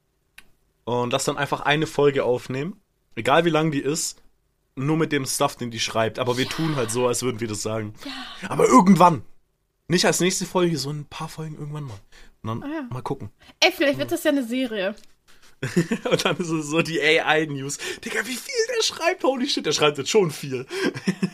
Und 0.85 1.12
lass 1.12 1.25
dann 1.25 1.37
einfach 1.37 1.61
eine 1.61 1.87
Folge 1.87 2.25
aufnehmen. 2.25 2.81
Egal 3.14 3.45
wie 3.45 3.51
lang 3.51 3.71
die 3.71 3.81
ist. 3.83 4.23
Nur 4.75 4.97
mit 4.97 5.12
dem 5.12 5.27
Stuff, 5.27 5.57
den 5.57 5.71
die 5.71 5.81
schreibt. 5.81 6.19
Aber 6.19 6.39
wir 6.39 6.49
tun 6.49 6.77
halt 6.77 6.91
so, 6.91 7.07
als 7.07 7.23
würden 7.23 7.41
wir 7.41 7.49
das 7.49 7.61
sagen. 7.61 7.93
Aber 8.49 8.66
irgendwann. 8.66 9.23
Nicht 9.87 10.07
als 10.07 10.21
nächste 10.21 10.47
Folge, 10.47 10.79
so 10.79 10.89
ein 10.89 11.05
paar 11.05 11.29
Folgen 11.29 11.57
irgendwann 11.59 11.85
mal. 11.85 11.99
Und 12.43 12.49
dann 12.49 12.62
Ah, 12.62 12.75
ja. 12.75 12.83
mal 12.91 13.03
gucken. 13.03 13.31
Ey, 13.61 13.71
vielleicht 13.71 13.99
wird 13.99 14.12
das 14.12 14.25
ja 14.25 14.31
eine 14.31 14.45
Serie. 14.47 14.95
Und 16.11 16.25
dann 16.25 16.37
ist 16.39 16.49
es 16.49 16.66
so 16.69 16.81
die 16.81 17.01
AI-News. 17.03 17.77
Digga, 18.03 18.21
wie 18.21 18.37
viel 18.37 18.55
der 18.77 18.83
schreibt? 18.83 19.25
Holy 19.25 19.47
shit, 19.49 19.66
der 19.66 19.73
schreibt 19.73 19.99
jetzt 19.99 20.11
schon 20.11 20.31
viel. 20.31 20.64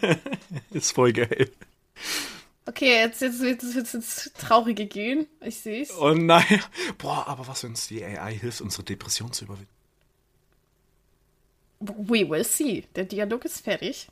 ist 0.72 0.92
voll 0.92 1.12
geil. 1.12 1.50
Okay, 2.66 3.00
jetzt, 3.00 3.20
jetzt 3.20 3.40
wird 3.40 3.62
es 3.62 3.74
jetzt, 3.74 3.92
jetzt 3.92 4.38
traurige 4.38 4.86
gehen. 4.86 5.26
Ich 5.40 5.56
sehe 5.56 5.82
es. 5.82 5.90
Und 5.90 6.26
naja, 6.26 6.60
boah, 6.96 7.26
aber 7.28 7.46
was, 7.46 7.62
wenn 7.62 7.70
uns 7.70 7.88
die 7.88 8.02
AI 8.02 8.34
hilft, 8.34 8.62
unsere 8.62 8.84
Depression 8.84 9.32
zu 9.32 9.44
überwinden? 9.44 9.68
We 11.80 12.28
will 12.28 12.44
see. 12.44 12.84
Der 12.94 13.04
Dialog 13.04 13.44
ist 13.44 13.62
fertig. 13.62 14.08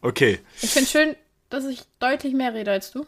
Okay. 0.00 0.40
Ich 0.60 0.70
finde 0.70 0.90
schön, 0.90 1.16
dass 1.50 1.64
ich 1.66 1.82
deutlich 2.00 2.34
mehr 2.34 2.52
rede 2.52 2.72
als 2.72 2.90
du. 2.90 3.06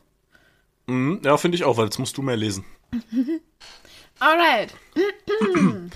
Mhm, 0.87 1.21
ja, 1.25 1.37
finde 1.37 1.57
ich 1.57 1.65
auch, 1.65 1.77
weil 1.77 1.87
jetzt 1.87 1.99
musst 1.99 2.17
du 2.17 2.23
mehr 2.23 2.37
lesen. 2.37 2.65
Alright. 4.21 4.73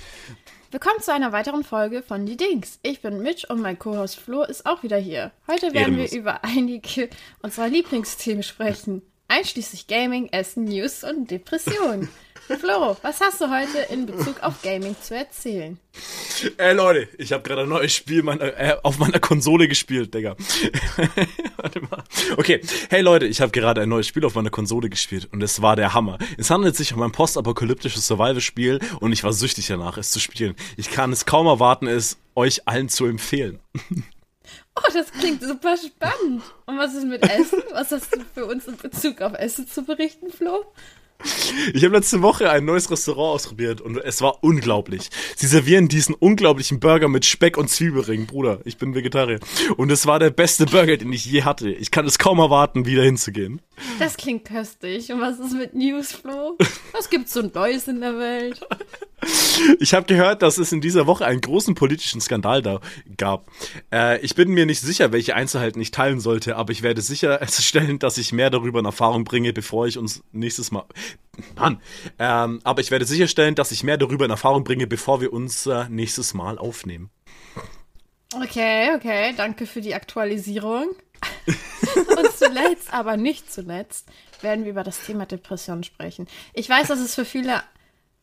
Willkommen 0.73 1.01
zu 1.01 1.12
einer 1.12 1.33
weiteren 1.33 1.64
Folge 1.64 2.01
von 2.01 2.27
Die 2.27 2.37
Dings. 2.37 2.79
Ich 2.85 3.03
bin 3.03 3.23
Mitch 3.23 3.45
und 3.49 3.61
mein 3.61 3.77
Co-Host 3.77 4.21
Flo 4.21 4.45
ist 4.45 4.66
auch 4.66 4.85
wieder 4.85 4.99
hier. 4.99 5.33
Heute 5.49 5.75
werden 5.75 5.95
Ehrenlos. 5.95 6.12
wir 6.12 6.18
über 6.21 6.45
einige 6.45 7.11
unserer 7.43 7.66
Lieblingsthemen 7.66 8.45
sprechen. 8.45 9.03
Einschließlich 9.27 9.89
Gaming, 9.89 10.29
Essen, 10.29 10.66
News 10.66 11.03
und 11.03 11.29
Depressionen. 11.29 12.09
Flo, 12.59 12.96
was 13.03 13.20
hast 13.20 13.40
du 13.40 13.48
heute 13.48 13.78
in 13.92 14.07
Bezug 14.07 14.42
auf 14.42 14.61
Gaming 14.62 14.96
zu 15.01 15.14
erzählen? 15.14 15.78
Ey 16.57 16.74
Leute, 16.74 17.09
ich 17.18 17.32
habe 17.32 17.42
gerade 17.42 17.62
ein 17.62 17.68
neues 17.68 17.92
Spiel 17.92 18.22
meiner, 18.22 18.59
äh, 18.59 18.76
auf 18.82 18.98
meiner 18.98 19.20
Konsole 19.20 19.68
gespielt, 19.68 20.12
Digga. 20.12 20.34
Warte 21.57 21.80
mal. 21.82 22.03
Okay, 22.36 22.61
hey 22.88 23.03
Leute, 23.03 23.26
ich 23.26 23.40
habe 23.40 23.53
gerade 23.53 23.82
ein 23.82 23.88
neues 23.88 24.07
Spiel 24.07 24.24
auf 24.24 24.34
meiner 24.34 24.51
Konsole 24.51 24.88
gespielt 24.88 25.28
und 25.32 25.42
es 25.42 25.62
war 25.62 25.76
der 25.76 25.94
Hammer. 25.94 26.18
Es 26.38 26.51
handelt 26.51 26.76
sich 26.76 26.92
um 26.92 27.03
ein 27.03 27.12
postapokalyptisches 27.12 28.07
Survival-Spiel 28.07 28.80
und 29.01 29.12
ich 29.12 29.22
war 29.22 29.32
süchtig 29.32 29.68
danach, 29.68 29.96
es 29.96 30.11
zu 30.11 30.18
spielen. 30.18 30.57
Ich 30.76 30.90
kann 30.90 31.12
es 31.12 31.26
kaum 31.26 31.46
erwarten, 31.46 31.86
es 31.86 32.18
euch 32.34 32.66
allen 32.66 32.88
zu 32.88 33.07
empfehlen. 33.07 33.61
Oh, 34.76 34.92
das 34.92 35.12
klingt 35.12 35.42
super 35.42 35.76
spannend. 35.76 36.42
Und 36.66 36.78
was 36.78 36.94
ist 36.94 37.05
mit 37.05 37.22
Essen? 37.22 37.62
Was 37.72 37.90
hast 37.90 38.14
du 38.14 38.20
für 38.34 38.46
uns 38.46 38.66
in 38.66 38.76
Bezug 38.76 39.20
auf 39.20 39.34
Essen 39.34 39.68
zu 39.68 39.84
berichten, 39.84 40.30
Flo? 40.30 40.64
Ich 41.75 41.85
habe 41.85 41.97
letzte 41.97 42.23
Woche 42.23 42.51
ein 42.51 42.64
neues 42.64 42.91
Restaurant 42.91 43.35
ausprobiert 43.35 43.81
und 43.81 43.99
es 43.99 44.23
war 44.23 44.43
unglaublich. 44.43 45.11
Sie 45.37 45.47
servieren 45.47 45.89
diesen 45.89 46.14
unglaublichen 46.14 46.81
Burger 46.81 47.09
mit 47.09 47.25
Speck 47.25 47.57
und 47.57 47.68
Zwiebelringen, 47.68 48.27
Bruder. 48.27 48.61
Ich 48.64 48.79
bin 48.79 48.95
Vegetarier. 48.95 49.41
Und 49.77 49.91
es 49.91 50.07
war 50.07 50.18
der 50.18 50.31
beste 50.31 50.66
Burger, 50.66 50.97
den 50.97 51.12
ich 51.12 51.25
je 51.25 51.43
hatte. 51.43 51.71
Ich 51.71 51.91
kann 51.91 52.07
es 52.07 52.18
kaum 52.18 52.39
erwarten, 52.39 52.87
wieder 52.87 53.03
hinzugehen. 53.03 53.61
Das 53.99 54.16
klingt 54.16 54.45
köstlich. 54.45 55.12
Und 55.12 55.20
was 55.20 55.39
ist 55.39 55.53
mit 55.53 55.74
News, 55.74 56.12
Flo? 56.12 56.57
Was 56.93 57.11
gibt's 57.11 57.33
so 57.33 57.43
Neues 57.43 57.89
in 57.89 58.01
der 58.01 58.18
Welt? 58.18 58.61
Ich 59.78 59.93
habe 59.95 60.07
gehört, 60.07 60.43
dass 60.43 60.59
es 60.59 60.72
in 60.72 60.81
dieser 60.81 61.07
Woche 61.07 61.26
einen 61.26 61.41
großen 61.41 61.74
politischen 61.74 62.20
Skandal 62.20 62.62
da 62.62 62.81
gab. 63.16 63.51
Äh, 63.93 64.18
ich 64.20 64.35
bin 64.35 64.51
mir 64.51 64.66
nicht 64.66 64.81
sicher, 64.81 65.12
welche 65.12 65.35
Einzelheiten 65.35 65.81
ich 65.81 65.91
teilen 65.91 66.20
sollte, 66.20 66.57
aber 66.57 66.72
ich 66.72 66.83
werde 66.83 67.03
sicherstellen, 67.03 67.99
dass 67.99 68.18
ich 68.18 68.33
mehr 68.33 68.51
darüber 68.51 68.81
in 68.81 68.87
Erfahrung 68.87 69.24
bringe, 69.24 69.53
bevor 69.53 69.87
ich 69.87 69.99
uns 69.99 70.22
nächstes 70.33 70.70
Mal. 70.70 70.85
Mann. 71.57 71.81
Ähm, 72.18 72.61
aber 72.64 72.81
ich 72.81 72.91
werde 72.91 73.05
sicherstellen, 73.05 73.55
dass 73.55 73.72
ich 73.72 73.83
mehr 73.83 73.99
darüber 73.99 74.24
in 74.24 74.31
Erfahrung 74.31 74.64
bringe, 74.64 74.87
bevor 74.87 75.20
wir 75.20 75.33
uns 75.33 75.66
äh, 75.66 75.89
nächstes 75.89 76.35
Mal 76.35 76.59
aufnehmen. 76.59 77.11
Okay, 78.35 78.95
okay. 78.95 79.35
Danke 79.37 79.66
für 79.66 79.81
die 79.81 79.95
Aktualisierung. 79.95 80.95
Zuletzt, 82.55 82.92
aber 82.92 83.16
nicht 83.16 83.53
zuletzt, 83.53 84.07
werden 84.40 84.64
wir 84.64 84.72
über 84.72 84.84
das 84.84 85.05
Thema 85.05 85.26
Depression 85.26 85.84
sprechen. 85.84 86.26
Ich 86.55 86.68
weiß, 86.68 86.88
dass 86.88 87.01
es 87.01 87.14
für 87.14 87.24
viele 87.24 87.62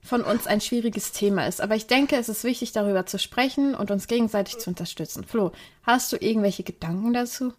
von 0.02 0.22
uns 0.22 0.48
ein 0.48 0.62
schwieriges 0.62 1.12
Thema 1.12 1.48
ist, 1.48 1.62
aber 1.62 1.76
ich 1.76 1.88
denke, 1.88 2.16
es 2.16 2.30
ist 2.30 2.44
wichtig, 2.44 2.72
darüber 2.72 3.06
zu 3.06 3.20
sprechen 3.20 3.76
und 3.76 3.92
uns 3.92 4.08
gegenseitig 4.08 4.58
zu 4.58 4.70
unterstützen. 4.70 5.24
Flo, 5.24 5.52
hast 5.84 6.12
du 6.12 6.18
irgendwelche 6.18 6.64
Gedanken 6.64 7.14
dazu? 7.14 7.54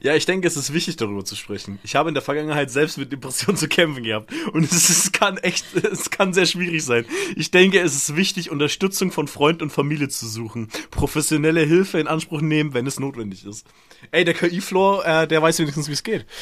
Ja, 0.00 0.14
ich 0.14 0.26
denke, 0.26 0.46
es 0.46 0.56
ist 0.56 0.72
wichtig, 0.72 0.96
darüber 0.96 1.24
zu 1.24 1.36
sprechen. 1.36 1.78
Ich 1.82 1.96
habe 1.96 2.08
in 2.08 2.14
der 2.14 2.22
Vergangenheit 2.22 2.70
selbst 2.70 2.98
mit 2.98 3.12
Depressionen 3.12 3.56
zu 3.58 3.68
kämpfen 3.68 4.02
gehabt. 4.02 4.32
Und 4.52 4.64
es, 4.64 4.72
ist, 4.72 4.88
es 4.88 5.12
kann 5.12 5.38
echt, 5.38 5.64
es 5.74 6.10
kann 6.10 6.32
sehr 6.32 6.46
schwierig 6.46 6.84
sein. 6.84 7.06
Ich 7.36 7.50
denke, 7.50 7.80
es 7.80 7.94
ist 7.94 8.16
wichtig, 8.16 8.50
Unterstützung 8.50 9.12
von 9.12 9.28
Freund 9.28 9.62
und 9.62 9.70
Familie 9.70 10.08
zu 10.08 10.26
suchen. 10.26 10.68
Professionelle 10.90 11.62
Hilfe 11.62 11.98
in 11.98 12.08
Anspruch 12.08 12.40
nehmen, 12.40 12.74
wenn 12.74 12.86
es 12.86 13.00
notwendig 13.00 13.44
ist. 13.44 13.66
Ey, 14.10 14.24
der 14.24 14.34
KI-Floor, 14.34 15.04
äh, 15.04 15.28
der 15.28 15.42
weiß 15.42 15.58
wenigstens, 15.58 15.88
wie 15.88 15.92
es 15.92 16.02
geht. 16.02 16.26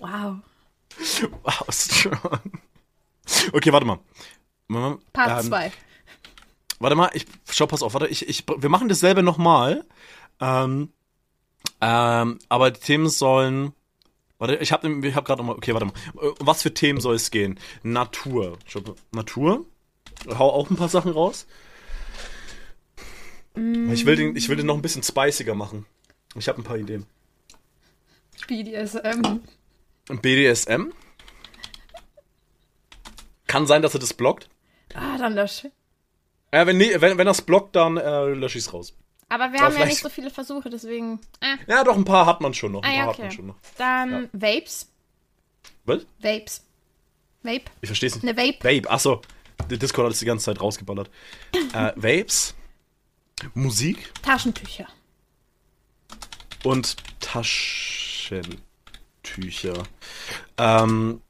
Wow. 0.00 0.38
Wow, 1.42 1.66
strong. 1.70 2.40
Okay, 3.52 3.72
warte 3.72 3.86
mal. 3.86 3.98
Part 5.12 5.44
ähm, 5.44 5.48
2. 5.48 5.72
Warte 6.78 6.96
mal, 6.96 7.10
ich 7.12 7.26
schau, 7.50 7.66
pass 7.66 7.82
auf, 7.82 7.92
warte, 7.92 8.06
ich, 8.08 8.28
ich, 8.28 8.44
wir 8.48 8.68
machen 8.70 8.88
dasselbe 8.88 9.22
nochmal. 9.22 9.84
Ähm, 10.40 10.92
ähm, 11.80 12.38
aber 12.48 12.70
die 12.70 12.80
Themen 12.80 13.08
sollen. 13.08 13.72
Warte, 14.38 14.56
ich 14.56 14.72
habe 14.72 15.06
ich 15.06 15.14
hab 15.14 15.24
gerade 15.24 15.40
nochmal. 15.42 15.56
Okay, 15.56 15.74
warte 15.74 15.86
mal. 15.86 15.94
Äh, 16.22 16.32
Was 16.40 16.62
für 16.62 16.72
Themen 16.72 17.00
soll 17.00 17.14
es 17.14 17.30
gehen? 17.30 17.58
Natur. 17.82 18.58
Natur. 19.12 19.66
Hau 20.28 20.50
auch 20.50 20.70
ein 20.70 20.76
paar 20.76 20.88
Sachen 20.88 21.12
raus. 21.12 21.46
Ich 23.54 24.06
will 24.06 24.16
den, 24.16 24.36
ich 24.36 24.48
will 24.48 24.56
den 24.56 24.66
noch 24.66 24.76
ein 24.76 24.82
bisschen 24.82 25.02
spiciger 25.02 25.54
machen. 25.54 25.86
Ich 26.34 26.48
habe 26.48 26.60
ein 26.60 26.64
paar 26.64 26.78
Ideen. 26.78 27.06
BDSM. 28.46 29.40
BDSM. 30.06 30.92
Kann 33.46 33.66
sein, 33.66 33.82
dass 33.82 33.94
er 33.94 34.00
das 34.00 34.14
blockt. 34.14 34.48
Ah, 34.94 35.18
dann 35.18 35.34
lösch. 35.34 35.66
Äh, 36.52 36.66
wenn, 36.66 36.78
nee, 36.78 36.92
wenn, 37.00 37.18
wenn 37.18 37.26
das 37.26 37.42
blockt, 37.42 37.76
dann 37.76 37.96
äh, 37.96 38.26
lösche 38.28 38.58
ich 38.58 38.64
es 38.64 38.72
raus. 38.72 38.96
Aber 39.30 39.52
wir 39.52 39.60
haben 39.60 39.76
ja 39.78 39.86
nicht 39.86 40.02
so 40.02 40.08
viele 40.08 40.28
Versuche, 40.28 40.68
deswegen. 40.70 41.20
Ah, 41.40 41.54
Ja, 41.68 41.84
doch, 41.84 41.96
ein 41.96 42.04
paar 42.04 42.26
hat 42.26 42.40
man 42.40 42.52
schon 42.52 42.72
noch. 42.72 42.82
Ein 42.82 42.90
ah 42.90 42.94
ja, 42.94 43.04
paar 43.04 43.12
hat 43.12 43.18
man 43.18 43.26
okay. 43.28 43.36
schon 43.36 43.46
noch. 43.46 43.56
Dann 43.78 44.28
Vapes. 44.32 44.90
Was? 45.84 46.04
Vapes. 46.18 46.66
Vape. 47.42 47.62
Ich 47.80 47.88
versteh's 47.88 48.16
nicht. 48.16 48.24
Eine 48.24 48.36
Vape. 48.36 48.58
Vape, 48.62 48.90
achso. 48.90 49.22
Der 49.70 49.78
Discord 49.78 50.06
hat 50.06 50.12
es 50.14 50.18
die 50.18 50.24
ganze 50.26 50.46
Zeit 50.46 50.60
rausgeballert. 50.60 51.08
äh, 51.72 51.92
Vapes, 51.94 52.56
Musik 53.54 54.12
Taschentücher. 54.22 54.88
und 56.64 56.96
Taschentücher. 57.20 58.54
Ähm, 60.58 61.22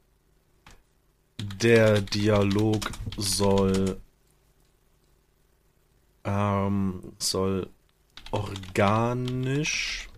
der 1.38 2.00
Dialog 2.00 2.90
soll 3.18 4.00
ähm, 6.24 7.12
soll 7.18 7.68
organisch 8.30 10.08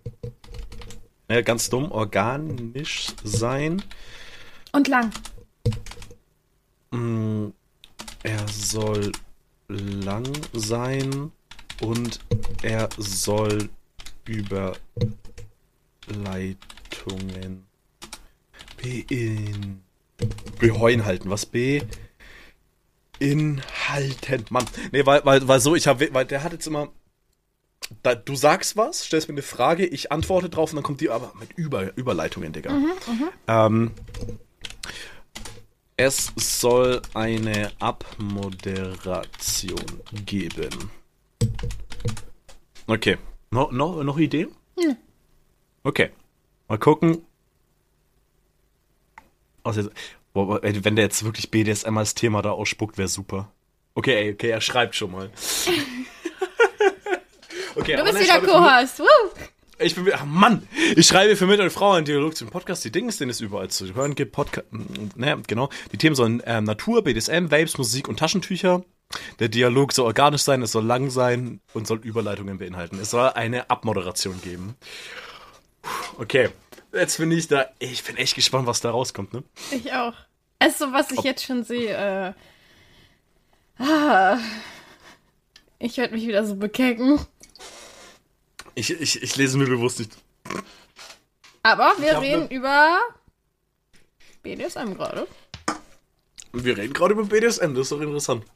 äh, 1.29 1.43
ganz 1.43 1.71
dumm, 1.71 1.91
organisch 1.91 3.07
sein. 3.25 3.83
Und 4.73 4.89
lang. 4.89 5.11
Mm, 6.91 7.49
Er 8.23 8.49
soll 8.49 9.13
lang 9.69 10.27
sein 10.53 11.33
und 11.81 12.21
er 12.63 12.89
soll 12.99 13.71
über 14.27 14.75
Überleitungen 16.09 17.65
bein 18.83 19.83
beinhalten. 20.61 21.31
Was 21.31 21.47
B 21.47 21.83
inhalten. 23.19 24.47
Mann. 24.51 24.67
Nee, 24.93 25.07
weil, 25.07 25.25
weil, 25.25 25.47
weil 25.49 25.61
so, 25.61 25.75
ich 25.75 25.87
habe, 25.87 26.13
weil 26.13 26.27
der 26.27 26.43
hat 26.43 26.53
jetzt 26.53 26.67
immer. 26.67 26.89
Da, 28.03 28.15
du 28.15 28.37
sagst 28.37 28.77
was, 28.77 29.05
stellst 29.05 29.29
mir 29.29 29.35
eine 29.35 29.43
Frage, 29.43 29.87
ich 29.87 30.13
antworte 30.13 30.49
drauf 30.49 30.71
und 30.71 30.77
dann 30.77 30.85
kommt 30.85 31.01
die 31.01 31.11
aber 31.11 31.33
mit 31.39 31.53
Über, 31.55 31.97
Überleitungen, 31.97 32.53
Digga. 32.53 32.73
Mhm, 32.73 32.93
Ähm, 33.49 33.91
es 35.97 36.33
soll 36.37 37.03
eine 37.15 37.73
Abmoderation 37.79 39.81
geben. 40.27 40.91
Okay. 42.87 43.19
No, 43.51 43.71
no, 43.71 44.03
noch 44.03 44.19
Ideen? 44.19 44.49
Hm. 44.79 44.97
Okay. 45.85 46.11
Mal 46.69 46.79
gucken. 46.79 47.23
Ey, 49.65 50.85
wenn 50.85 50.97
der 50.97 51.05
jetzt 51.05 51.25
wirklich 51.25 51.51
BDSM 51.51 51.97
als 51.99 52.15
Thema 52.15 52.43
da 52.43 52.53
ausspuckt, 52.53 52.99
wäre 52.99 53.09
super. 53.09 53.53
Okay, 53.95 54.33
okay, 54.33 54.51
er 54.51 54.61
schreibt 54.61 54.95
schon 54.95 55.13
mal. 55.13 55.31
okay, 57.77 57.97
Du 57.97 58.05
bist 58.05 58.21
wieder 58.21 58.41
Co-Host. 58.41 59.03
Ich 59.79 59.95
bin, 59.95 60.09
ach 60.13 60.25
Mann, 60.25 60.67
ich 60.95 61.07
schreibe 61.07 61.35
für 61.35 61.47
mit 61.47 61.59
und 61.59 61.71
Frau 61.71 61.93
einen 61.93 62.05
Dialog 62.05 62.37
zum 62.37 62.51
Podcast. 62.51 62.85
Die 62.85 62.93
Dinge, 62.93 63.13
den 63.13 63.31
es 63.31 63.41
überall 63.41 63.69
zu 63.69 63.95
hören 63.95 64.15
gibt. 64.15 64.33
Podcast, 64.33 64.67
ne, 65.17 65.43
genau. 65.47 65.71
Die 65.91 65.97
Themen 65.97 66.15
sollen 66.15 66.43
ähm, 66.47 66.65
Natur, 66.65 67.03
BDSM, 67.03 67.51
Vapes, 67.51 67.79
Musik 67.79 68.09
und 68.09 68.19
Taschentücher. 68.19 68.85
Der 69.41 69.49
Dialog 69.49 69.93
soll 69.93 70.07
organisch 70.07 70.43
sein, 70.43 70.63
es 70.63 70.73
soll 70.73 70.85
lang 70.85 71.11
sein 71.11 71.61
und 71.75 71.87
soll 71.87 71.99
Überleitungen 71.99 72.59
beinhalten. 72.59 72.99
Es 73.01 73.11
soll 73.11 73.31
eine 73.31 73.71
Abmoderation 73.71 74.41
geben. 74.41 74.77
Okay, 76.19 76.51
jetzt 76.93 77.19
bin 77.19 77.33
ich 77.33 77.49
da. 77.49 77.67
Ich 77.79 78.05
bin 78.05 78.17
echt 78.17 78.35
gespannt, 78.35 78.67
was 78.67 78.81
da 78.81 78.91
rauskommt, 78.91 79.33
ne? 79.33 79.43
Ich 79.71 79.93
auch. 79.93 80.15
Also, 80.59 80.93
was 80.93 81.11
ich 81.11 81.23
jetzt 81.23 81.45
schon 81.45 81.65
sehe, 81.65 82.37
äh. 83.79 83.83
Ah, 83.83 84.39
ich 85.81 85.97
werde 85.97 86.15
mich 86.15 86.27
wieder 86.27 86.45
so 86.47 86.55
bekecken. 86.55 87.19
Ich, 88.75 88.91
ich, 88.91 89.23
ich 89.23 89.37
lese 89.37 89.59
mir 89.59 89.67
bewusst 89.67 89.99
nicht. 89.99 90.13
Aber 91.63 91.93
wir 91.99 92.21
reden 92.21 92.45
ne- 92.49 92.55
über 92.55 92.99
BDSM 94.43 94.95
gerade. 94.95 95.27
Wir 96.53 96.77
reden 96.77 96.93
gerade 96.93 97.13
über 97.15 97.25
BDSM, 97.25 97.75
das 97.75 97.87
ist 97.87 97.93
doch 97.93 98.01
interessant. 98.01 98.45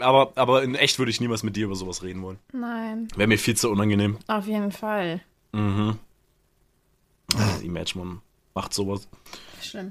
aber, 0.00 0.32
aber 0.36 0.62
in 0.62 0.74
echt 0.74 0.98
würde 0.98 1.10
ich 1.10 1.20
niemals 1.20 1.42
mit 1.42 1.56
dir 1.56 1.66
über 1.66 1.74
sowas 1.74 2.02
reden 2.02 2.22
wollen. 2.22 2.38
Nein, 2.52 3.08
Wäre 3.16 3.28
mir 3.28 3.38
viel 3.38 3.56
zu 3.56 3.70
unangenehm. 3.70 4.18
auf 4.26 4.46
jeden 4.46 4.72
Fall. 4.72 5.20
Mhm. 5.52 5.98
Ah, 7.36 7.56
Imagine, 7.62 8.04
man 8.04 8.22
macht 8.54 8.72
sowas. 8.74 9.08
Schlimm. 9.60 9.90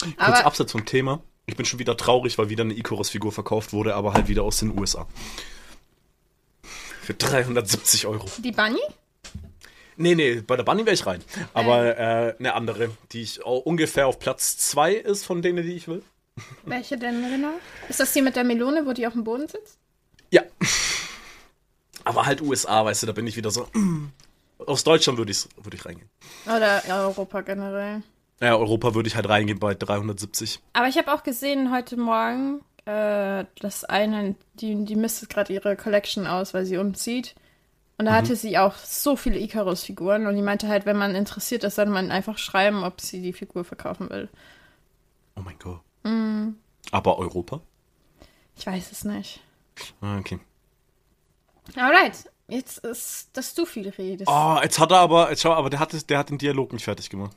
Kurz 0.00 0.14
Aber 0.18 0.46
abseits 0.46 0.72
vom 0.72 0.84
Thema. 0.84 1.20
Ich 1.48 1.56
bin 1.56 1.64
schon 1.64 1.78
wieder 1.78 1.96
traurig, 1.96 2.36
weil 2.36 2.50
wieder 2.50 2.62
eine 2.62 2.74
Icarus-Figur 2.74 3.32
verkauft 3.32 3.72
wurde, 3.72 3.94
aber 3.94 4.12
halt 4.12 4.28
wieder 4.28 4.42
aus 4.42 4.58
den 4.58 4.78
USA. 4.78 5.06
Für 7.02 7.14
370 7.14 8.06
Euro. 8.06 8.28
die 8.36 8.52
Bunny? 8.52 8.78
Nee, 9.96 10.14
nee, 10.14 10.42
bei 10.46 10.56
der 10.56 10.62
Bunny 10.62 10.84
wäre 10.84 10.92
ich 10.92 11.06
rein. 11.06 11.24
Aber 11.54 11.98
äh, 11.98 12.34
eine 12.38 12.54
andere, 12.54 12.90
die 13.12 13.22
ich 13.22 13.42
ungefähr 13.42 14.06
auf 14.06 14.18
Platz 14.18 14.58
2 14.58 14.92
ist 14.92 15.24
von 15.24 15.40
denen, 15.40 15.66
die 15.66 15.72
ich 15.72 15.88
will. 15.88 16.02
Welche 16.66 16.98
denn 16.98 17.22
genau? 17.22 17.54
Ist 17.88 17.98
das 17.98 18.12
die 18.12 18.20
mit 18.20 18.36
der 18.36 18.44
Melone, 18.44 18.84
wo 18.84 18.92
die 18.92 19.06
auf 19.06 19.14
dem 19.14 19.24
Boden 19.24 19.48
sitzt? 19.48 19.78
Ja. 20.30 20.42
Aber 22.04 22.26
halt 22.26 22.42
USA, 22.42 22.84
weißt 22.84 23.02
du, 23.02 23.06
da 23.06 23.12
bin 23.12 23.26
ich 23.26 23.36
wieder 23.36 23.50
so. 23.50 23.66
Aus 24.66 24.84
Deutschland 24.84 25.18
würde 25.18 25.32
ich, 25.32 25.46
würd 25.56 25.74
ich 25.74 25.84
reingehen. 25.86 26.10
Oder 26.44 26.82
Europa 26.88 27.40
generell? 27.40 28.02
Ja, 28.40 28.56
Europa 28.56 28.94
würde 28.94 29.08
ich 29.08 29.16
halt 29.16 29.28
reingehen 29.28 29.58
bei 29.58 29.74
370. 29.74 30.60
Aber 30.72 30.86
ich 30.88 30.96
habe 30.96 31.12
auch 31.12 31.22
gesehen 31.24 31.72
heute 31.72 31.96
Morgen, 31.96 32.60
äh, 32.84 33.44
dass 33.60 33.84
eine, 33.84 34.36
die, 34.54 34.84
die 34.84 34.96
mistet 34.96 35.28
gerade 35.28 35.52
ihre 35.52 35.76
Collection 35.76 36.26
aus, 36.26 36.54
weil 36.54 36.64
sie 36.64 36.76
umzieht. 36.76 37.34
Und 37.98 38.04
da 38.04 38.12
hatte 38.12 38.36
sie 38.36 38.56
auch 38.58 38.76
so 38.76 39.16
viele 39.16 39.40
Icarus-Figuren 39.40 40.28
und 40.28 40.36
die 40.36 40.42
meinte 40.42 40.68
halt, 40.68 40.86
wenn 40.86 40.96
man 40.96 41.16
interessiert 41.16 41.64
ist, 41.64 41.74
soll 41.74 41.86
man 41.86 42.12
einfach 42.12 42.38
schreiben, 42.38 42.84
ob 42.84 43.00
sie 43.00 43.20
die 43.20 43.32
Figur 43.32 43.64
verkaufen 43.64 44.08
will. 44.08 44.28
Oh 45.34 45.40
mein 45.40 45.58
Gott. 45.58 45.80
Aber 46.92 47.18
Europa? 47.18 47.60
Ich 48.56 48.64
weiß 48.66 48.92
es 48.92 49.04
nicht. 49.04 49.40
Ah, 50.00 50.18
Okay. 50.18 50.38
Alright, 51.76 52.30
jetzt 52.46 52.78
ist, 52.78 53.30
dass 53.36 53.54
du 53.54 53.66
viel 53.66 53.88
redest. 53.88 54.30
Oh, 54.30 54.58
jetzt 54.62 54.78
hat 54.78 54.90
er 54.92 54.98
aber, 55.00 55.28
jetzt 55.30 55.42
schau, 55.42 55.52
aber 55.52 55.68
der 55.68 55.80
hat, 55.80 56.08
der 56.08 56.18
hat 56.18 56.30
den 56.30 56.38
Dialog 56.38 56.72
nicht 56.72 56.84
fertig 56.84 57.10
gemacht. 57.10 57.36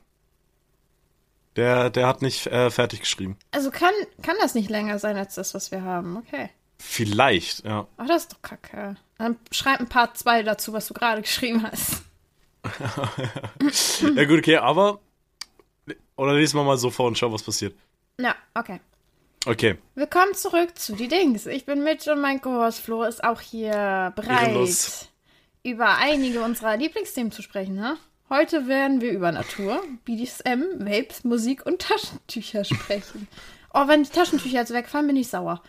Der, 1.55 1.89
der 1.89 2.07
hat 2.07 2.21
nicht 2.21 2.47
äh, 2.47 2.69
fertig 2.71 3.01
geschrieben. 3.01 3.37
Also 3.51 3.71
kann, 3.71 3.93
kann 4.21 4.35
das 4.39 4.55
nicht 4.55 4.69
länger 4.69 4.99
sein 4.99 5.17
als 5.17 5.35
das, 5.35 5.53
was 5.53 5.71
wir 5.71 5.83
haben. 5.83 6.17
Okay. 6.17 6.49
Vielleicht, 6.77 7.65
ja. 7.65 7.87
Ach, 7.97 8.07
das 8.07 8.23
ist 8.23 8.33
doch 8.33 8.41
kacke. 8.41 8.95
Dann 9.17 9.37
schreib 9.51 9.79
ein 9.79 9.87
Part 9.89 10.17
2 10.17 10.43
dazu, 10.43 10.73
was 10.73 10.87
du 10.87 10.93
gerade 10.93 11.21
geschrieben 11.21 11.63
hast. 11.69 12.03
Ja 14.15 14.25
gut, 14.25 14.39
okay, 14.39 14.57
aber. 14.57 14.99
Oder 16.15 16.33
lesen 16.35 16.57
wir 16.59 16.63
mal 16.63 16.77
so 16.77 16.89
vor 16.91 17.07
und 17.07 17.17
schau, 17.17 17.31
was 17.31 17.43
passiert. 17.43 17.75
Ja, 18.19 18.35
okay. 18.53 18.79
Okay. 19.45 19.77
Willkommen 19.95 20.35
zurück 20.35 20.77
zu 20.77 20.95
die 20.95 21.07
Dings. 21.07 21.47
Ich 21.47 21.65
bin 21.65 21.83
Mitch 21.83 22.11
und 22.11 22.21
mein 22.21 22.39
Co-Host 22.41 22.79
Flo 22.79 23.03
ist 23.03 23.23
auch 23.23 23.41
hier 23.41 24.13
bereit, 24.15 24.49
Ehrenlos. 24.49 25.07
über 25.63 25.95
einige 25.97 26.41
unserer 26.41 26.77
Lieblingsthemen 26.77 27.31
zu 27.31 27.41
sprechen. 27.41 27.73
Ne? 27.75 27.97
Heute 28.33 28.69
werden 28.69 29.01
wir 29.01 29.11
über 29.11 29.29
Natur, 29.33 29.83
BDSM, 30.05 30.63
Vapes, 30.79 31.25
Musik 31.25 31.65
und 31.65 31.81
Taschentücher 31.81 32.63
sprechen. 32.63 33.27
Oh, 33.73 33.89
wenn 33.89 34.03
die 34.03 34.09
Taschentücher 34.09 34.59
jetzt 34.59 34.71
wegfallen, 34.71 35.07
bin 35.07 35.17
ich 35.17 35.27
sauer. 35.27 35.61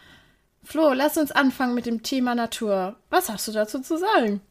Flo, 0.63 0.93
lass 0.93 1.17
uns 1.17 1.33
anfangen 1.33 1.75
mit 1.75 1.87
dem 1.87 2.05
Thema 2.05 2.37
Natur. 2.37 2.95
Was 3.11 3.29
hast 3.29 3.49
du 3.49 3.53
dazu 3.53 3.81
zu 3.81 3.99
sagen? 3.99 4.43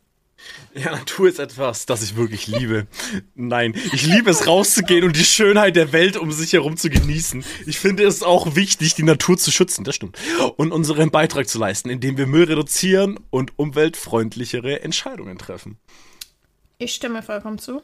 Ja, 0.73 0.91
Natur 0.91 1.29
ist 1.29 1.39
etwas, 1.39 1.85
das 1.85 2.03
ich 2.03 2.17
wirklich 2.17 2.47
liebe. 2.47 2.85
Nein, 3.35 3.75
ich 3.93 4.05
liebe 4.05 4.29
es 4.29 4.45
rauszugehen 4.45 5.05
und 5.05 5.15
die 5.15 5.23
Schönheit 5.23 5.77
der 5.77 5.93
Welt 5.93 6.17
um 6.17 6.33
sich 6.33 6.51
herum 6.51 6.75
zu 6.75 6.89
genießen. 6.89 7.45
Ich 7.65 7.79
finde 7.79 8.03
es 8.03 8.23
auch 8.23 8.57
wichtig, 8.57 8.93
die 8.93 9.03
Natur 9.03 9.37
zu 9.37 9.51
schützen, 9.51 9.85
das 9.85 9.95
stimmt. 9.95 10.17
Und 10.57 10.73
unseren 10.73 11.11
Beitrag 11.11 11.47
zu 11.47 11.59
leisten, 11.59 11.89
indem 11.89 12.17
wir 12.17 12.27
Müll 12.27 12.43
reduzieren 12.43 13.21
und 13.29 13.57
umweltfreundlichere 13.57 14.81
Entscheidungen 14.81 15.37
treffen. 15.37 15.77
Ich 16.77 16.93
stimme 16.93 17.23
vollkommen 17.23 17.57
zu. 17.57 17.81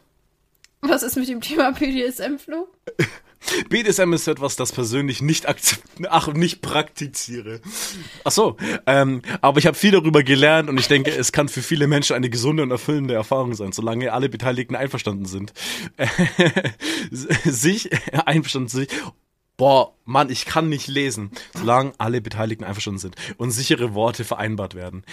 Was 0.82 1.04
ist 1.04 1.16
mit 1.16 1.28
dem 1.28 1.42
Thema 1.42 1.72
BDSM, 1.72 2.38
Flo? 2.38 2.68
BDSM 3.70 4.14
ist 4.14 4.28
etwas, 4.28 4.56
das 4.56 4.72
persönlich 4.72 5.22
nicht 5.22 5.48
akzeptiere, 5.48 6.12
ach, 6.12 6.34
nicht 6.34 6.62
praktiziere. 6.62 7.62
Ach 8.24 8.32
so, 8.32 8.58
ähm, 8.86 9.22
aber 9.42 9.60
ich 9.60 9.68
habe 9.68 9.78
viel 9.78 9.92
darüber 9.92 10.24
gelernt 10.24 10.70
und 10.70 10.80
ich 10.80 10.88
denke, 10.88 11.12
es 11.12 11.32
kann 11.32 11.48
für 11.48 11.62
viele 11.62 11.88
Menschen 11.88 12.16
eine 12.16 12.30
gesunde 12.30 12.64
und 12.64 12.72
erfüllende 12.72 13.14
Erfahrung 13.14 13.54
sein, 13.54 13.72
solange 13.72 14.12
alle 14.12 14.30
Beteiligten 14.30 14.76
einverstanden 14.76 15.26
sind. 15.26 15.54
sich, 17.12 17.90
einverstanden 18.26 18.70
sich, 18.70 18.90
boah, 19.56 19.94
Mann, 20.06 20.30
ich 20.30 20.46
kann 20.46 20.70
nicht 20.70 20.88
lesen, 20.88 21.32
solange 21.54 21.94
alle 21.98 22.22
Beteiligten 22.22 22.64
einverstanden 22.64 23.00
sind 23.00 23.16
und 23.38 23.52
sichere 23.52 23.94
Worte 23.94 24.24
vereinbart 24.24 24.76
werden. 24.76 25.04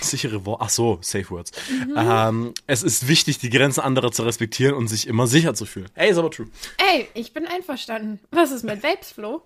Sichere 0.00 0.44
Worte, 0.44 0.64
ach 0.64 0.70
so, 0.70 0.98
Safe 1.00 1.28
Words. 1.30 1.52
Ähm, 1.96 2.54
es 2.66 2.82
ist 2.82 3.08
wichtig, 3.08 3.38
die 3.38 3.50
Grenzen 3.50 3.80
anderer 3.80 4.12
zu 4.12 4.22
respektieren 4.22 4.74
und 4.74 4.88
sich 4.88 5.06
immer 5.06 5.26
sicher 5.26 5.54
zu 5.54 5.66
fühlen. 5.66 5.88
Ey, 5.94 6.10
ist 6.10 6.18
aber 6.18 6.30
true. 6.30 6.48
Ey, 6.78 7.08
ich 7.14 7.32
bin 7.32 7.46
einverstanden. 7.46 8.20
Was 8.30 8.52
ist 8.52 8.64
mit 8.64 8.82
Vapes, 8.82 9.12
Flo? 9.12 9.42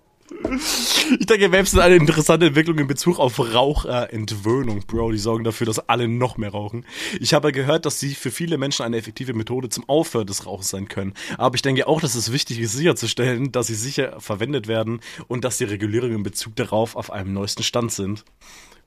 Ich 1.19 1.25
denke, 1.25 1.53
Vapes 1.53 1.71
sind 1.71 1.79
eine 1.79 1.95
interessante 1.95 2.47
Entwicklung 2.47 2.77
in 2.79 2.87
Bezug 2.87 3.17
auf 3.17 3.39
Raucherentwöhnung, 3.39 4.81
Bro. 4.85 5.11
Die 5.11 5.17
sorgen 5.19 5.45
dafür, 5.45 5.65
dass 5.65 5.79
alle 5.87 6.09
noch 6.09 6.37
mehr 6.37 6.49
rauchen. 6.49 6.85
Ich 7.21 7.33
habe 7.33 7.53
gehört, 7.53 7.85
dass 7.85 8.01
sie 8.01 8.13
für 8.13 8.29
viele 8.29 8.57
Menschen 8.57 8.83
eine 8.83 8.97
effektive 8.97 9.33
Methode 9.33 9.69
zum 9.69 9.87
Aufhören 9.87 10.27
des 10.27 10.45
Rauchens 10.45 10.67
sein 10.67 10.89
können. 10.89 11.13
Aber 11.37 11.55
ich 11.55 11.61
denke 11.61 11.87
auch, 11.87 12.01
dass 12.01 12.15
es 12.15 12.33
wichtig 12.33 12.59
ist, 12.59 12.73
sicherzustellen, 12.73 13.53
dass 13.53 13.67
sie 13.67 13.75
sicher 13.75 14.19
verwendet 14.19 14.67
werden 14.67 14.99
und 15.29 15.45
dass 15.45 15.59
die 15.59 15.63
Regulierungen 15.63 16.17
in 16.17 16.23
Bezug 16.23 16.57
darauf 16.57 16.97
auf 16.97 17.09
einem 17.09 17.31
neuesten 17.31 17.63
Stand 17.63 17.93
sind. 17.93 18.25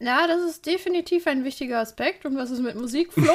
Ja, 0.02 0.26
das 0.26 0.42
ist 0.48 0.64
definitiv 0.64 1.26
ein 1.26 1.44
wichtiger 1.44 1.78
Aspekt. 1.78 2.24
Und 2.24 2.34
was 2.34 2.50
ist 2.50 2.60
mit 2.60 2.74
Musik, 2.74 3.12
Flo? 3.12 3.34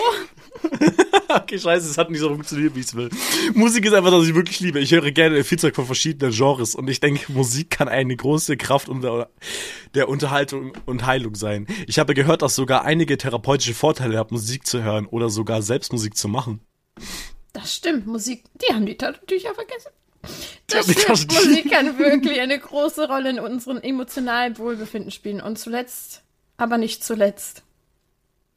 okay, 1.30 1.60
scheiße, 1.60 1.88
es 1.88 1.96
hat 1.96 2.10
nicht 2.10 2.22
so 2.22 2.30
funktioniert, 2.30 2.74
wie 2.74 2.80
ich 2.80 2.88
es 2.88 2.96
will. 2.96 3.12
Musik 3.54 3.86
ist 3.86 3.94
einfach, 3.94 4.12
was 4.12 4.28
ich 4.28 4.34
wirklich 4.34 4.60
liebe. 4.62 4.80
Ich 4.80 4.92
höre 4.92 5.12
gerne 5.12 5.44
viel 5.44 5.60
Zeug 5.60 5.76
von 5.76 5.86
verschiedenen 5.86 6.34
Genres 6.34 6.74
und 6.74 6.90
ich 6.90 7.00
denke, 7.00 7.32
Musik 7.32 7.70
kann 7.70 7.88
eine 7.88 8.16
große 8.16 8.58
Kraft 8.58 8.90
um 8.90 9.02
der, 9.02 10.10
Unterhaltung 10.10 10.74
und 10.88 11.06
Heilung 11.06 11.36
sein. 11.36 11.68
Ich 11.86 12.00
habe 12.00 12.16
gehört, 12.16 12.42
dass 12.42 12.56
sogar 12.56 12.84
einige 12.84 13.20
therapeutische 13.20 13.76
Vorteile 13.76 14.18
hat, 14.18 14.32
Musik 14.32 14.66
zu 14.66 14.82
hören 14.82 15.06
oder 15.06 15.30
sogar 15.30 15.62
selbst 15.62 15.94
Musik 15.94 16.18
zu 16.18 16.28
machen. 16.28 16.62
Das 17.54 17.76
stimmt, 17.76 18.08
Musik, 18.08 18.44
die 18.56 18.74
haben 18.74 18.88
die 18.88 18.98
Taschentücher 18.98 19.54
vergessen. 19.54 19.92
Das 20.66 20.90
stimmt, 20.90 21.32
Musik 21.32 21.72
kann 21.72 22.00
wirklich 22.00 22.40
eine 22.40 22.58
große 22.58 23.08
Rolle 23.08 23.30
in 23.30 23.40
unserem 23.40 23.78
emotionalen 23.78 24.58
Wohlbefinden 24.58 25.12
spielen. 25.12 25.40
Und 25.42 25.60
zuletzt 25.60 26.25
Aber 26.58 26.78
nicht 26.78 27.04
zuletzt. 27.04 27.64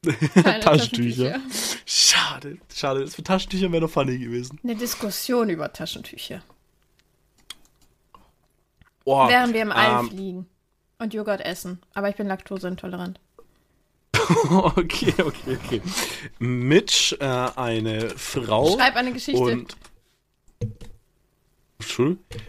Taschentücher. 0.60 1.40
Schade, 1.84 2.58
schade. 2.72 3.00
Das 3.00 3.14
für 3.16 3.22
Taschentücher 3.24 3.72
wäre 3.72 3.82
doch 3.82 3.90
funny 3.90 4.18
gewesen. 4.18 4.60
Eine 4.62 4.76
Diskussion 4.76 5.50
über 5.50 5.72
Taschentücher. 5.72 6.42
Oh, 9.04 9.26
Während 9.28 9.54
wir 9.54 9.62
im 9.62 9.72
All 9.72 10.00
ähm, 10.00 10.10
fliegen 10.10 10.46
und 10.98 11.14
Joghurt 11.14 11.40
essen. 11.40 11.80
Aber 11.94 12.08
ich 12.08 12.16
bin 12.16 12.26
laktoseintolerant. 12.26 13.18
okay, 14.50 15.14
okay, 15.18 15.58
okay. 15.64 15.82
Mitch, 16.38 17.16
äh, 17.18 17.24
eine 17.24 18.10
Frau. 18.10 18.76
Schreib 18.76 18.96
eine 18.96 19.12
Geschichte. 19.12 19.40
Und. 19.40 19.76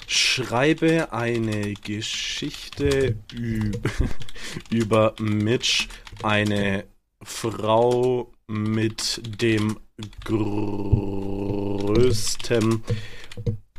Schreibe 0.07 1.11
eine 1.11 1.73
Geschichte 1.73 3.15
üb 3.33 3.89
über 4.69 5.15
Mitch, 5.19 5.87
eine 6.23 6.85
Frau 7.21 8.31
mit 8.47 9.21
dem 9.41 9.79
größten 10.25 10.53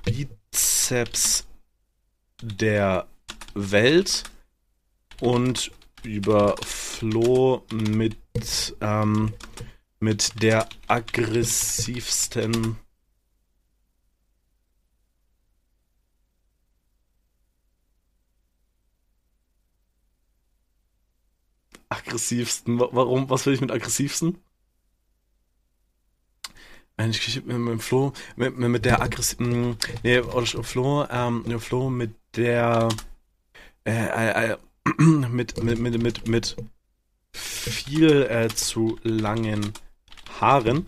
Bizeps 0.05 1.47
der 2.43 3.09
Welt 3.55 4.25
und 5.21 5.73
über 6.03 6.55
Flo 6.65 7.65
mit, 7.73 8.17
ähm, 8.81 9.33
mit 9.99 10.43
der 10.43 10.69
aggressivsten 10.87 12.77
aggressivsten. 21.91 22.79
Wa- 22.81 22.89
Warum? 22.93 23.29
Was 23.29 23.45
will 23.47 23.53
ich 23.55 23.61
mit 23.61 23.71
aggressivsten? 23.71 24.39
Eine 26.97 27.13
Geschichte 27.13 27.41
mit, 27.43 27.57
mit 27.59 27.83
Flo, 27.83 28.13
mit, 28.37 28.59
mit, 28.59 28.85
der 28.85 29.01
aggressiven, 29.01 29.77
nee, 30.03 30.19
oder 30.21 30.47
Flo, 30.63 31.07
ähm, 31.11 31.59
Flo 31.59 31.89
mit 31.89 32.15
der, 32.37 32.89
äh, 33.85 33.93
äh, 33.93 34.53
äh, 34.53 34.57
mit, 35.03 35.63
mit, 35.63 35.79
mit, 35.79 36.03
mit, 36.03 36.29
mit 36.29 36.57
viel 37.33 38.23
äh, 38.25 38.49
zu 38.49 38.99
langen 39.03 39.73
Haaren, 40.41 40.85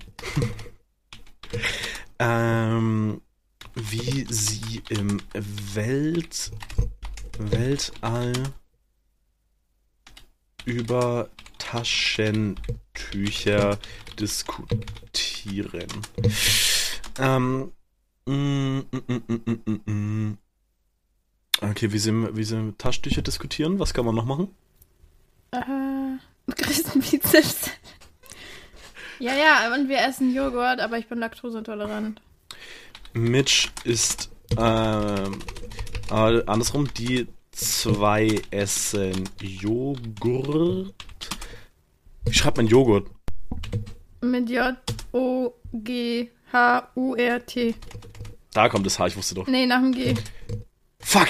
ähm, 2.18 3.22
wie 3.74 4.26
sie 4.28 4.82
im 4.90 5.18
Welt, 5.32 6.52
Weltall 7.38 8.32
über 10.64 11.28
Taschentücher 11.58 13.78
diskutieren. 14.18 15.88
Ähm, 17.18 17.72
mm, 18.26 18.32
mm, 18.32 18.86
mm, 19.06 19.22
mm, 19.26 19.60
mm, 19.66 19.92
mm. 19.92 20.38
Okay, 21.60 21.92
wie 21.92 21.98
sie, 21.98 22.36
wie 22.36 22.44
sie 22.44 22.56
mit 22.56 22.78
Taschentücher 22.78 23.22
diskutieren, 23.22 23.78
was 23.78 23.94
kann 23.94 24.04
man 24.04 24.14
noch 24.14 24.24
machen? 24.24 24.48
Äh, 25.52 25.60
größten 26.50 27.00
Bizeps. 27.00 27.70
ja, 29.18 29.34
ja, 29.34 29.74
und 29.74 29.88
wir 29.88 30.00
essen 30.00 30.34
Joghurt, 30.34 30.80
aber 30.80 30.98
ich 30.98 31.08
bin 31.08 31.18
laktoseintolerant. 31.18 32.20
Mitch 33.12 33.68
ist 33.84 34.30
ähm, 34.58 35.38
äh, 36.10 36.42
andersrum, 36.46 36.92
die 36.94 37.28
zwei 37.52 38.42
essen 38.50 39.28
Joghurt. 39.40 40.92
Wie 42.24 42.32
schreibt 42.32 42.56
man 42.56 42.66
Joghurt? 42.66 43.08
Mit 44.20 44.50
J-O-G-H-U-R-T. 44.50 45.54
Da 48.52 48.68
kommt 48.68 48.84
das 48.86 48.98
H, 48.98 49.06
ich 49.06 49.16
wusste 49.16 49.34
doch. 49.34 49.46
Nee, 49.46 49.64
nach 49.66 49.80
dem 49.80 49.92
G. 49.92 50.14
Fuck! 51.00 51.28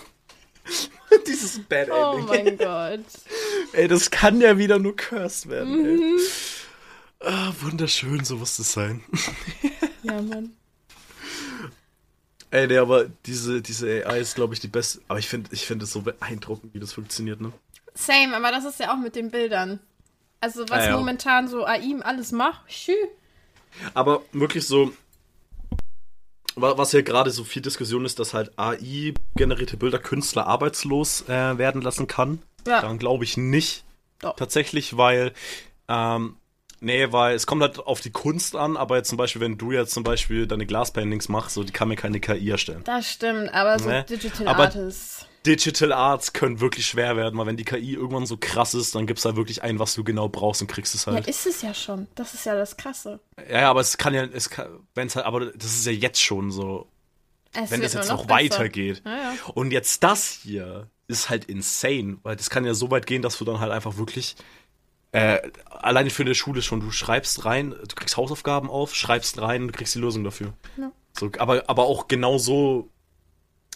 Dieses 1.27 1.61
Bad 1.69 1.91
Oh 1.91 2.17
Ending. 2.19 2.27
mein 2.27 2.59
Gott. 2.59 3.05
Ey, 3.75 3.89
das 3.89 4.11
kann 4.11 4.41
ja 4.41 4.57
wieder 4.57 4.79
nur 4.79 4.97
cursed 4.97 5.49
werden, 5.51 5.85
ey. 5.85 5.97
Mhm. 5.97 6.19
Ah, 7.21 7.53
wunderschön, 7.61 8.25
so 8.25 8.37
muss 8.37 8.59
es 8.59 8.73
sein. 8.73 9.05
Ja, 10.03 10.21
Mann. 10.23 10.57
Ey, 12.53 12.67
nee, 12.67 12.79
aber 12.79 13.07
diese, 13.27 13.63
diese 13.63 14.05
AI 14.07 14.19
ist, 14.21 14.35
glaube 14.35 14.55
ich, 14.55 14.61
die 14.61 14.69
beste. 14.69 15.01
Aber 15.09 15.19
ich 15.19 15.29
finde 15.29 15.51
ich 15.53 15.67
find 15.67 15.83
es 15.83 15.93
so 15.93 16.03
beeindruckend, 16.03 16.75
wie 16.75 16.81
das 16.81 16.93
funktioniert, 16.93 17.41
ne? 17.41 17.53
Same, 17.95 18.37
aber 18.37 18.51
das 18.51 18.65
ist 18.65 18.81
ja 18.81 18.93
auch 18.93 18.99
mit 18.99 19.15
den 19.15 19.31
Bildern. 19.31 19.79
Also 20.41 20.63
was 20.69 20.85
Ah, 20.85 20.91
ja. 20.91 20.97
momentan 20.97 21.49
so 21.49 21.65
AI 21.65 21.97
alles 22.03 22.33
macht, 22.33 22.73
schü. 22.73 22.93
Aber 23.95 24.23
wirklich 24.33 24.67
so, 24.67 24.93
wa- 26.57 26.77
was 26.79 26.93
ja 26.93 27.03
gerade 27.03 27.31
so 27.31 27.45
viel 27.45 27.63
Diskussion 27.63 28.05
ist, 28.05 28.19
dass 28.19 28.35
halt 28.35 28.53
AI-generierte 28.59 29.77
Bilder 29.77 29.99
Künstler 29.99 30.47
arbeitslos 30.47 31.29
äh, 31.29 31.59
werden 31.59 31.83
lassen 31.83 32.07
kann. 32.07 32.43
Ja. 32.67 32.81
Daran 32.81 32.99
glaube 32.99 33.25
ich 33.25 33.37
nicht. 33.37 33.85
Doch. 34.21 34.37
Tatsächlich, 34.37 34.97
weil, 34.97 35.33
ähm, 35.89 36.37
nee, 36.81 37.11
weil 37.13 37.35
es 37.35 37.47
kommt 37.47 37.63
halt 37.63 37.79
auf 37.79 38.01
die 38.01 38.11
Kunst 38.11 38.57
an, 38.57 38.77
aber 38.77 38.97
jetzt 38.97 39.09
zum 39.09 39.19
Beispiel, 39.19 39.41
wenn 39.41 39.59
du 39.59 39.73
jetzt 39.73 39.93
zum 39.93 40.03
Beispiel 40.03 40.47
deine 40.47 40.67
Glaspaintings 40.67 41.29
machst, 41.29 41.55
so, 41.55 41.63
die 41.65 41.73
kann 41.73 41.89
mir 41.89 41.97
keine 41.97 42.21
KI 42.21 42.51
erstellen. 42.51 42.83
Das 42.85 43.11
stimmt, 43.11 43.53
aber 43.55 43.79
so 43.79 43.89
Ne? 43.89 44.05
Digital 44.09 44.49
Aber- 44.49 44.65
Artists. 44.65 45.27
Digital 45.47 45.91
Arts 45.95 46.35
können 46.35 46.61
wirklich 46.61 46.87
schwer 46.87 47.17
werden, 47.17 47.39
weil 47.39 47.47
wenn 47.47 47.57
die 47.57 47.65
KI 47.65 47.95
irgendwann 47.95 48.27
so 48.27 48.37
krass 48.37 48.75
ist, 48.75 48.95
dann 48.95 49.07
gibt's 49.07 49.23
da 49.23 49.37
wirklich 49.37 49.63
ein, 49.63 49.79
was 49.79 49.95
du 49.95 50.05
genau 50.05 50.29
brauchst 50.29 50.61
und 50.61 50.69
kriegst 50.69 50.95
es 50.95 51.07
Ja, 51.07 51.15
halt. 51.15 51.27
ist 51.29 51.47
es 51.47 51.63
ja 51.63 51.73
schon. 51.73 52.09
Das 52.15 52.35
ist 52.35 52.45
ja 52.45 52.55
das 52.55 52.77
Krasse. 52.77 53.21
Ja, 53.49 53.61
ja, 53.63 53.71
aber 53.71 53.81
es 53.81 53.97
kann 53.97 54.13
ja, 54.13 54.25
es 54.25 54.51
kann, 54.51 54.67
wenn's 54.95 55.17
halt, 55.17 55.25
aber 55.25 55.47
das 55.47 55.65
ist 55.75 55.87
ja 55.87 55.93
jetzt 55.93 56.21
schon 56.21 56.51
so, 56.51 56.89
Es 57.55 57.71
wenn 57.71 57.81
das 57.81 57.95
jetzt 57.95 58.11
noch 58.11 58.27
besser. 58.27 58.39
weitergeht. 58.39 59.01
Ja, 59.07 59.13
ja. 59.17 59.33
Und 59.55 59.71
jetzt 59.71 60.03
das 60.05 60.29
hier 60.29 60.89
ist 61.09 61.31
halt 61.31 61.47
insane, 61.47 62.19
weil 62.23 62.37
das 62.37 62.51
kann 62.51 62.67
ja 62.67 62.75
so 62.75 62.91
weit 62.91 63.07
gehen, 63.07 63.23
dass 63.23 63.39
du 63.39 63.47
dann 63.47 63.61
halt 63.61 63.73
einfach 63.73 63.97
wirklich 63.97 64.37
äh, 65.13 65.39
alleine 65.67 66.11
für 66.11 66.23
eine 66.23 66.35
Schule 66.35 66.63
schon, 66.63 66.81
du 66.81 66.91
schreibst 66.91 67.45
rein, 67.45 67.71
du 67.71 67.95
kriegst 67.95 68.17
Hausaufgaben 68.17 68.71
auf, 68.71 68.95
schreibst 68.95 69.41
rein, 69.41 69.67
du 69.69 69.73
kriegst 69.73 69.95
die 69.95 69.99
Lösung 69.99 70.25
dafür. 70.25 70.53
Ja. 70.77 70.93
So, 71.19 71.31
aber, 71.39 71.65
aber 71.69 71.85
auch 71.85 72.07
genau 72.09 72.39
so 72.39 72.89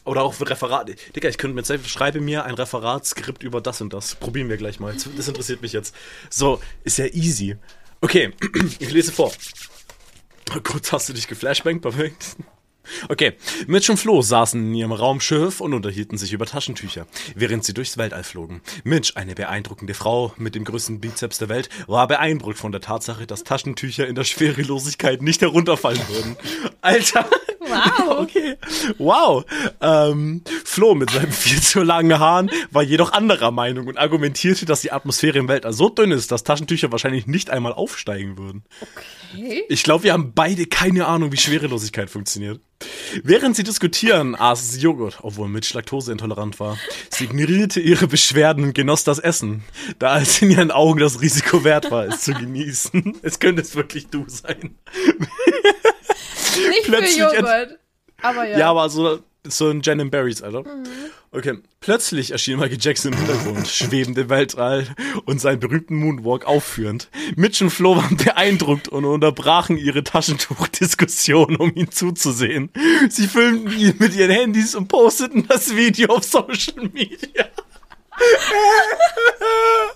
Oder 0.05 0.23
auch 0.23 0.35
für 0.35 0.49
Referat. 0.49 0.91
Digga, 1.17 1.29
ich 1.29 1.39
könnte 1.39 1.55
mir 1.55 1.65
selbst, 1.65 1.89
schreibe 1.91 2.21
mir 2.21 2.45
ein 2.45 2.55
Referatskript 2.55 3.43
über 3.43 3.61
das 3.61 3.81
und 3.81 3.93
das. 3.93 4.15
Probieren 4.17 4.49
wir 4.49 4.59
gleich 4.59 4.79
mal. 4.79 4.95
Das 4.95 5.29
interessiert 5.29 5.63
mich 5.63 5.73
jetzt. 5.73 5.95
So, 6.31 6.61
ist 6.85 6.99
ja 6.99 7.07
easy. 7.07 7.57
Okay, 8.01 8.33
ich 8.79 8.91
lese 8.91 9.13
vor. 9.13 9.33
Oh 10.55 10.61
Gott, 10.63 10.93
hast 10.93 11.09
du 11.09 11.15
dich 11.15 11.27
geflashbangt? 11.27 11.81
Perfekt. 11.83 12.37
Okay, 13.09 13.35
Mitch 13.67 13.91
und 13.91 13.99
Flo 13.99 14.23
saßen 14.23 14.61
in 14.61 14.75
ihrem 14.75 14.93
Raumschiff 14.93 15.61
und 15.61 15.75
unterhielten 15.75 16.19
sich 16.19 16.33
über 16.33 16.47
Taschentücher, 16.47 17.07
während 17.35 17.65
sie 17.65 17.75
durchs 17.75 17.99
Weltall 17.99 18.25
flogen. 18.25 18.61
Mitch, 18.85 19.13
eine 19.17 19.35
beeindruckende 19.35 19.95
Frau 19.95 20.33
mit 20.37 20.55
dem 20.55 20.65
größten 20.65 21.01
Bizeps 21.01 21.39
der 21.39 21.49
Welt, 21.49 21.69
war 21.87 22.07
beeindruckt 22.09 22.59
von 22.59 22.73
der 22.73 22.81
Tatsache, 22.81 23.27
dass 23.27 23.45
Taschentücher 23.45 24.07
in 24.07 24.15
der 24.15 24.25
Schwerelosigkeit 24.25 25.23
nicht 25.23 25.41
herunterfallen 25.41 26.01
würden. 26.09 26.37
Alter! 26.81 27.29
Wow. 27.61 28.15
Okay. 28.25 28.57
Wow. 28.99 29.45
Ähm, 29.81 30.43
Flo 30.65 30.95
mit 30.95 31.11
seinen 31.11 31.33
viel 31.33 31.61
zu 31.61 31.83
langen 31.83 32.19
Haaren 32.19 32.51
war 32.71 32.83
jedoch 32.83 33.13
anderer 33.13 33.51
Meinung 33.51 33.87
und 33.87 33.99
argumentierte, 33.99 34.67
dass 34.67 34.81
die 34.81 34.93
Atmosphäre 34.93 35.39
im 35.39 35.49
Weltall 35.49 35.73
so 35.73 35.89
dünn 35.89 36.11
ist, 36.11 36.31
dass 36.31 36.45
Taschentücher 36.45 36.93
wahrscheinlich 36.93 37.27
nicht 37.27 37.51
einmal 37.51 37.73
aufsteigen 37.73 38.39
würden. 38.39 38.65
Okay. 38.81 39.05
Ich 39.69 39.83
glaube, 39.83 40.05
wir 40.05 40.13
haben 40.13 40.33
beide 40.35 40.67
keine 40.67 41.07
Ahnung, 41.07 41.33
wie 41.33 41.37
Schwerelosigkeit 41.37 42.11
funktioniert. 42.11 42.61
Während 43.23 43.57
sie 43.57 43.65
diskutieren, 43.65 44.35
aß 44.35 44.73
sie 44.73 44.81
Joghurt, 44.81 45.19
obwohl 45.23 45.49
Mitch 45.49 45.75
laktoseintolerant 45.75 46.61
war. 46.61 46.79
Sie 47.11 47.25
ignorierte 47.25 47.81
ihre 47.81 48.07
Beschwerden 48.07 48.65
und 48.65 48.75
genoss 48.75 49.05
das 49.05 49.19
Essen, 49.19 49.65
da 49.99 50.21
es 50.21 50.43
in 50.43 50.51
ihren 50.51 50.71
Augen 50.71 51.01
das 51.01 51.21
Risiko 51.21 51.65
wert 51.65 51.91
war, 51.91 52.07
es 52.07 52.23
zu 52.23 52.35
genießen. 52.35 53.19
Es 53.23 53.39
könnte 53.39 53.63
es 53.63 53.75
wirklich 53.75 54.09
du 54.09 54.25
sein. 54.29 54.77
Nicht 56.69 56.85
Plötzlich 56.85 57.15
für 57.15 57.37
Joghurt. 57.37 57.79
Aber 58.21 58.47
ja. 58.47 58.59
Ja, 58.59 58.71
aber 58.71 58.89
so, 58.89 59.21
so 59.47 59.69
ein 59.69 59.83
Jen 59.83 60.01
and 60.01 60.11
Berries, 60.11 60.43
Alter. 60.43 60.65
Okay. 61.31 61.59
Plötzlich 61.81 62.31
erschien 62.31 62.59
Michael 62.59 62.79
Jackson 62.81 63.13
im 63.13 63.19
Hintergrund, 63.19 63.69
schwebend 63.69 64.17
im 64.17 64.31
Weltall 64.31 64.87
und 65.27 65.41
seinen 65.41 65.61
berühmten 65.61 65.97
Moonwalk 65.97 66.47
aufführend. 66.47 67.11
Mitch 67.37 67.63
und 67.63 67.71
Flo 67.71 67.97
waren 67.97 68.17
beeindruckt 68.17 68.89
und 68.89 69.05
unterbrachen 69.05 69.77
ihre 69.77 70.05
Taschentuchdiskussion, 70.05 71.57
um 71.57 71.75
ihn 71.75 71.91
zuzusehen. 71.91 72.71
Sie 73.11 73.27
filmten 73.27 73.79
ihn 73.79 73.97
mit 73.99 74.15
ihren 74.15 74.31
Handys 74.31 74.75
und 74.75 74.89
posteten 74.89 75.47
das 75.47 75.77
Video 75.77 76.15
auf 76.15 76.25
Social 76.25 76.89
Media. 76.93 77.49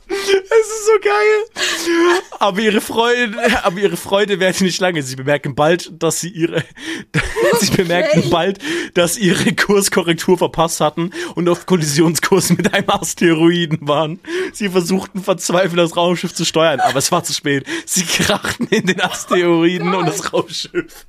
Es 0.09 0.67
ist 0.67 0.87
so 0.87 0.99
geil. 1.03 1.45
Aber 2.39 2.61
ihre 2.61 2.81
Freude, 2.81 3.37
aber 3.63 3.79
ihre 3.79 3.97
Freude 3.97 4.41
währte 4.41 4.65
nicht 4.65 4.81
lange. 4.81 5.03
Sie 5.03 5.17
bemerken 5.17 5.55
bald, 5.55 5.91
dass 6.03 6.21
sie 6.21 6.29
ihre, 6.29 6.65
sie 7.61 7.71
bemerkten 7.71 8.31
bald, 8.31 8.59
dass 8.95 9.17
ihre 9.19 9.55
Kurskorrektur 9.55 10.39
verpasst 10.39 10.81
hatten 10.81 11.11
und 11.35 11.49
auf 11.49 11.67
Kollisionskurs 11.67 12.51
mit 12.51 12.73
einem 12.75 12.91
Asteroiden 12.91 13.79
waren. 13.83 14.21
Sie 14.53 14.69
versuchten 14.69 15.23
verzweifelt 15.23 15.79
das 15.79 15.97
Raumschiff 15.97 16.35
zu 16.35 16.45
steuern, 16.45 16.81
aber 16.81 16.99
es 16.99 17.13
war 17.13 17.25
zu 17.25 17.33
spät. 17.33 17.65
Sie 17.87 18.05
krachten 18.05 18.67
in 18.69 18.87
den 18.87 19.01
Asteroiden 19.01 19.95
und 19.95 20.07
das 20.07 20.33
Raumschiff 20.33 21.07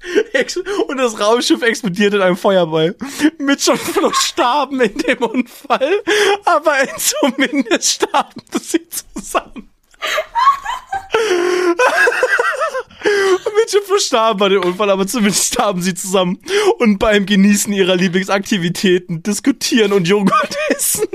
und 0.88 0.97
das 0.97 1.20
Raumschiff 1.20 1.62
explodierte 1.62 2.18
in 2.18 2.22
einem 2.22 2.38
Feuerball. 2.38 2.95
Mitch 3.38 3.72
und 3.72 3.80
Flo 3.80 4.12
starben 4.14 4.82
in 4.82 4.97
dem 4.97 5.20
Unfall, 5.20 6.01
aber 6.45 6.74
zumindest 7.00 7.93
starben 7.93 8.41
sie 8.62 8.88
zusammen. 8.89 9.70
Mitch 13.56 13.78
und 13.78 13.86
Flo 13.86 13.97
starben 13.97 14.39
bei 14.39 14.50
dem 14.50 14.64
Unfall, 14.64 14.89
aber 14.89 15.08
zumindest 15.08 15.54
starben 15.54 15.82
sie 15.82 15.93
zusammen 15.93 16.39
und 16.80 17.00
beim 17.00 17.26
Genießen 17.26 17.72
ihrer 17.74 17.95
Lieblingsaktivitäten 17.95 19.24
diskutieren 19.24 19.93
und 19.93 20.08
Joghurt 20.08 20.58
essen. 20.70 21.08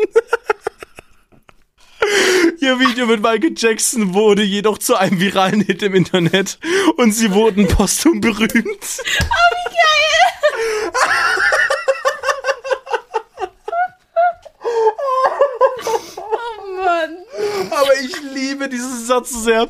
Ihr 2.60 2.78
Video 2.80 3.06
mit 3.06 3.22
Michael 3.22 3.54
Jackson 3.56 4.14
wurde 4.14 4.42
jedoch 4.42 4.78
zu 4.78 4.96
einem 4.96 5.20
viralen 5.20 5.60
Hit 5.60 5.82
im 5.82 5.94
Internet 5.94 6.58
und 6.96 7.12
sie 7.12 7.32
wurden 7.32 7.66
posthum 7.68 8.20
berühmt. 8.20 9.00
Oh 9.20 9.54
Mann. 17.06 17.70
Aber 17.70 18.00
ich 18.02 18.14
liebe 18.34 18.68
diesen 18.68 19.04
Satz 19.04 19.30
sehr. 19.30 19.68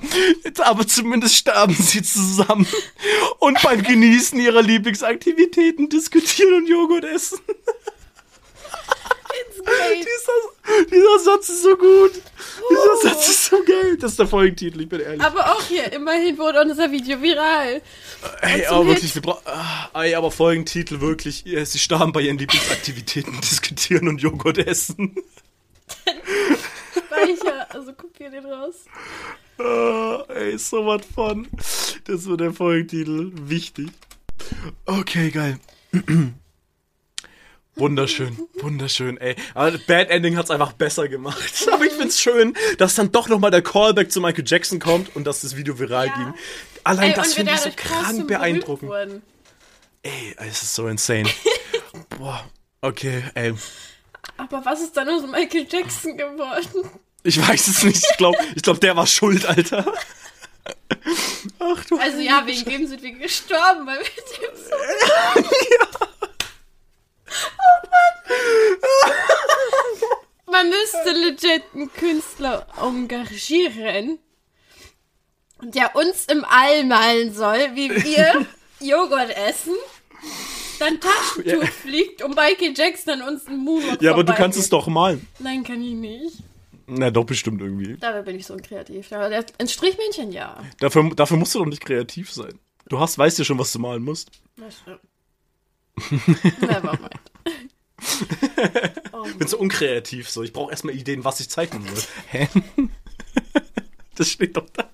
Aber 0.59 0.87
zumindest 0.87 1.37
starben 1.37 1.74
sie 1.74 2.03
zusammen 2.03 2.66
und 3.39 3.61
beim 3.62 3.82
Genießen 3.82 4.39
ihrer 4.41 4.62
Lieblingsaktivitäten 4.62 5.89
diskutieren 5.89 6.55
und 6.55 6.68
Joghurt 6.68 7.05
essen. 7.05 7.41
Dieser, 9.66 10.85
dieser 10.91 11.18
Satz 11.20 11.49
ist 11.49 11.62
so 11.62 11.76
gut. 11.76 12.12
Dieser 12.70 13.09
Satz 13.09 13.28
ist 13.28 13.45
so 13.47 13.57
geil. 13.64 13.97
Das 13.99 14.12
ist 14.12 14.18
der 14.18 14.26
Folgentitel, 14.26 14.82
ich 14.82 14.89
bin 14.89 15.01
ehrlich. 15.01 15.22
Aber 15.22 15.53
auch 15.53 15.62
hier, 15.62 15.91
immerhin 15.93 16.37
wurde 16.39 16.61
unser 16.61 16.91
Video 16.91 17.20
viral. 17.20 17.80
Ey, 18.43 18.66
aber 18.66 18.85
Hit. 18.85 18.89
wirklich, 18.89 19.14
wir 19.14 19.22
brauchen. 19.22 19.43
Ey, 19.95 20.14
aber 20.14 20.30
Folgentitel 20.30 21.01
wirklich. 21.01 21.45
Sie 21.45 21.78
starben 21.78 22.12
bei 22.12 22.22
ihren 22.22 22.39
Lieblingsaktivitäten, 22.39 23.41
diskutieren 23.41 24.09
und 24.09 24.20
Joghurt 24.20 24.59
essen. 24.59 25.16
Speicher. 27.15 27.67
Also 27.75 27.93
kopier 27.93 28.31
den 28.31 28.47
raus. 28.47 28.85
Ah, 29.59 30.25
ey, 30.35 30.59
so 30.59 30.85
was 30.87 31.03
von. 31.15 31.47
Das 32.05 32.27
wird 32.27 32.41
der 32.41 32.53
Folgentitel. 32.53 33.31
Wichtig. 33.35 33.89
Okay, 34.87 35.31
geil. 35.31 35.59
Wunderschön, 37.77 38.39
wunderschön, 38.61 39.19
ey. 39.19 39.35
Aber 39.53 39.73
Bad 39.89 40.09
Ending 40.09 40.37
hat's 40.37 40.51
einfach 40.53 40.75
besser 40.75 41.09
gemacht. 41.09 41.67
Aber 41.73 41.85
ich 41.85 41.93
find's 41.93 42.21
schön, 42.21 42.55
dass 42.79 42.95
dann 42.95 43.11
doch 43.11 43.29
nochmal 43.29 43.51
der 43.51 43.62
Callback 43.62 44.12
zu 44.12 44.21
Michael 44.21 44.45
Jackson 44.47 44.79
kommt 44.79 45.17
und 45.17 45.25
dass 45.27 45.41
das 45.41 45.57
Video 45.57 45.77
viral 45.77 46.07
Ja. 46.07 46.15
ging. 46.17 46.35
Allein 46.85 47.11
Ey, 47.11 47.17
das 47.17 47.35
finde 47.35 47.53
ich 47.53 47.59
so 47.61 47.71
krank 47.75 48.29
beeindruckend. 48.29 48.89
wurden. 48.89 49.23
Ey, 50.05 50.37
es 50.37 50.62
ist 50.62 50.75
so 50.77 50.87
insane. 50.87 51.29
Boah, 52.17 52.49
okay, 52.81 53.25
ey. 53.35 53.55
Aber 54.37 54.65
was 54.65 54.81
ist 54.81 54.97
dann 54.97 55.09
aus 55.09 55.23
Michael 55.27 55.67
Jackson 55.69 56.17
geworden? 56.17 56.91
Ich 57.25 57.41
weiß 57.41 57.68
es 57.68 57.83
nicht. 57.83 58.05
Ich 58.11 58.16
glaube, 58.18 58.37
ich 58.55 58.62
glaub, 58.62 58.81
der 58.81 58.95
war 58.97 59.07
schuld, 59.07 59.47
Alter. 59.47 59.85
Ach 61.59 61.85
du. 61.87 61.97
Also 61.99 62.18
ja, 62.20 62.47
wegen 62.47 62.64
dem 62.64 62.87
sind 62.87 63.03
wir 63.03 63.12
gestorben, 63.12 63.87
weil 63.87 63.99
wir 63.99 64.05
dem 64.05 64.57
so... 64.57 64.75
Oh 67.27 67.89
Mann. 70.47 70.55
Man 70.55 70.68
müsste 70.70 71.11
legit 71.11 71.62
einen 71.75 71.93
Künstler 71.93 72.66
engagieren, 72.81 74.18
der 75.62 75.97
uns 75.97 76.27
im 76.27 76.45
All 76.45 76.85
malen 76.85 77.35
soll, 77.35 77.70
wie 77.75 77.91
wir 77.91 78.47
Joghurt 78.81 79.31
essen, 79.37 79.75
dann 80.79 81.01
Taschentuch 81.01 81.62
Ja. 81.64 81.66
fliegt 81.70 82.22
und 82.22 82.37
Michael 82.37 82.72
Jackson 82.77 83.20
an 83.20 83.29
uns 83.35 83.47
einen 83.49 83.59
Moonwalk 83.64 84.01
Ja, 84.01 84.12
aber 84.12 84.22
du 84.22 84.35
kannst 84.35 84.59
es 84.59 84.68
doch 84.68 84.87
malen. 84.87 85.27
Nein, 85.41 85.64
kann 85.64 85.83
ich 85.83 85.95
nicht. 85.95 86.37
Na, 86.87 87.11
doch 87.11 87.24
bestimmt 87.24 87.61
irgendwie. 87.61 87.97
Dabei 87.97 88.22
bin 88.22 88.37
ich 88.37 88.47
so 88.47 88.55
unkreativ. 88.55 89.11
Ein 89.12 89.68
Strichmännchen, 89.68 90.32
ja. 90.32 90.62
Dafür, 90.78 91.11
dafür 91.14 91.37
musst 91.37 91.55
du 91.55 91.61
doch 91.61 91.66
nicht 91.66 91.85
kreativ 91.85 92.30
sein. 92.32 92.59
Du 92.89 93.01
hast, 93.01 93.16
weißt 93.16 93.39
ja 93.39 93.45
schon, 93.45 93.59
was 93.59 93.72
du 93.72 93.78
malen 93.78 94.03
musst. 94.03 94.30
Das 94.57 94.78
stimmt. 94.78 95.01
Never 96.61 96.93
mind. 96.99 97.20
Oh, 99.12 99.24
Ich 99.26 99.39
bin 99.39 99.49
so 99.49 99.59
unkreativ 99.59 100.28
so. 100.28 100.43
Ich 100.43 100.53
brauche 100.53 100.70
erstmal 100.70 100.95
Ideen, 100.95 101.24
was 101.24 101.41
ich 101.41 101.49
zeichnen 101.49 101.82
soll. 101.87 102.03
Hä? 102.28 102.49
Das 104.16 104.28
steht 104.28 104.57
doch 104.57 104.68
da. 104.70 104.91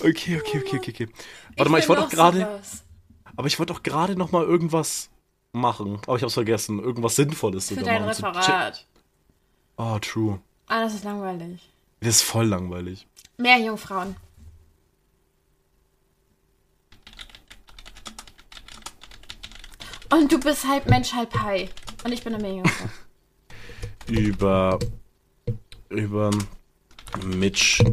Okay, 0.00 0.40
okay, 0.40 0.62
okay, 0.64 0.76
okay, 0.78 0.90
okay. 0.90 1.08
Warte 1.56 1.70
mal, 1.70 1.78
ich 1.78 1.84
will 1.88 1.96
wollte 1.96 2.02
doch 2.02 2.10
gerade, 2.10 2.60
aber 3.36 3.46
ich 3.46 3.58
wollte 3.58 3.72
doch 3.72 3.82
gerade 3.82 4.16
noch 4.16 4.32
mal 4.32 4.44
irgendwas 4.44 5.10
machen. 5.52 6.00
Aber 6.06 6.16
ich 6.16 6.22
hab's 6.22 6.34
vergessen. 6.34 6.78
Irgendwas 6.78 7.16
Sinnvolles 7.16 7.68
Für 7.68 7.76
dein 7.76 8.04
machen. 8.06 8.14
So 8.14 8.26
Referat. 8.26 8.86
Oh, 9.76 9.98
true. 10.00 10.40
Ah, 10.68 10.82
das 10.82 10.94
ist 10.94 11.04
langweilig. 11.04 11.70
Das 12.00 12.16
ist 12.16 12.22
voll 12.22 12.46
langweilig. 12.46 13.06
Mehr 13.38 13.58
Jungfrauen. 13.58 14.16
Und 20.10 20.30
du 20.30 20.38
bist 20.38 20.66
halb 20.66 20.86
Mensch, 20.88 21.14
halb 21.14 21.34
Hai. 21.34 21.70
Und 22.04 22.12
ich 22.12 22.22
bin 22.22 22.34
eine 22.34 22.42
Meerjungfrau. 22.42 22.88
Über, 24.08 24.78
über 25.90 26.30
Mitch, 27.26 27.84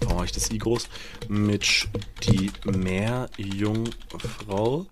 warum 0.00 0.16
mach 0.16 0.24
ich 0.24 0.32
das 0.32 0.50
I 0.50 0.58
groß? 0.58 0.88
Mitch, 1.28 1.86
die 2.24 2.50
Meerjungfrau. 2.64 4.86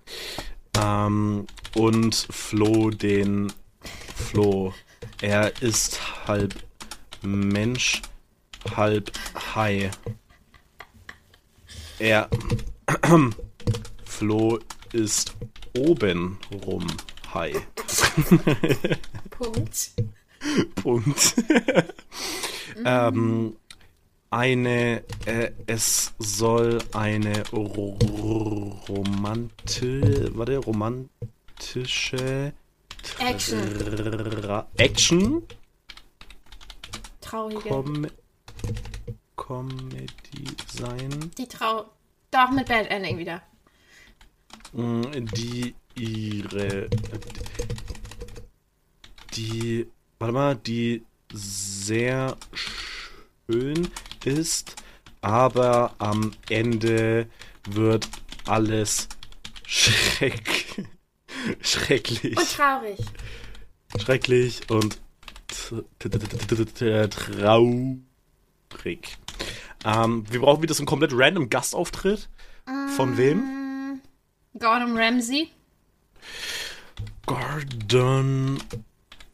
Ähm, 0.78 1.48
und 1.74 2.14
Flo, 2.14 2.90
den 2.90 3.52
Flo. 4.14 4.72
Er 5.20 5.60
ist 5.60 6.28
halb 6.28 6.54
Mensch, 7.22 8.02
halb 8.76 9.12
Hai. 9.54 9.90
Er, 11.98 12.28
Flo 14.04 14.58
ist 14.92 15.34
obenrum 15.76 16.86
Hai. 17.32 17.52
Punkt. 19.30 19.92
Punkt. 20.76 21.34
ähm, 22.84 23.56
eine, 24.30 25.02
äh, 25.26 25.50
es 25.66 26.12
soll 26.18 26.78
eine 26.92 27.42
ro 27.50 27.98
romanti 28.88 30.30
warte, 30.34 30.58
romantische 30.58 32.52
Action. 33.18 33.60
Tra 34.42 34.66
Action 34.76 35.42
Traurige. 37.30 37.68
Com 37.68 38.06
Comedy 39.36 40.44
sein, 40.72 41.30
Die 41.38 41.46
Trau. 41.46 41.84
Doch, 42.30 42.50
mit 42.50 42.66
Bad 42.68 42.88
Ending 42.90 43.18
wieder. 43.18 43.42
mh, 44.72 45.20
die 45.36 45.74
ihre 45.94 46.88
die 49.34 49.86
warte 50.18 50.32
mal, 50.34 50.56
die 50.56 51.04
sehr 51.32 52.36
schön 52.52 53.88
ist, 54.24 54.74
aber 55.20 55.94
am 55.98 56.32
Ende 56.48 57.28
wird 57.70 58.08
alles 58.46 59.08
schreck 59.66 60.84
schrecklich. 61.60 62.36
Und 62.36 62.50
traurig. 62.56 62.98
schrecklich 63.98 64.68
und 64.70 65.00
traurig. 67.08 68.00
Ähm, 69.84 70.24
wir 70.30 70.40
brauchen 70.40 70.62
wieder 70.62 70.74
so 70.74 70.82
einen 70.82 70.86
komplett 70.86 71.12
random 71.14 71.50
Gastauftritt. 71.50 72.28
Von 72.96 73.16
wem? 73.16 74.00
Gordon 74.58 74.96
Ramsay. 74.96 75.48
Gordon 77.26 78.62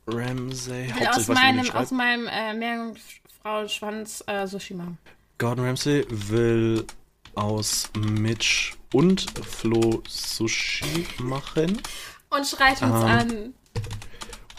Ramsay. 0.06 0.94
Will 0.94 1.06
aus 1.08 1.28
meinem, 1.28 1.70
aus 1.70 1.90
meinem 1.90 2.26
äh, 2.28 2.54
Meerjungfrau-Schwanz 2.54 4.24
äh, 4.26 4.46
Sushi 4.46 4.74
machen. 4.74 4.98
Gordon 5.38 5.64
Ramsay 5.66 6.06
will 6.08 6.86
aus 7.34 7.90
Mitch 7.98 8.74
und 8.92 9.26
Flo 9.44 10.02
Sushi 10.08 11.06
machen 11.18 11.80
Und 12.30 12.46
schreit 12.46 12.80
uns 12.82 12.94
Ähm. 12.94 13.04
an. 13.04 13.54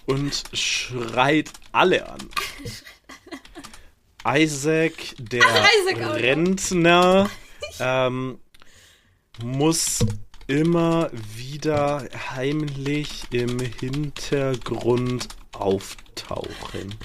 Und 0.07 0.43
schreit 0.53 1.51
alle 1.71 2.09
an. 2.09 2.29
Isaac, 4.27 4.93
der 5.19 5.41
Isaac 5.81 6.03
auch 6.03 6.13
noch. 6.13 6.15
Rentner, 6.15 7.29
ähm, 7.79 8.39
muss 9.43 9.99
immer 10.47 11.11
wieder 11.13 12.07
heimlich 12.31 13.23
im 13.31 13.59
Hintergrund 13.59 15.27
auftauchen. 15.53 16.95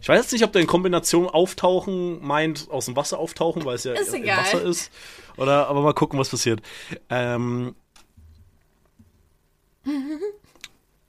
Ich 0.00 0.08
weiß 0.08 0.20
jetzt 0.22 0.32
nicht, 0.32 0.44
ob 0.44 0.52
der 0.52 0.62
in 0.62 0.66
Kombination 0.66 1.28
auftauchen 1.28 2.24
meint, 2.24 2.68
aus 2.70 2.86
dem 2.86 2.96
Wasser 2.96 3.18
auftauchen, 3.18 3.64
weil 3.64 3.76
es 3.76 3.84
ja 3.84 3.92
Ist 3.92 4.14
im 4.14 4.22
egal. 4.22 4.38
Wasser 4.38 4.62
ist. 4.62 4.90
Oder, 5.36 5.68
aber 5.68 5.82
mal 5.82 5.94
gucken, 5.94 6.18
was 6.18 6.28
passiert. 6.28 6.60
Ähm, 7.08 7.74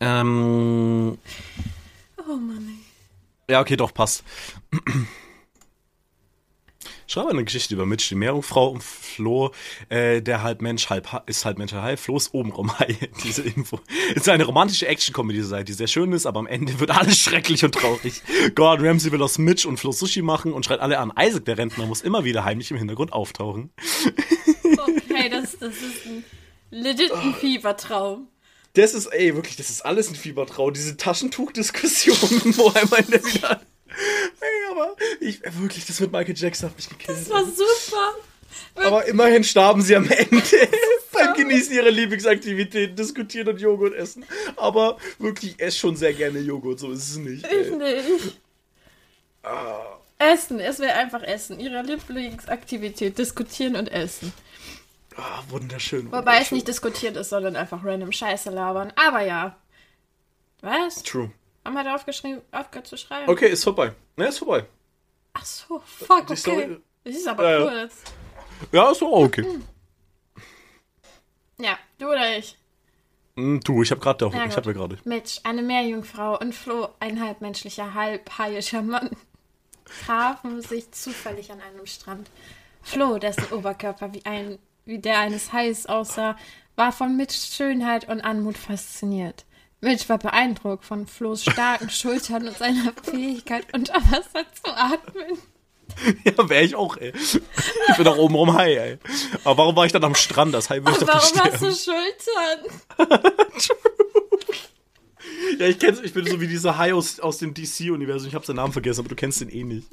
ähm, 0.03 1.17
Oh 2.17 2.35
Mann, 2.35 2.69
ja, 3.49 3.59
okay, 3.61 3.75
doch, 3.75 3.93
passt. 3.93 4.23
Schreibe 7.05 7.29
eine 7.31 7.43
Geschichte 7.43 7.73
über 7.75 7.85
Mitch, 7.85 8.07
die 8.09 8.15
Meerjungfrau 8.15 8.69
und 8.69 8.81
Flo, 8.81 9.51
äh, 9.89 10.21
der 10.21 10.41
halb 10.41 10.61
Mensch, 10.61 10.89
halb 10.89 11.11
Ha- 11.11 11.21
ist 11.27 11.43
halb 11.45 11.57
Mensch, 11.57 11.73
halb. 11.73 11.99
Flo 11.99 12.15
ist 12.17 12.33
obenrum 12.33 12.79
Hai. 12.79 12.97
Diese 13.23 13.41
Info. 13.43 13.79
Ist 14.15 14.27
eine 14.29 14.45
romantische 14.45 14.87
Action-Comedy-Seite, 14.87 15.65
die 15.65 15.73
sehr 15.73 15.87
schön 15.87 16.11
ist, 16.13 16.25
aber 16.25 16.39
am 16.39 16.47
Ende 16.47 16.79
wird 16.79 16.91
alles 16.91 17.19
schrecklich 17.19 17.63
und 17.65 17.75
traurig. 17.75 18.21
Gordon 18.55 18.87
Ramsay 18.87 19.11
will 19.11 19.21
aus 19.21 19.37
Mitch 19.37 19.67
und 19.67 19.77
Flo 19.77 19.91
Sushi 19.91 20.21
machen 20.21 20.53
und 20.53 20.65
schreit 20.65 20.79
alle 20.79 20.97
an. 20.97 21.11
Isaac, 21.19 21.45
der 21.45 21.57
Rentner, 21.57 21.85
muss 21.85 22.01
immer 22.01 22.23
wieder 22.23 22.45
heimlich 22.45 22.71
im 22.71 22.77
Hintergrund 22.77 23.11
auftauchen. 23.13 23.69
Okay, 24.63 25.29
das, 25.29 25.57
das 25.59 25.75
ist 25.75 26.05
ein 26.07 26.23
legit 26.71 27.11
ein 27.11 27.33
Fiebertraum. 27.35 28.27
Das 28.73 28.93
ist, 28.93 29.07
ey, 29.07 29.35
wirklich, 29.35 29.55
das 29.55 29.69
ist 29.69 29.85
alles 29.85 30.09
ein 30.09 30.15
Fiebertrau. 30.15 30.71
Diese 30.71 30.97
Taschentuch-Diskussion, 30.97 32.17
wo 32.57 32.69
einmal 32.69 33.01
in 33.01 33.11
der 33.11 33.23
wieder. 33.23 33.61
Ey, 34.39 34.71
aber 34.71 34.95
ich, 35.19 35.41
wirklich, 35.59 35.85
das 35.85 35.99
mit 35.99 36.11
Michael 36.11 36.35
Jackson 36.35 36.69
hat 36.69 36.75
mich 36.75 36.89
gekillt. 36.89 37.17
Das 37.19 37.29
war 37.29 37.45
super. 37.45 38.15
Aber 38.75 39.05
immerhin 39.05 39.43
starben 39.43 39.81
sie 39.81 39.95
am 39.95 40.09
Ende 40.09 40.41
beim 41.13 41.33
Genießen 41.35 41.73
ihrer 41.73 41.91
Lieblingsaktivitäten, 41.91 42.95
diskutieren 42.95 43.47
und 43.49 43.61
Joghurt 43.61 43.93
essen. 43.93 44.25
Aber 44.55 44.97
wirklich, 45.19 45.51
ich 45.51 45.59
esse 45.59 45.77
schon 45.77 45.95
sehr 45.95 46.13
gerne 46.13 46.39
Joghurt, 46.39 46.79
so 46.79 46.91
ist 46.91 47.09
es 47.09 47.17
nicht. 47.17 47.45
Ich 47.45 47.51
Ey. 47.51 47.71
nicht. 47.71 48.39
Ah. 49.43 49.99
Essen, 50.17 50.59
es 50.59 50.79
wäre 50.79 50.93
einfach 50.93 51.21
Essen. 51.21 51.59
Ihre 51.59 51.81
Lieblingsaktivität, 51.83 53.17
diskutieren 53.17 53.75
und 53.75 53.91
essen. 53.91 54.33
Ah, 55.17 55.43
wunderschön. 55.49 56.07
Wobei 56.07 56.19
es 56.19 56.25
wunderschön. 56.25 56.55
nicht 56.55 56.67
diskutiert 56.67 57.17
ist, 57.17 57.29
sondern 57.29 57.55
einfach 57.55 57.83
random 57.83 58.11
Scheiße 58.11 58.49
labern. 58.49 58.91
Aber 58.95 59.21
ja. 59.21 59.55
Was? 60.61 61.03
True. 61.03 61.31
Haben 61.65 61.73
wir 61.75 61.83
da 61.83 61.95
aufgeschrieben, 61.95 62.41
aufgehört 62.51 62.87
zu 62.87 62.97
schreiben? 62.97 63.29
Okay, 63.29 63.47
ist 63.49 63.63
vorbei. 63.63 63.93
Ne, 64.17 64.27
ist 64.27 64.39
vorbei. 64.39 64.65
Ach 65.33 65.45
so, 65.45 65.81
fuck, 65.85 66.27
Die 66.27 66.33
okay. 66.33 66.35
Story- 66.35 66.81
Das 67.03 67.15
ist 67.15 67.27
aber 67.27 67.43
Ja, 67.49 67.59
ja. 67.59 67.81
kurz. 67.81 67.95
Ja, 68.71 68.91
ist 68.91 68.99
so 68.99 69.13
okay. 69.13 69.45
Ja, 71.59 71.77
du 71.99 72.07
oder 72.07 72.37
ich? 72.37 72.57
Hm, 73.35 73.59
du, 73.61 73.81
ich 73.81 73.91
habe 73.91 74.01
gerade, 74.01 74.25
Ja, 74.33 74.45
ich 74.45 74.55
habe 74.55 74.67
ja 74.67 74.73
gerade. 74.73 74.97
Mitch, 75.05 75.39
eine 75.43 75.61
Meerjungfrau 75.61 76.39
und 76.39 76.53
Flo, 76.53 76.89
ein 76.99 77.21
halbmenschlicher, 77.21 77.93
halbhaiischer 77.93 78.81
Mann, 78.81 79.09
trafen 80.05 80.61
sich 80.61 80.91
zufällig 80.91 81.51
an 81.51 81.61
einem 81.61 81.85
Strand. 81.85 82.29
Flo, 82.81 83.17
dessen 83.17 83.51
Oberkörper 83.53 84.13
wie, 84.13 84.25
ein, 84.25 84.59
wie 84.85 84.99
der 84.99 85.19
eines 85.19 85.53
Hais 85.53 85.85
aussah, 85.85 86.37
war 86.75 86.91
von 86.91 87.15
Mitchs 87.15 87.55
Schönheit 87.55 88.07
und 88.09 88.21
Anmut 88.21 88.57
fasziniert. 88.57 89.45
Mitch 89.81 90.07
war 90.07 90.17
beeindruckt 90.17 90.85
von 90.85 91.07
Flo's 91.07 91.43
starken 91.43 91.89
Schultern 91.89 92.47
und 92.47 92.57
seiner 92.57 92.93
Fähigkeit, 93.03 93.67
unter 93.73 93.95
Wasser 93.95 94.45
zu 94.63 94.71
atmen. 94.75 95.37
Ja, 96.23 96.49
wäre 96.49 96.63
ich 96.63 96.75
auch, 96.75 96.97
ey. 96.97 97.13
Ich 97.15 97.95
bin 97.97 98.05
doch 98.05 98.17
oben 98.17 98.35
rum 98.35 98.53
Hai, 98.53 98.73
ey. 98.75 98.97
Aber 99.43 99.57
warum 99.57 99.75
war 99.75 99.85
ich 99.85 99.91
dann 99.91 100.03
am 100.03 100.15
Strand? 100.15 100.53
Das 100.53 100.69
Hai 100.69 100.77
würde 100.83 100.99
doch 100.99 101.07
Warum 101.07 101.21
nicht 101.21 101.43
hast 101.43 101.61
du 101.61 101.71
sterben. 101.71 102.71
Schultern? 102.97 103.69
Ja, 105.59 105.67
ich 105.67 105.77
kenn's, 105.79 105.99
ich 106.01 106.13
bin 106.13 106.25
so 106.25 106.39
wie 106.41 106.47
dieser 106.47 106.77
Hai 106.77 106.93
aus, 106.93 107.19
aus 107.19 107.37
dem 107.37 107.53
DC-Universum. 107.53 108.27
Ich 108.27 108.35
habe 108.35 108.45
seinen 108.45 108.55
Namen 108.57 108.73
vergessen, 108.73 109.01
aber 109.01 109.09
du 109.09 109.15
kennst 109.15 109.41
den 109.41 109.49
eh 109.49 109.63
nicht. 109.63 109.87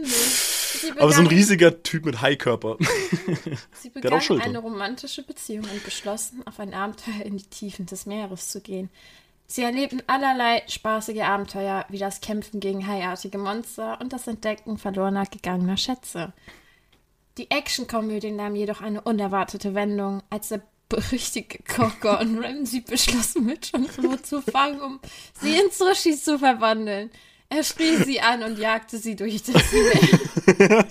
Sie 0.81 0.91
Aber 0.93 1.13
so 1.13 1.19
ein 1.21 1.25
begann- 1.25 1.39
riesiger 1.39 1.83
Typ 1.83 2.05
mit 2.05 2.21
Haikörper. 2.21 2.77
Sie 3.73 3.91
begann 3.91 4.21
eine 4.41 4.59
romantische 4.59 5.23
Beziehung 5.23 5.65
und 5.71 5.85
beschlossen, 5.85 6.47
auf 6.47 6.59
ein 6.61 6.75
Abenteuer 6.75 7.25
in 7.25 7.37
die 7.37 7.45
Tiefen 7.45 7.87
des 7.87 8.07
Meeres 8.07 8.49
zu 8.49 8.61
gehen. 8.61 8.91
Sie 9.47 9.63
erlebten 9.63 10.03
allerlei 10.07 10.63
spaßige 10.69 11.23
Abenteuer, 11.23 11.85
wie 11.89 11.99
das 11.99 12.21
Kämpfen 12.21 12.61
gegen 12.61 12.87
haiartige 12.87 13.37
Monster 13.39 14.01
und 14.01 14.13
das 14.13 14.27
Entdecken 14.29 14.79
verlorener 14.79 15.25
gegangener 15.27 15.77
Schätze. 15.77 16.33
Die 17.37 17.51
Actionkomödie 17.51 18.31
nahm 18.31 18.55
jedoch 18.55 18.81
eine 18.81 19.01
unerwartete 19.01 19.75
Wendung, 19.75 20.23
als 20.31 20.49
der 20.51 20.63
berüchtigte 20.89 21.63
Koch 21.65 21.99
Gordon 22.01 22.39
Ramsay 22.45 22.81
beschloss, 22.81 23.35
Mitch 23.37 23.75
und 23.77 23.89
Flo 23.89 24.17
zu 24.17 24.41
fangen, 24.43 24.81
um 24.81 25.01
sie 25.41 25.57
in 25.59 25.71
Sushi 25.71 26.17
zu 26.17 26.39
verwandeln. 26.39 27.11
Er 27.51 27.65
schrie 27.65 27.97
sie 28.05 28.21
an 28.21 28.45
und 28.45 28.59
jagte 28.59 28.97
sie 28.99 29.17
durch 29.17 29.43
das 29.43 29.73
Meer. 29.73 30.87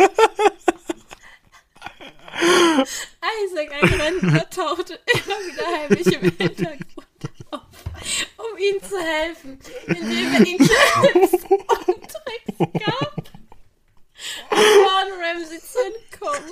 Isaac, 3.46 3.72
ein 3.82 3.94
Rentner, 4.02 4.50
tauchte 4.50 5.00
immer 5.08 5.40
wieder 5.48 5.66
heimlich 5.78 6.08
im 6.08 6.22
Hintergrund 6.22 6.88
auf, 7.52 7.62
um 8.38 8.58
ihm 8.58 8.82
zu 8.82 8.98
helfen, 9.00 9.60
indem 9.88 10.34
er 10.34 10.46
ihm 10.46 10.58
Tipps 10.58 11.34
und 11.88 12.02
Tricks 12.02 12.86
gab, 12.86 13.18
um 14.52 14.58
Gordon 14.58 15.14
Ramsay 15.24 15.60
zu 15.60 15.80
entkommen. 15.80 16.52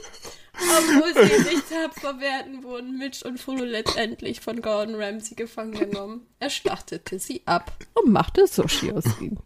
Obwohl 0.60 1.14
sie 1.14 1.50
nicht 1.50 1.70
tapfer 1.70 2.20
wehrten, 2.20 2.64
wurden 2.64 2.98
Mitch 2.98 3.24
und 3.26 3.40
Frodo 3.40 3.64
letztendlich 3.64 4.40
von 4.42 4.62
Gordon 4.62 4.96
Ramsay 4.96 5.36
gefangen 5.36 5.74
genommen. 5.74 6.28
Er 6.40 6.50
schlachtete 6.50 7.20
sie 7.20 7.44
ab 7.46 7.72
und 7.94 8.12
machte 8.12 8.48
Sushi 8.48 8.92
aus 8.92 9.06
ihnen. 9.22 9.40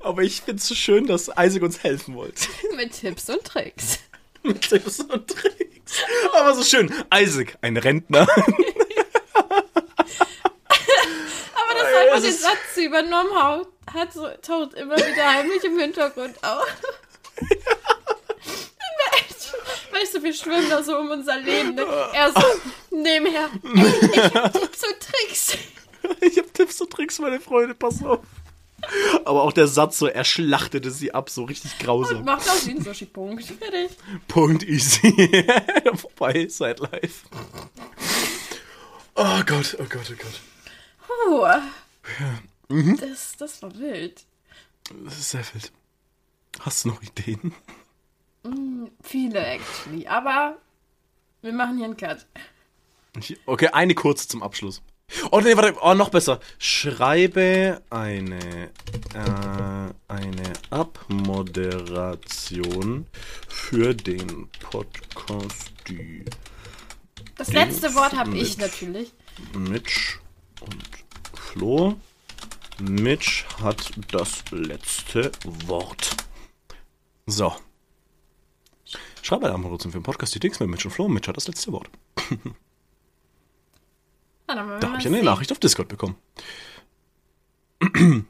Aber 0.00 0.22
ich 0.22 0.42
find's 0.42 0.66
so 0.66 0.74
schön, 0.74 1.06
dass 1.06 1.28
Isaac 1.38 1.62
uns 1.62 1.82
helfen 1.82 2.14
wollte. 2.14 2.48
Mit 2.76 2.98
Tipps 2.98 3.28
und 3.28 3.44
Tricks. 3.44 3.98
Mit 4.42 4.60
Tipps 4.62 5.00
und 5.00 5.28
Tricks. 5.28 5.92
Aber 6.34 6.54
so 6.54 6.62
schön. 6.64 6.92
Isaac, 7.14 7.58
ein 7.60 7.76
Rentner. 7.76 8.20
Aber 8.28 8.28
das 11.74 11.92
Ja, 11.92 12.00
einfach 12.00 12.14
das 12.14 12.22
den 12.22 12.32
Satz 12.34 12.76
übernommen 12.76 13.34
hat, 13.34 13.66
hat 13.92 14.12
so, 14.12 14.28
taucht 14.42 14.74
immer 14.74 14.96
wieder 14.96 15.26
heimlich 15.26 15.64
im 15.64 15.78
Hintergrund 15.78 16.36
auf. 16.44 16.66
Weißt 19.92 20.14
du, 20.14 20.22
wir 20.22 20.34
schwimmen 20.34 20.68
da 20.68 20.82
so 20.82 20.96
um 20.98 21.10
unser 21.10 21.36
Leben. 21.38 21.74
Ne? 21.74 21.84
Er 22.12 22.30
so 22.32 22.44
nebenher. 22.90 23.50
Ey, 23.64 24.12
ich 24.12 24.34
hab 24.34 24.52
Tipps 24.52 24.82
und 24.84 25.00
Tricks. 25.00 25.58
isst 26.78 26.82
und 26.82 26.92
trinkst, 26.92 27.20
meine 27.20 27.40
Freunde, 27.40 27.74
pass 27.74 28.02
auf. 28.04 28.20
Aber 29.24 29.42
auch 29.42 29.52
der 29.52 29.66
Satz 29.66 29.98
so, 29.98 30.06
er 30.06 30.24
schlachtete 30.24 30.90
sie 30.90 31.12
ab, 31.12 31.30
so 31.30 31.44
richtig 31.44 31.78
grausam. 31.78 32.24
Macht 32.24 32.48
aus 32.48 32.66
wie 32.66 32.72
ein 32.72 32.82
Sushi-Punkt. 32.82 33.44
Fertig. 33.44 33.96
Punkt 34.26 34.62
easy. 34.62 35.46
Vorbei, 35.94 36.46
seit 36.48 36.80
live. 36.80 37.24
Oh 39.14 39.42
Gott, 39.46 39.76
oh 39.80 39.84
Gott, 39.88 40.12
oh 40.12 40.16
Gott. 40.16 40.40
Puh. 42.68 42.96
Das, 43.00 43.36
das 43.36 43.62
war 43.62 43.74
wild. 43.78 44.24
Das 45.04 45.18
ist 45.18 45.30
sehr 45.30 45.44
wild. 45.52 45.72
Hast 46.60 46.84
du 46.84 46.88
noch 46.88 47.02
Ideen? 47.02 47.54
Viele, 49.02 49.44
actually. 49.44 50.06
Aber 50.06 50.56
wir 51.42 51.52
machen 51.52 51.76
hier 51.76 51.86
einen 51.86 51.96
Cut. 51.96 52.26
Okay, 53.46 53.68
eine 53.68 53.94
kurze 53.94 54.28
zum 54.28 54.42
Abschluss. 54.42 54.82
Oh 55.30 55.40
nee, 55.40 55.56
warte, 55.56 55.74
oh, 55.82 55.94
noch 55.94 56.10
besser. 56.10 56.38
Schreibe 56.58 57.80
eine, 57.90 58.70
äh, 59.14 59.92
eine 60.08 60.52
Abmoderation 60.70 63.06
für 63.48 63.94
den 63.94 64.48
Podcast, 64.60 65.72
die 65.88 66.24
Das 67.36 67.52
letzte 67.52 67.94
Wort 67.94 68.16
habe 68.16 68.36
ich 68.36 68.58
natürlich. 68.58 69.12
Mitch 69.54 70.18
und 70.60 70.84
Flo. 71.34 71.96
Mitch 72.80 73.44
hat 73.62 73.92
das 74.10 74.42
letzte 74.50 75.30
Wort. 75.66 76.10
So. 77.26 77.54
Schreibe 79.22 79.46
eine 79.46 79.54
Abmoderation 79.54 79.92
für 79.92 79.98
den 79.98 80.04
Podcast, 80.04 80.34
die 80.34 80.40
Dings 80.40 80.60
mit 80.60 80.68
Mitch 80.70 80.86
und 80.86 80.92
Flo. 80.92 81.08
Mitch 81.08 81.28
hat 81.28 81.36
das 81.36 81.48
letzte 81.48 81.72
Wort. 81.72 81.90
Da 84.48 84.56
habe 84.56 84.98
ich 84.98 85.06
eine 85.06 85.16
sieht. 85.16 85.24
Nachricht 85.24 85.52
auf 85.52 85.58
Discord 85.58 85.88
bekommen. 85.88 86.16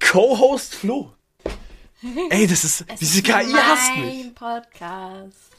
Co-Host 0.00 0.74
Flo. 0.74 1.14
Ey, 2.30 2.46
das 2.46 2.64
ist. 2.64 2.84
Es 2.86 3.00
diese 3.00 3.18
ist 3.20 3.24
KI 3.24 3.52
hasst 3.54 3.90
mein 3.96 4.04
mich. 4.04 4.34
Podcast. 4.34 5.56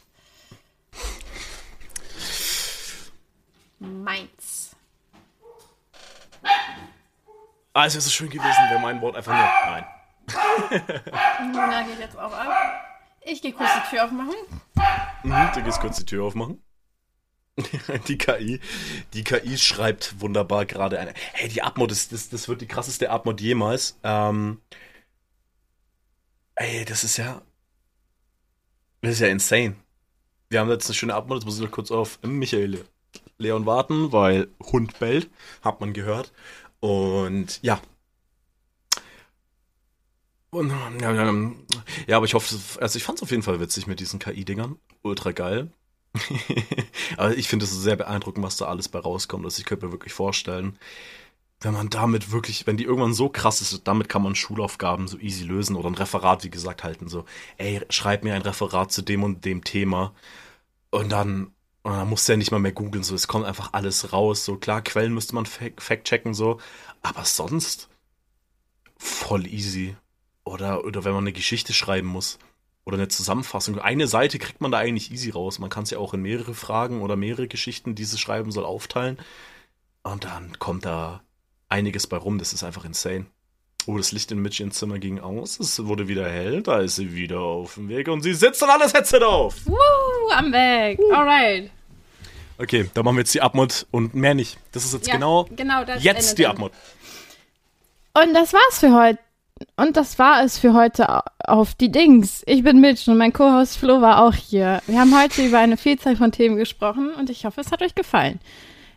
Meins. 3.79 4.75
Ah, 7.73 7.85
es 7.85 7.93
wäre 7.93 8.01
so 8.01 8.09
schön 8.09 8.29
gewesen, 8.29 8.59
wenn 8.71 8.81
mein 8.81 9.01
Wort 9.01 9.15
einfach 9.15 9.33
nur. 9.33 9.49
Nein. 9.71 9.85
Luna 11.53 11.81
geht 11.83 11.99
jetzt 11.99 12.17
auch 12.17 12.31
ab. 12.33 12.51
Ich 13.21 13.41
gehe 13.41 13.51
kurz 13.53 13.69
die 13.75 13.89
Tür 13.89 14.05
aufmachen. 14.05 14.35
Mhm, 15.23 15.49
du 15.55 15.63
gehst 15.63 15.79
kurz 15.79 15.97
die 15.97 16.05
Tür 16.05 16.25
aufmachen. 16.25 16.61
Die 18.07 18.17
KI, 18.17 18.59
die 19.13 19.23
KI 19.23 19.57
schreibt 19.57 20.19
wunderbar 20.21 20.65
gerade 20.65 20.99
eine. 20.99 21.13
Hey, 21.33 21.49
die 21.49 21.61
Abmod, 21.61 21.91
das, 21.91 22.09
das, 22.09 22.29
das 22.29 22.47
wird 22.47 22.61
die 22.61 22.67
krasseste 22.67 23.09
Abmod 23.09 23.41
jemals. 23.41 23.97
Ähm, 24.03 24.61
ey, 26.55 26.85
das 26.85 27.03
ist 27.03 27.17
ja. 27.17 27.41
Das 29.01 29.13
ist 29.13 29.19
ja 29.21 29.27
insane. 29.27 29.75
Wir 30.49 30.59
haben 30.59 30.69
jetzt 30.69 30.87
eine 30.87 30.95
schöne 30.95 31.13
Abmod, 31.15 31.37
jetzt 31.37 31.45
muss 31.45 31.55
ich 31.57 31.63
noch 31.63 31.71
kurz 31.71 31.91
auf 31.91 32.19
Michael 32.23 32.83
Leon 33.37 33.65
warten, 33.65 34.11
weil 34.11 34.49
Hund 34.61 34.99
bellt, 34.99 35.29
hat 35.61 35.79
man 35.79 35.93
gehört. 35.93 36.31
Und 36.79 37.59
ja. 37.61 37.81
Und, 40.51 40.71
ja, 40.99 41.13
ja, 41.13 41.31
ja, 42.07 42.17
aber 42.17 42.25
ich 42.25 42.33
hoffe, 42.33 42.55
also 42.81 42.97
ich 42.97 43.03
fand 43.03 43.19
es 43.19 43.23
auf 43.23 43.29
jeden 43.29 43.43
Fall 43.43 43.59
witzig 43.59 43.85
mit 43.85 43.99
diesen 43.99 44.19
KI-Dingern. 44.19 44.79
Ultra 45.03 45.31
geil. 45.31 45.71
aber 47.17 47.37
ich 47.37 47.47
finde 47.47 47.65
es 47.65 47.71
sehr 47.71 47.95
beeindruckend, 47.95 48.43
was 48.43 48.57
da 48.57 48.65
alles 48.65 48.89
bei 48.89 48.99
rauskommt. 48.99 49.45
Also 49.45 49.59
ich 49.59 49.65
könnte 49.65 49.85
mir 49.85 49.91
wirklich 49.91 50.13
vorstellen, 50.13 50.77
wenn 51.61 51.73
man 51.73 51.89
damit 51.89 52.31
wirklich, 52.31 52.67
wenn 52.67 52.77
die 52.77 52.85
irgendwann 52.85 53.13
so 53.13 53.29
krass 53.29 53.61
ist, 53.61 53.87
damit 53.87 54.09
kann 54.09 54.23
man 54.23 54.35
Schulaufgaben 54.35 55.07
so 55.07 55.17
easy 55.19 55.43
lösen 55.43 55.75
oder 55.75 55.89
ein 55.89 55.95
Referat, 55.95 56.43
wie 56.43 56.49
gesagt, 56.49 56.83
halten. 56.83 57.09
So, 57.09 57.25
ey, 57.57 57.81
schreib 57.89 58.23
mir 58.23 58.33
ein 58.33 58.41
Referat 58.41 58.91
zu 58.91 59.01
dem 59.01 59.23
und 59.23 59.45
dem 59.45 59.63
Thema. 59.63 60.13
Und 60.91 61.09
dann, 61.11 61.53
und 61.83 61.93
dann 61.93 62.09
musst 62.09 62.27
du 62.27 62.33
ja 62.33 62.37
nicht 62.37 62.51
mal 62.51 62.59
mehr 62.59 62.71
googeln, 62.73 63.03
so, 63.03 63.15
es 63.15 63.27
kommt 63.27 63.45
einfach 63.45 63.73
alles 63.73 64.13
raus. 64.13 64.45
So, 64.45 64.57
klar, 64.57 64.81
Quellen 64.81 65.13
müsste 65.13 65.35
man 65.35 65.45
fact- 65.45 65.81
fact-checken, 65.81 66.33
so, 66.33 66.59
aber 67.01 67.25
sonst 67.25 67.89
voll 68.97 69.47
easy. 69.47 69.95
Oder, 70.45 70.83
oder 70.85 71.03
wenn 71.03 71.13
man 71.13 71.23
eine 71.23 71.33
Geschichte 71.33 71.73
schreiben 71.73 72.07
muss. 72.07 72.39
Oder 72.85 72.97
eine 72.97 73.07
Zusammenfassung. 73.07 73.77
Eine 73.79 74.07
Seite 74.07 74.39
kriegt 74.39 74.61
man 74.61 74.71
da 74.71 74.79
eigentlich 74.79 75.11
easy 75.11 75.29
raus. 75.29 75.59
Man 75.59 75.69
kann 75.69 75.83
es 75.83 75.91
ja 75.91 75.99
auch 75.99 76.13
in 76.13 76.21
mehrere 76.21 76.53
Fragen 76.53 77.01
oder 77.01 77.15
mehrere 77.15 77.47
Geschichten, 77.47 77.93
die 77.95 78.03
es 78.03 78.19
schreiben 78.19 78.51
soll, 78.51 78.65
aufteilen. 78.65 79.17
Und 80.03 80.23
dann 80.23 80.57
kommt 80.59 80.85
da 80.85 81.21
einiges 81.67 82.07
bei 82.07 82.17
rum. 82.17 82.39
Das 82.39 82.53
ist 82.53 82.63
einfach 82.63 82.85
insane. 82.85 83.25
Oh, 83.85 83.97
das 83.97 84.11
Licht 84.11 84.31
in 84.31 84.39
Mitch 84.41 84.61
ins 84.61 84.77
Zimmer 84.77 84.99
ging 84.99 85.19
aus. 85.19 85.59
Es 85.59 85.85
wurde 85.85 86.07
wieder 86.07 86.29
hell. 86.29 86.61
Da 86.63 86.79
ist 86.79 86.95
sie 86.95 87.13
wieder 87.13 87.39
auf 87.39 87.75
dem 87.75 87.89
Weg 87.89 88.07
und 88.07 88.21
sie 88.21 88.33
sitzt 88.33 88.61
und 88.63 88.69
alles 88.69 88.93
Headset 88.93 89.23
auf. 89.23 89.65
Woo, 89.65 89.75
I'm 90.31 90.51
back. 90.51 90.99
Alright. 91.11 91.71
Okay, 92.57 92.89
da 92.93 93.03
machen 93.03 93.15
wir 93.15 93.21
jetzt 93.21 93.33
die 93.33 93.41
Abmod 93.41 93.87
und 93.91 94.13
mehr 94.15 94.33
nicht. 94.33 94.57
Das 94.73 94.83
ist 94.83 94.93
jetzt 94.93 95.07
Ja, 95.07 95.13
genau, 95.13 95.47
genau 95.55 95.83
jetzt 95.99 96.37
die. 96.37 96.45
Abmod. 96.45 96.73
Und 98.13 98.33
das 98.33 98.51
war's 98.53 98.79
für 98.79 98.93
heute. 98.93 99.19
Und 99.75 99.97
das 99.97 100.19
war 100.19 100.43
es 100.43 100.57
für 100.59 100.73
heute 100.73 101.09
au- 101.09 101.21
auf 101.45 101.73
die 101.73 101.91
Dings. 101.91 102.43
Ich 102.45 102.63
bin 102.63 102.79
Mitch 102.81 103.09
und 103.11 103.17
mein 103.17 103.33
Co-Host 103.33 103.77
Flo 103.77 104.01
war 104.01 104.23
auch 104.23 104.33
hier. 104.33 104.81
Wir 104.87 104.99
haben 104.99 105.17
heute 105.19 105.45
über 105.45 105.59
eine 105.59 105.77
Vielzahl 105.77 106.15
von 106.15 106.31
Themen 106.31 106.55
gesprochen 106.57 107.11
und 107.17 107.29
ich 107.29 107.45
hoffe, 107.45 107.61
es 107.61 107.71
hat 107.71 107.81
euch 107.81 107.95
gefallen. 107.95 108.39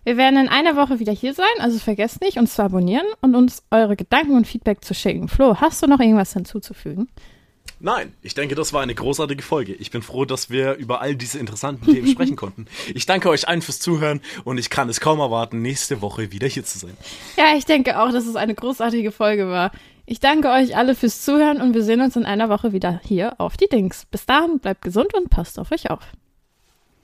Wir 0.05 0.17
werden 0.17 0.39
in 0.39 0.49
einer 0.49 0.75
Woche 0.77 0.99
wieder 0.99 1.13
hier 1.13 1.33
sein, 1.35 1.47
also 1.61 1.79
vergesst 1.79 2.21
nicht, 2.21 2.37
uns 2.37 2.55
zu 2.57 2.63
abonnieren 2.65 3.07
und 3.21 3.37
uns 3.37 3.63
eure 3.71 3.95
Gedanken 3.97 4.35
und 4.37 4.47
Feedback 4.47 4.85
zu 4.85 4.95
schicken. 4.95 5.29
Flo, 5.29 5.57
hast 5.61 5.83
du 5.83 5.87
noch 5.87 6.01
irgendwas 6.01 6.33
hinzuzufügen? 6.33 7.09
Nein, 7.85 8.13
ich 8.23 8.35
denke, 8.35 8.55
das 8.55 8.73
war 8.73 8.81
eine 8.83 8.95
großartige 8.95 9.43
Folge. 9.43 9.75
Ich 9.75 9.91
bin 9.91 10.03
froh, 10.03 10.25
dass 10.25 10.51
wir 10.51 10.75
über 10.75 11.01
all 11.01 11.17
diese 11.17 11.39
interessanten 11.41 11.93
Themen 11.93 12.07
sprechen 12.13 12.37
konnten. 12.37 12.67
Ich 12.95 13.07
danke 13.07 13.29
euch 13.29 13.49
allen 13.49 13.61
fürs 13.63 13.81
Zuhören 13.81 14.21
und 14.45 14.59
ich 14.59 14.71
kann 14.71 14.89
es 14.89 15.01
kaum 15.01 15.19
erwarten, 15.19 15.63
nächste 15.63 16.01
Woche 16.01 16.31
wieder 16.31 16.47
hier 16.47 16.65
zu 16.65 16.79
sein. 16.79 16.97
Ja, 17.37 17.57
ich 17.57 17.65
denke 17.65 18.01
auch, 18.01 18.13
dass 18.13 18.27
es 18.27 18.37
eine 18.37 18.55
großartige 18.55 19.11
Folge 19.11 19.49
war. 19.49 19.73
Ich 20.05 20.19
danke 20.21 20.51
euch 20.51 20.77
alle 20.77 20.95
fürs 20.95 21.23
Zuhören 21.23 21.61
und 21.61 21.75
wir 21.75 21.83
sehen 21.83 22.01
uns 22.01 22.17
in 22.17 22.25
einer 22.25 22.49
Woche 22.49 22.73
wieder 22.73 23.01
hier 23.05 23.41
auf 23.41 23.57
die 23.57 23.69
Dings. 23.69 24.05
Bis 24.07 24.27
dahin, 24.27 24.59
bleibt 24.59 24.83
gesund 24.83 25.15
und 25.15 25.31
passt 25.31 25.59
auf 25.59 25.71
euch 25.71 25.91
auf. 25.91 26.13